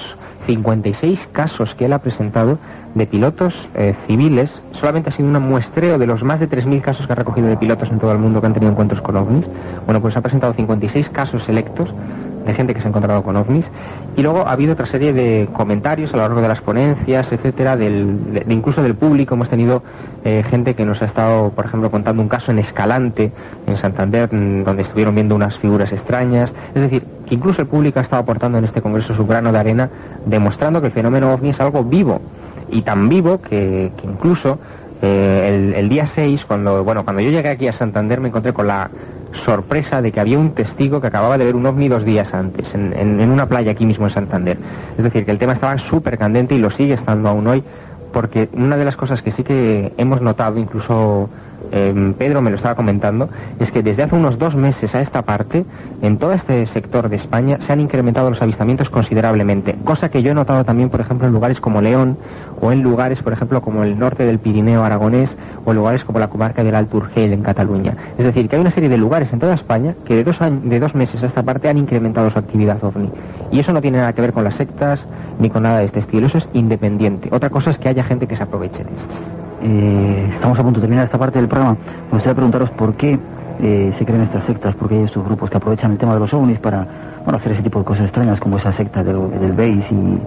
56 0.47 1.19
casos 1.31 1.73
que 1.75 1.85
él 1.85 1.93
ha 1.93 1.99
presentado 1.99 2.59
de 2.93 3.05
pilotos 3.05 3.53
eh, 3.75 3.93
civiles. 4.07 4.49
Solamente 4.73 5.09
ha 5.09 5.15
sido 5.15 5.27
un 5.27 5.49
muestreo 5.49 5.97
de 5.97 6.07
los 6.07 6.23
más 6.23 6.39
de 6.39 6.49
3.000 6.49 6.81
casos 6.81 7.05
que 7.05 7.13
ha 7.13 7.15
recogido 7.15 7.47
de 7.47 7.57
pilotos 7.57 7.89
en 7.89 7.99
todo 7.99 8.11
el 8.11 8.19
mundo 8.19 8.39
que 8.39 8.47
han 8.47 8.53
tenido 8.53 8.71
encuentros 8.71 9.01
con 9.01 9.17
ovnis. 9.17 9.45
Bueno, 9.85 10.01
pues 10.01 10.15
ha 10.15 10.21
presentado 10.21 10.53
56 10.53 11.09
casos 11.09 11.43
selectos 11.43 11.89
de 12.45 12.53
gente 12.53 12.73
que 12.73 12.79
se 12.79 12.87
ha 12.87 12.89
encontrado 12.89 13.21
con 13.23 13.35
ovnis. 13.35 13.65
Y 14.15 14.21
luego 14.21 14.47
ha 14.47 14.51
habido 14.51 14.73
otra 14.73 14.85
serie 14.85 15.11
de 15.11 15.49
comentarios 15.51 16.13
a 16.13 16.17
lo 16.17 16.23
largo 16.23 16.41
de 16.41 16.47
las 16.47 16.61
ponencias, 16.61 17.29
etcétera, 17.31 17.75
del, 17.75 18.33
de, 18.33 18.53
incluso 18.53 18.81
del 18.81 18.95
público. 18.95 19.35
Hemos 19.35 19.49
tenido 19.49 19.83
eh, 20.23 20.43
gente 20.49 20.73
que 20.73 20.85
nos 20.85 21.01
ha 21.01 21.05
estado, 21.05 21.51
por 21.51 21.65
ejemplo, 21.65 21.91
contando 21.91 22.21
un 22.21 22.29
caso 22.29 22.51
en 22.51 22.59
Escalante, 22.59 23.31
en 23.67 23.77
Santander, 23.77 24.29
donde 24.29 24.83
estuvieron 24.83 25.15
viendo 25.15 25.35
unas 25.35 25.57
figuras 25.57 25.91
extrañas. 25.91 26.51
Es 26.73 26.81
decir, 26.81 27.03
que 27.25 27.35
incluso 27.35 27.61
el 27.61 27.67
público 27.67 27.99
ha 27.99 28.03
estado 28.03 28.21
aportando 28.21 28.57
en 28.57 28.65
este 28.65 28.81
congreso 28.81 29.15
su 29.15 29.25
grano 29.25 29.51
de 29.51 29.59
arena, 29.59 29.89
demostrando 30.25 30.81
que 30.81 30.87
el 30.87 30.93
fenómeno 30.93 31.33
ovni 31.33 31.49
es 31.49 31.59
algo 31.59 31.83
vivo. 31.83 32.21
Y 32.69 32.81
tan 32.81 33.09
vivo 33.09 33.39
que, 33.41 33.91
incluso 34.03 34.59
eh, 35.01 35.51
el, 35.53 35.73
el, 35.73 35.89
día 35.89 36.09
6, 36.13 36.41
cuando, 36.47 36.83
bueno, 36.83 37.03
cuando 37.03 37.21
yo 37.21 37.29
llegué 37.29 37.49
aquí 37.49 37.67
a 37.67 37.73
Santander, 37.73 38.19
me 38.19 38.29
encontré 38.29 38.53
con 38.53 38.67
la 38.67 38.89
sorpresa 39.45 40.01
de 40.01 40.11
que 40.11 40.19
había 40.19 40.39
un 40.39 40.51
testigo 40.51 41.01
que 41.01 41.07
acababa 41.07 41.37
de 41.37 41.45
ver 41.45 41.55
un 41.55 41.65
ovni 41.65 41.87
dos 41.87 42.05
días 42.05 42.33
antes, 42.33 42.73
en, 42.73 42.93
en, 42.93 43.19
en 43.19 43.31
una 43.31 43.47
playa 43.47 43.71
aquí 43.71 43.85
mismo 43.85 44.07
en 44.07 44.13
Santander. 44.13 44.57
Es 44.97 45.03
decir, 45.03 45.25
que 45.25 45.31
el 45.31 45.37
tema 45.37 45.53
estaba 45.53 45.77
súper 45.77 46.17
candente 46.17 46.55
y 46.55 46.59
lo 46.59 46.69
sigue 46.71 46.93
estando 46.93 47.29
aún 47.29 47.45
hoy, 47.47 47.63
porque 48.13 48.49
una 48.53 48.77
de 48.77 48.85
las 48.85 48.95
cosas 48.95 49.21
que 49.21 49.31
sí 49.31 49.43
que 49.43 49.93
hemos 49.97 50.21
notado, 50.21 50.57
incluso 50.57 51.29
eh, 51.71 52.13
Pedro 52.17 52.41
me 52.41 52.49
lo 52.49 52.57
estaba 52.57 52.75
comentando, 52.75 53.29
es 53.59 53.71
que 53.71 53.81
desde 53.81 54.03
hace 54.03 54.15
unos 54.15 54.37
dos 54.37 54.55
meses 54.55 54.93
a 54.93 55.01
esta 55.01 55.21
parte, 55.21 55.65
en 56.01 56.17
todo 56.17 56.33
este 56.33 56.67
sector 56.67 57.09
de 57.09 57.17
España, 57.17 57.59
se 57.65 57.73
han 57.73 57.81
incrementado 57.81 58.29
los 58.29 58.41
avistamientos 58.41 58.89
considerablemente, 58.89 59.75
cosa 59.83 60.09
que 60.09 60.23
yo 60.23 60.31
he 60.31 60.35
notado 60.35 60.63
también, 60.63 60.89
por 60.89 61.01
ejemplo, 61.01 61.27
en 61.27 61.33
lugares 61.33 61.59
como 61.59 61.81
León, 61.81 62.17
o 62.61 62.71
en 62.71 62.81
lugares, 62.81 63.21
por 63.21 63.33
ejemplo, 63.33 63.61
como 63.61 63.83
el 63.83 63.97
norte 63.99 64.25
del 64.25 64.39
Pirineo 64.39 64.83
aragonés, 64.83 65.29
o 65.65 65.71
en 65.71 65.77
lugares 65.77 66.03
como 66.03 66.19
la 66.19 66.29
comarca 66.29 66.63
del 66.63 66.75
Alto 66.75 66.97
Urgel 66.97 67.33
en 67.33 67.41
Cataluña. 67.41 67.95
Es 68.17 68.25
decir, 68.25 68.47
que 68.47 68.55
hay 68.55 68.61
una 68.61 68.71
serie 68.71 68.89
de 68.89 68.97
lugares 68.97 69.31
en 69.33 69.39
toda 69.39 69.55
España 69.55 69.95
que 70.05 70.15
de 70.15 70.23
dos, 70.23 70.37
de 70.39 70.79
dos 70.79 70.95
meses 70.95 71.21
a 71.23 71.25
esta 71.25 71.43
parte 71.43 71.69
han 71.69 71.77
incrementado 71.77 72.29
su 72.31 72.39
actividad 72.39 72.83
ovni. 72.83 73.09
Y 73.51 73.59
eso 73.59 73.73
no 73.73 73.81
tiene 73.81 73.97
nada 73.97 74.13
que 74.13 74.21
ver 74.21 74.33
con 74.33 74.43
las 74.43 74.55
sectas 74.55 74.99
ni 75.39 75.49
con 75.49 75.63
nada 75.63 75.79
de 75.79 75.85
este 75.85 75.99
estilo, 75.99 76.27
eso 76.27 76.37
es 76.37 76.47
independiente. 76.53 77.29
Otra 77.31 77.49
cosa 77.49 77.71
es 77.71 77.77
que 77.77 77.89
haya 77.89 78.03
gente 78.03 78.27
que 78.27 78.37
se 78.37 78.43
aproveche 78.43 78.83
de 78.83 78.91
esto. 78.91 79.34
Eh, 79.61 80.31
estamos 80.33 80.59
a 80.59 80.63
punto 80.63 80.79
de 80.79 80.81
terminar 80.81 81.05
esta 81.05 81.17
parte 81.17 81.39
del 81.39 81.47
programa. 81.47 81.77
Me 82.07 82.11
gustaría 82.11 82.35
preguntaros 82.35 82.69
por 82.71 82.93
qué 82.95 83.17
eh, 83.61 83.93
se 83.97 84.05
crean 84.05 84.23
estas 84.23 84.43
sectas, 84.45 84.75
por 84.75 84.89
qué 84.89 84.95
hay 84.95 85.03
estos 85.03 85.23
grupos 85.25 85.49
que 85.49 85.57
aprovechan 85.57 85.91
el 85.91 85.97
tema 85.97 86.13
de 86.13 86.19
los 86.19 86.33
ovnis 86.33 86.59
para 86.59 86.85
bueno, 87.23 87.37
hacer 87.37 87.53
ese 87.53 87.63
tipo 87.63 87.79
de 87.79 87.85
cosas 87.85 88.03
extrañas 88.03 88.39
como 88.39 88.57
esa 88.57 88.73
secta 88.73 89.03
del, 89.03 89.31
del 89.39 89.53
BASE 89.53 89.87
y 89.91 90.19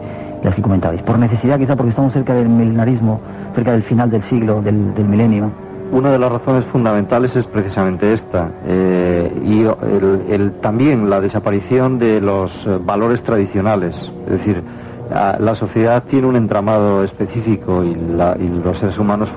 las 0.43 0.55
que 0.55 0.63
comentabais. 0.63 1.03
Por 1.03 1.19
necesidad 1.19 1.59
quizá 1.59 1.77
porque 1.77 1.91
estamos 1.91 2.13
cerca 2.13 2.35
del 2.35 2.49
milenarismo, 2.49 3.21
cerca 3.55 3.73
del 3.73 3.83
final 3.83 4.11
del 4.11 4.23
siglo, 4.29 4.63
del, 4.63 4.95
del 4.95 5.07
milenio. 5.07 5.51
Una 5.91 6.11
de 6.11 6.19
las 6.19 6.31
razones 6.31 6.65
fundamentales 6.67 7.35
es 7.35 7.47
precisamente 7.47 8.13
esta, 8.13 8.51
eh, 8.67 9.33
y 9.43 9.63
el, 9.63 10.23
el, 10.29 10.53
también 10.61 11.09
la 11.09 11.19
desaparición 11.19 11.99
de 11.99 12.21
los 12.21 12.53
valores 12.85 13.23
tradicionales, 13.23 13.95
es 14.27 14.33
decir, 14.33 14.63
la 15.11 15.55
sociedad 15.57 16.03
tiene 16.05 16.27
un 16.27 16.37
entramado 16.37 17.03
específico 17.03 17.83
y, 17.83 17.95
la, 17.95 18.37
y 18.39 18.49
los 18.49 18.79
seres 18.79 18.99
humanos 18.99 19.31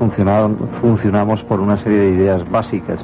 funcionamos 0.81 1.43
por 1.43 1.59
una 1.59 1.81
serie 1.83 1.99
de 1.99 2.09
ideas 2.09 2.49
básicas. 2.49 2.99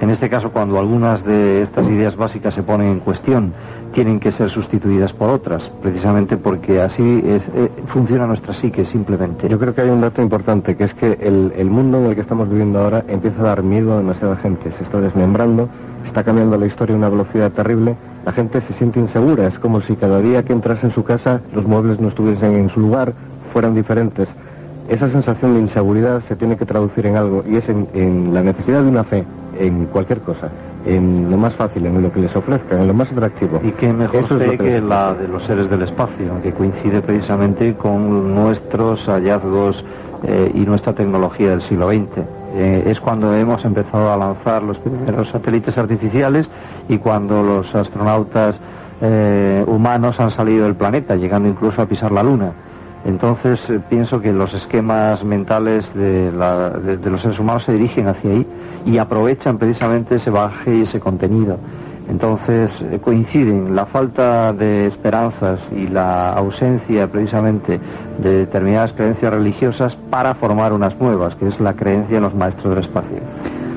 En 0.00 0.10
este 0.10 0.28
caso, 0.28 0.50
cuando 0.50 0.78
algunas 0.78 1.24
de 1.24 1.62
estas 1.62 1.86
ideas 1.86 2.16
básicas 2.16 2.54
se 2.54 2.62
ponen 2.62 2.88
en 2.88 3.00
cuestión, 3.00 3.52
tienen 3.92 4.18
que 4.18 4.32
ser 4.32 4.50
sustituidas 4.50 5.12
por 5.12 5.30
otras, 5.30 5.62
precisamente 5.80 6.36
porque 6.36 6.80
así 6.80 7.22
es, 7.24 7.42
eh, 7.54 7.70
funciona 7.88 8.26
nuestra 8.26 8.54
psique 8.60 8.84
simplemente. 8.86 9.48
Yo 9.48 9.58
creo 9.58 9.74
que 9.74 9.82
hay 9.82 9.90
un 9.90 10.00
dato 10.00 10.20
importante, 10.20 10.76
que 10.76 10.84
es 10.84 10.94
que 10.94 11.12
el, 11.20 11.52
el 11.56 11.70
mundo 11.70 11.98
en 11.98 12.06
el 12.06 12.14
que 12.16 12.22
estamos 12.22 12.48
viviendo 12.48 12.80
ahora 12.80 13.04
empieza 13.06 13.40
a 13.40 13.44
dar 13.44 13.62
miedo 13.62 13.94
a 13.94 13.98
demasiada 13.98 14.36
gente, 14.36 14.72
se 14.76 14.84
está 14.84 15.00
desmembrando, 15.00 15.68
está 16.06 16.24
cambiando 16.24 16.58
la 16.58 16.66
historia 16.66 16.96
a 16.96 16.98
una 16.98 17.08
velocidad 17.08 17.52
terrible, 17.52 17.96
la 18.24 18.32
gente 18.32 18.60
se 18.62 18.74
siente 18.74 19.00
insegura, 19.00 19.46
es 19.46 19.58
como 19.58 19.80
si 19.82 19.96
cada 19.96 20.20
día 20.20 20.42
que 20.42 20.52
entras 20.52 20.82
en 20.82 20.92
su 20.92 21.04
casa 21.04 21.40
los 21.54 21.66
muebles 21.66 22.00
no 22.00 22.08
estuviesen 22.08 22.54
en 22.56 22.70
su 22.70 22.80
lugar, 22.80 23.12
fueran 23.52 23.74
diferentes. 23.74 24.28
Esa 24.88 25.10
sensación 25.10 25.54
de 25.54 25.60
inseguridad 25.60 26.22
se 26.28 26.36
tiene 26.36 26.56
que 26.56 26.66
traducir 26.66 27.06
en 27.06 27.16
algo 27.16 27.44
y 27.48 27.56
es 27.56 27.68
en, 27.68 27.88
en 27.94 28.34
la 28.34 28.42
necesidad 28.42 28.82
de 28.82 28.88
una 28.88 29.04
fe, 29.04 29.24
en 29.58 29.86
cualquier 29.86 30.20
cosa 30.20 30.50
en 30.86 31.30
lo 31.30 31.36
más 31.36 31.54
fácil, 31.56 31.86
en 31.86 32.02
lo 32.02 32.12
que 32.12 32.20
les 32.20 32.34
ofrezcan, 32.36 32.80
en 32.80 32.88
lo 32.88 32.94
más 32.94 33.10
atractivo. 33.10 33.60
Y 33.62 33.72
qué 33.72 33.92
mejor 33.92 34.24
Eso 34.24 34.38
fe 34.38 34.50
que, 34.50 34.58
que 34.58 34.80
la 34.80 35.14
de 35.14 35.28
los 35.28 35.44
seres 35.46 35.70
del 35.70 35.82
espacio, 35.82 36.42
que 36.42 36.52
coincide 36.52 37.00
precisamente 37.00 37.74
con 37.74 38.34
nuestros 38.34 39.00
hallazgos 39.06 39.82
eh, 40.24 40.52
y 40.54 40.60
nuestra 40.60 40.92
tecnología 40.92 41.50
del 41.50 41.62
siglo 41.62 41.88
XX. 41.88 42.43
Eh, 42.56 42.84
es 42.86 43.00
cuando 43.00 43.34
hemos 43.34 43.64
empezado 43.64 44.12
a 44.12 44.16
lanzar 44.16 44.62
los 44.62 44.78
primeros 44.78 45.28
satélites 45.30 45.76
artificiales 45.76 46.48
y 46.88 46.98
cuando 46.98 47.42
los 47.42 47.74
astronautas 47.74 48.54
eh, 49.00 49.64
humanos 49.66 50.14
han 50.20 50.30
salido 50.30 50.64
del 50.64 50.76
planeta, 50.76 51.16
llegando 51.16 51.48
incluso 51.48 51.82
a 51.82 51.86
pisar 51.86 52.12
la 52.12 52.22
Luna. 52.22 52.52
Entonces 53.04 53.58
eh, 53.68 53.80
pienso 53.88 54.20
que 54.20 54.32
los 54.32 54.54
esquemas 54.54 55.24
mentales 55.24 55.84
de, 55.94 56.30
la, 56.30 56.70
de, 56.70 56.96
de 56.96 57.10
los 57.10 57.22
seres 57.22 57.38
humanos 57.40 57.64
se 57.66 57.72
dirigen 57.72 58.06
hacia 58.06 58.30
ahí 58.30 58.46
y 58.86 58.98
aprovechan 58.98 59.58
precisamente 59.58 60.16
ese 60.16 60.30
baje 60.30 60.76
y 60.76 60.82
ese 60.82 61.00
contenido. 61.00 61.58
Entonces 62.08 62.70
eh, 62.82 62.98
coinciden 63.02 63.74
la 63.74 63.86
falta 63.86 64.52
de 64.52 64.88
esperanzas 64.88 65.60
y 65.74 65.86
la 65.86 66.30
ausencia 66.30 67.06
precisamente 67.10 67.80
de 68.18 68.38
determinadas 68.40 68.92
creencias 68.92 69.32
religiosas 69.32 69.96
para 70.10 70.34
formar 70.34 70.72
unas 70.72 70.98
nuevas, 71.00 71.34
que 71.36 71.48
es 71.48 71.58
la 71.60 71.72
creencia 71.74 72.18
en 72.18 72.22
los 72.22 72.34
maestros 72.34 72.74
del 72.74 72.84
espacio. 72.84 73.18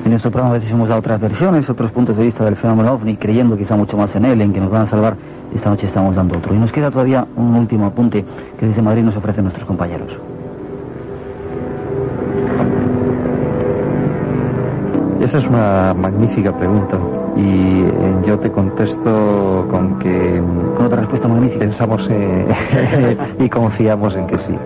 En 0.04 0.10
nuestro 0.10 0.30
programa 0.30 0.54
a 0.54 0.58
veces 0.58 0.72
hemos 0.72 0.88
dado 0.88 1.00
otras 1.00 1.20
versiones, 1.20 1.68
otros 1.68 1.90
puntos 1.90 2.16
de 2.16 2.24
vista 2.24 2.44
del 2.44 2.56
fenómeno 2.56 2.92
ovni, 2.92 3.16
creyendo 3.16 3.56
quizá 3.56 3.76
mucho 3.76 3.96
más 3.96 4.14
en 4.14 4.26
él, 4.26 4.40
en 4.40 4.52
que 4.52 4.60
nos 4.60 4.70
van 4.70 4.86
a 4.86 4.90
salvar. 4.90 5.16
Esta 5.54 5.70
noche 5.70 5.86
estamos 5.86 6.14
dando 6.14 6.36
otro. 6.36 6.54
Y 6.54 6.58
nos 6.58 6.70
queda 6.70 6.90
todavía 6.90 7.26
un 7.36 7.54
último 7.54 7.86
apunte 7.86 8.24
que 8.58 8.66
desde 8.66 8.82
Madrid 8.82 9.02
nos 9.02 9.16
ofrecen 9.16 9.44
nuestros 9.44 9.66
compañeros. 9.66 10.12
Esa 15.22 15.38
es 15.38 15.44
una 15.46 15.94
magnífica 15.94 16.52
pregunta 16.52 16.98
y 17.38 17.82
eh, 17.82 17.92
yo 18.26 18.36
te 18.38 18.50
contesto 18.50 19.66
con 19.70 19.98
que 20.00 20.42
con 20.76 20.86
otra 20.86 20.98
respuesta 20.98 21.28
magnífica 21.28 21.60
pensamos 21.60 22.04
eh, 22.10 23.16
y 23.38 23.48
confiamos 23.48 24.14
en 24.16 24.26
que 24.26 24.38
sí. 24.38 24.58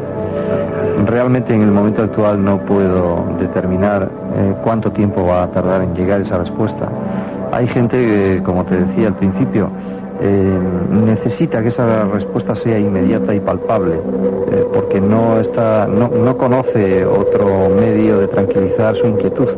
Realmente 1.06 1.54
en 1.54 1.62
el 1.62 1.70
momento 1.70 2.02
actual 2.02 2.42
no 2.42 2.58
puedo 2.58 3.24
determinar 3.38 4.10
eh, 4.36 4.54
cuánto 4.64 4.90
tiempo 4.90 5.26
va 5.26 5.42
a 5.42 5.48
tardar 5.48 5.82
en 5.82 5.94
llegar 5.94 6.22
esa 6.22 6.38
respuesta. 6.38 6.88
Hay 7.52 7.68
gente 7.68 7.96
que, 7.96 8.42
como 8.42 8.64
te 8.64 8.78
decía 8.78 9.08
al 9.08 9.16
principio, 9.16 9.68
eh, 10.24 10.58
necesita 11.04 11.60
que 11.62 11.70
esa 11.70 12.04
respuesta 12.04 12.54
sea 12.54 12.78
inmediata 12.78 13.34
y 13.34 13.40
palpable, 13.40 13.96
eh, 13.96 14.64
porque 14.72 15.00
no, 15.00 15.40
está, 15.40 15.88
no, 15.88 16.08
no, 16.08 16.36
conoce 16.36 17.04
otro 17.04 17.68
medio 17.68 18.20
de 18.20 18.28
tranquilizar 18.28 18.94
su 18.96 19.08
inquietud 19.08 19.48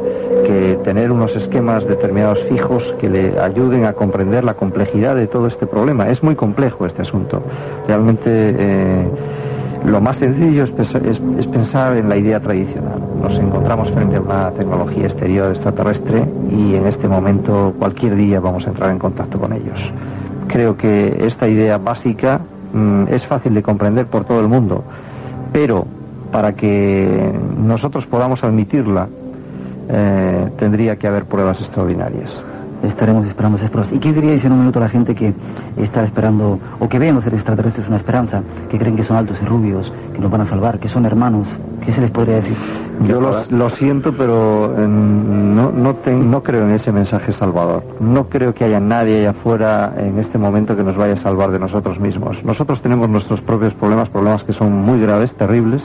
que 0.46 0.78
tener 0.82 1.12
unos 1.12 1.36
esquemas 1.36 1.86
determinados 1.86 2.38
fijos 2.48 2.82
que 2.98 3.10
le 3.10 3.38
ayuden 3.38 3.84
a 3.84 3.92
comprender 3.92 4.42
la 4.42 4.54
complejidad 4.54 5.16
de 5.16 5.26
todo 5.26 5.48
este 5.48 5.66
problema. 5.66 6.08
Es 6.08 6.22
muy 6.22 6.34
complejo 6.34 6.86
este 6.86 7.02
asunto. 7.02 7.42
Realmente 7.86 8.30
eh, 8.30 9.08
lo 9.84 10.00
más 10.00 10.18
sencillo 10.18 10.64
es, 10.64 11.46
pensar 11.48 11.96
en 11.98 12.08
la 12.08 12.16
idea 12.16 12.40
tradicional. 12.40 13.00
Nos 13.22 13.34
encontramos 13.38 13.90
frente 13.90 14.16
a 14.16 14.20
una 14.20 14.50
tecnología 14.52 15.08
exterior 15.08 15.50
extraterrestre 15.50 16.24
y 16.50 16.74
en 16.74 16.86
este 16.86 17.06
momento 17.06 17.74
cualquier 17.78 18.16
día 18.16 18.40
vamos 18.40 18.66
a 18.66 18.70
entrar 18.70 18.90
en 18.90 18.98
contacto 18.98 19.38
con 19.38 19.52
ellos 19.52 19.78
creo 20.54 20.76
que 20.76 21.26
esta 21.26 21.48
idea 21.48 21.78
básica 21.78 22.40
mmm, 22.72 23.08
es 23.08 23.26
fácil 23.26 23.54
de 23.54 23.62
comprender 23.64 24.06
por 24.06 24.24
todo 24.24 24.38
el 24.40 24.46
mundo, 24.46 24.84
pero 25.52 25.84
para 26.30 26.52
que 26.52 27.32
nosotros 27.58 28.06
podamos 28.06 28.44
admitirla, 28.44 29.08
eh, 29.88 30.48
tendría 30.56 30.94
que 30.94 31.08
haber 31.08 31.24
pruebas 31.24 31.60
extraordinarias. 31.60 32.30
Estaremos 32.84 33.26
esperando 33.26 33.58
esas 33.58 33.70
pruebas. 33.70 33.92
¿Y 33.92 33.98
qué 33.98 34.12
diríais 34.12 34.44
en 34.44 34.52
un 34.52 34.60
minuto 34.60 34.78
a 34.78 34.82
la 34.82 34.88
gente 34.90 35.16
que 35.16 35.34
está 35.76 36.04
esperando, 36.04 36.60
o 36.78 36.88
que 36.88 37.00
ve 37.00 37.08
en 37.08 37.16
los 37.16 37.26
extraterrestres 37.26 37.88
una 37.88 37.96
esperanza, 37.96 38.44
que 38.70 38.78
creen 38.78 38.94
que 38.94 39.04
son 39.04 39.16
altos 39.16 39.36
y 39.42 39.44
rubios, 39.44 39.92
que 40.12 40.20
nos 40.20 40.30
van 40.30 40.42
a 40.42 40.48
salvar, 40.48 40.78
que 40.78 40.88
son 40.88 41.04
hermanos? 41.04 41.48
¿Qué 41.84 41.92
se 41.92 42.00
les 42.00 42.12
podría 42.12 42.36
decir? 42.36 42.56
Yo 43.02 43.20
lo, 43.50 43.70
siento, 43.70 44.12
pero 44.16 44.72
eh, 44.78 44.86
no, 44.86 45.72
no, 45.72 45.94
te, 45.96 46.12
no 46.14 46.42
creo 46.42 46.64
en 46.64 46.72
ese 46.72 46.92
mensaje 46.92 47.32
salvador. 47.32 47.82
No 48.00 48.28
creo 48.28 48.54
que 48.54 48.64
haya 48.64 48.80
nadie 48.80 49.20
allá 49.20 49.30
afuera 49.30 49.92
en 49.96 50.18
este 50.18 50.38
momento 50.38 50.76
que 50.76 50.84
nos 50.84 50.96
vaya 50.96 51.14
a 51.14 51.22
salvar 51.22 51.50
de 51.50 51.58
nosotros 51.58 51.98
mismos. 51.98 52.42
Nosotros 52.44 52.80
tenemos 52.82 53.08
nuestros 53.08 53.40
propios 53.40 53.74
problemas, 53.74 54.08
problemas 54.08 54.44
que 54.44 54.52
son 54.52 54.72
muy 54.72 55.00
graves, 55.00 55.34
terribles. 55.34 55.82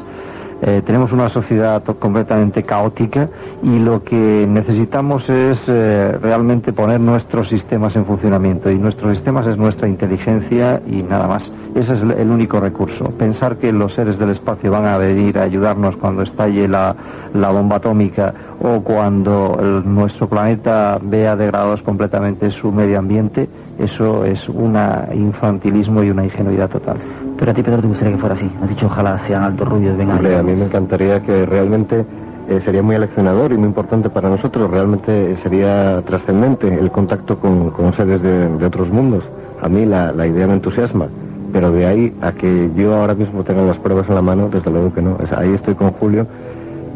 Eh, 0.61 0.81
tenemos 0.85 1.11
una 1.13 1.29
sociedad 1.29 1.81
completamente 1.83 2.63
caótica 2.63 3.29
y 3.63 3.79
lo 3.79 4.03
que 4.03 4.45
necesitamos 4.47 5.27
es 5.29 5.57
eh, 5.67 6.17
realmente 6.21 6.73
poner 6.73 6.99
nuestros 6.99 7.47
sistemas 7.47 7.95
en 7.95 8.05
funcionamiento 8.05 8.69
y 8.69 8.77
nuestros 8.77 9.13
sistemas 9.13 9.47
es 9.47 9.57
nuestra 9.57 9.87
inteligencia 9.87 10.81
y 10.85 11.01
nada 11.01 11.27
más. 11.27 11.43
Ese 11.79 11.93
es 11.93 12.01
el 12.01 12.29
único 12.29 12.59
recurso. 12.59 13.05
Pensar 13.11 13.55
que 13.55 13.71
los 13.71 13.93
seres 13.93 14.19
del 14.19 14.31
espacio 14.31 14.69
van 14.69 14.85
a 14.85 14.97
venir 14.97 15.37
a 15.37 15.43
ayudarnos 15.43 15.95
cuando 15.95 16.23
estalle 16.23 16.67
la, 16.67 16.93
la 17.33 17.51
bomba 17.51 17.77
atómica 17.77 18.33
o 18.61 18.81
cuando 18.81 19.57
el, 19.61 19.93
nuestro 19.95 20.27
planeta 20.27 20.99
vea 21.01 21.37
degradados 21.37 21.81
completamente 21.83 22.51
su 22.51 22.73
medio 22.73 22.99
ambiente, 22.99 23.47
eso 23.77 24.25
es 24.25 24.45
un 24.49 24.77
infantilismo 25.13 26.03
y 26.03 26.09
una 26.09 26.25
ingenuidad 26.25 26.69
total. 26.69 26.97
Pero 27.37 27.51
a 27.51 27.53
ti, 27.53 27.63
Pedro, 27.63 27.79
te 27.79 27.87
gustaría 27.87 28.13
que 28.13 28.19
fuera 28.19 28.35
así. 28.35 28.51
Has 28.61 28.67
dicho, 28.67 28.87
ojalá 28.87 29.17
sean 29.25 29.43
altos 29.43 29.65
rubios, 29.65 29.97
vengan. 29.97 30.17
Hombre, 30.17 30.35
a 30.37 30.43
mí 30.43 30.53
me 30.55 30.65
encantaría 30.65 31.21
que 31.21 31.45
realmente 31.45 32.05
eh, 32.49 32.61
sería 32.65 32.83
muy 32.83 32.97
aleccionador 32.97 33.53
y 33.53 33.57
muy 33.57 33.67
importante 33.67 34.09
para 34.09 34.27
nosotros. 34.27 34.69
Realmente 34.69 35.37
sería 35.43 36.01
trascendente 36.01 36.67
el 36.67 36.91
contacto 36.91 37.39
con, 37.39 37.69
con 37.69 37.95
seres 37.95 38.21
de, 38.21 38.49
de, 38.49 38.65
otros 38.65 38.89
mundos. 38.89 39.23
A 39.61 39.69
mí 39.69 39.85
la, 39.85 40.11
la, 40.11 40.27
idea 40.27 40.45
me 40.45 40.53
entusiasma, 40.53 41.07
pero 41.51 41.71
de 41.71 41.85
ahí 41.85 42.13
a 42.21 42.31
que 42.31 42.69
yo 42.75 42.95
ahora 42.95 43.13
mismo 43.13 43.43
tenga 43.43 43.61
las 43.63 43.77
pruebas 43.77 44.07
en 44.09 44.15
la 44.15 44.21
mano, 44.21 44.49
desde 44.49 44.69
luego 44.71 44.93
que 44.93 45.01
no. 45.01 45.17
Ahí 45.35 45.53
estoy 45.53 45.75
con 45.75 45.91
Julio 45.91 46.27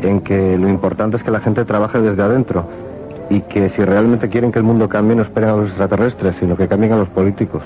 en 0.01 0.21
que 0.21 0.57
lo 0.57 0.69
importante 0.69 1.17
es 1.17 1.23
que 1.23 1.31
la 1.31 1.39
gente 1.39 1.65
trabaje 1.65 1.99
desde 1.99 2.21
adentro 2.21 2.65
y 3.29 3.41
que 3.41 3.69
si 3.71 3.83
realmente 3.83 4.29
quieren 4.29 4.51
que 4.51 4.59
el 4.59 4.65
mundo 4.65 4.89
cambie 4.89 5.15
no 5.15 5.23
esperen 5.23 5.49
a 5.49 5.55
los 5.55 5.67
extraterrestres, 5.67 6.35
sino 6.39 6.55
que 6.55 6.67
cambien 6.67 6.93
a 6.93 6.97
los 6.97 7.09
políticos. 7.09 7.63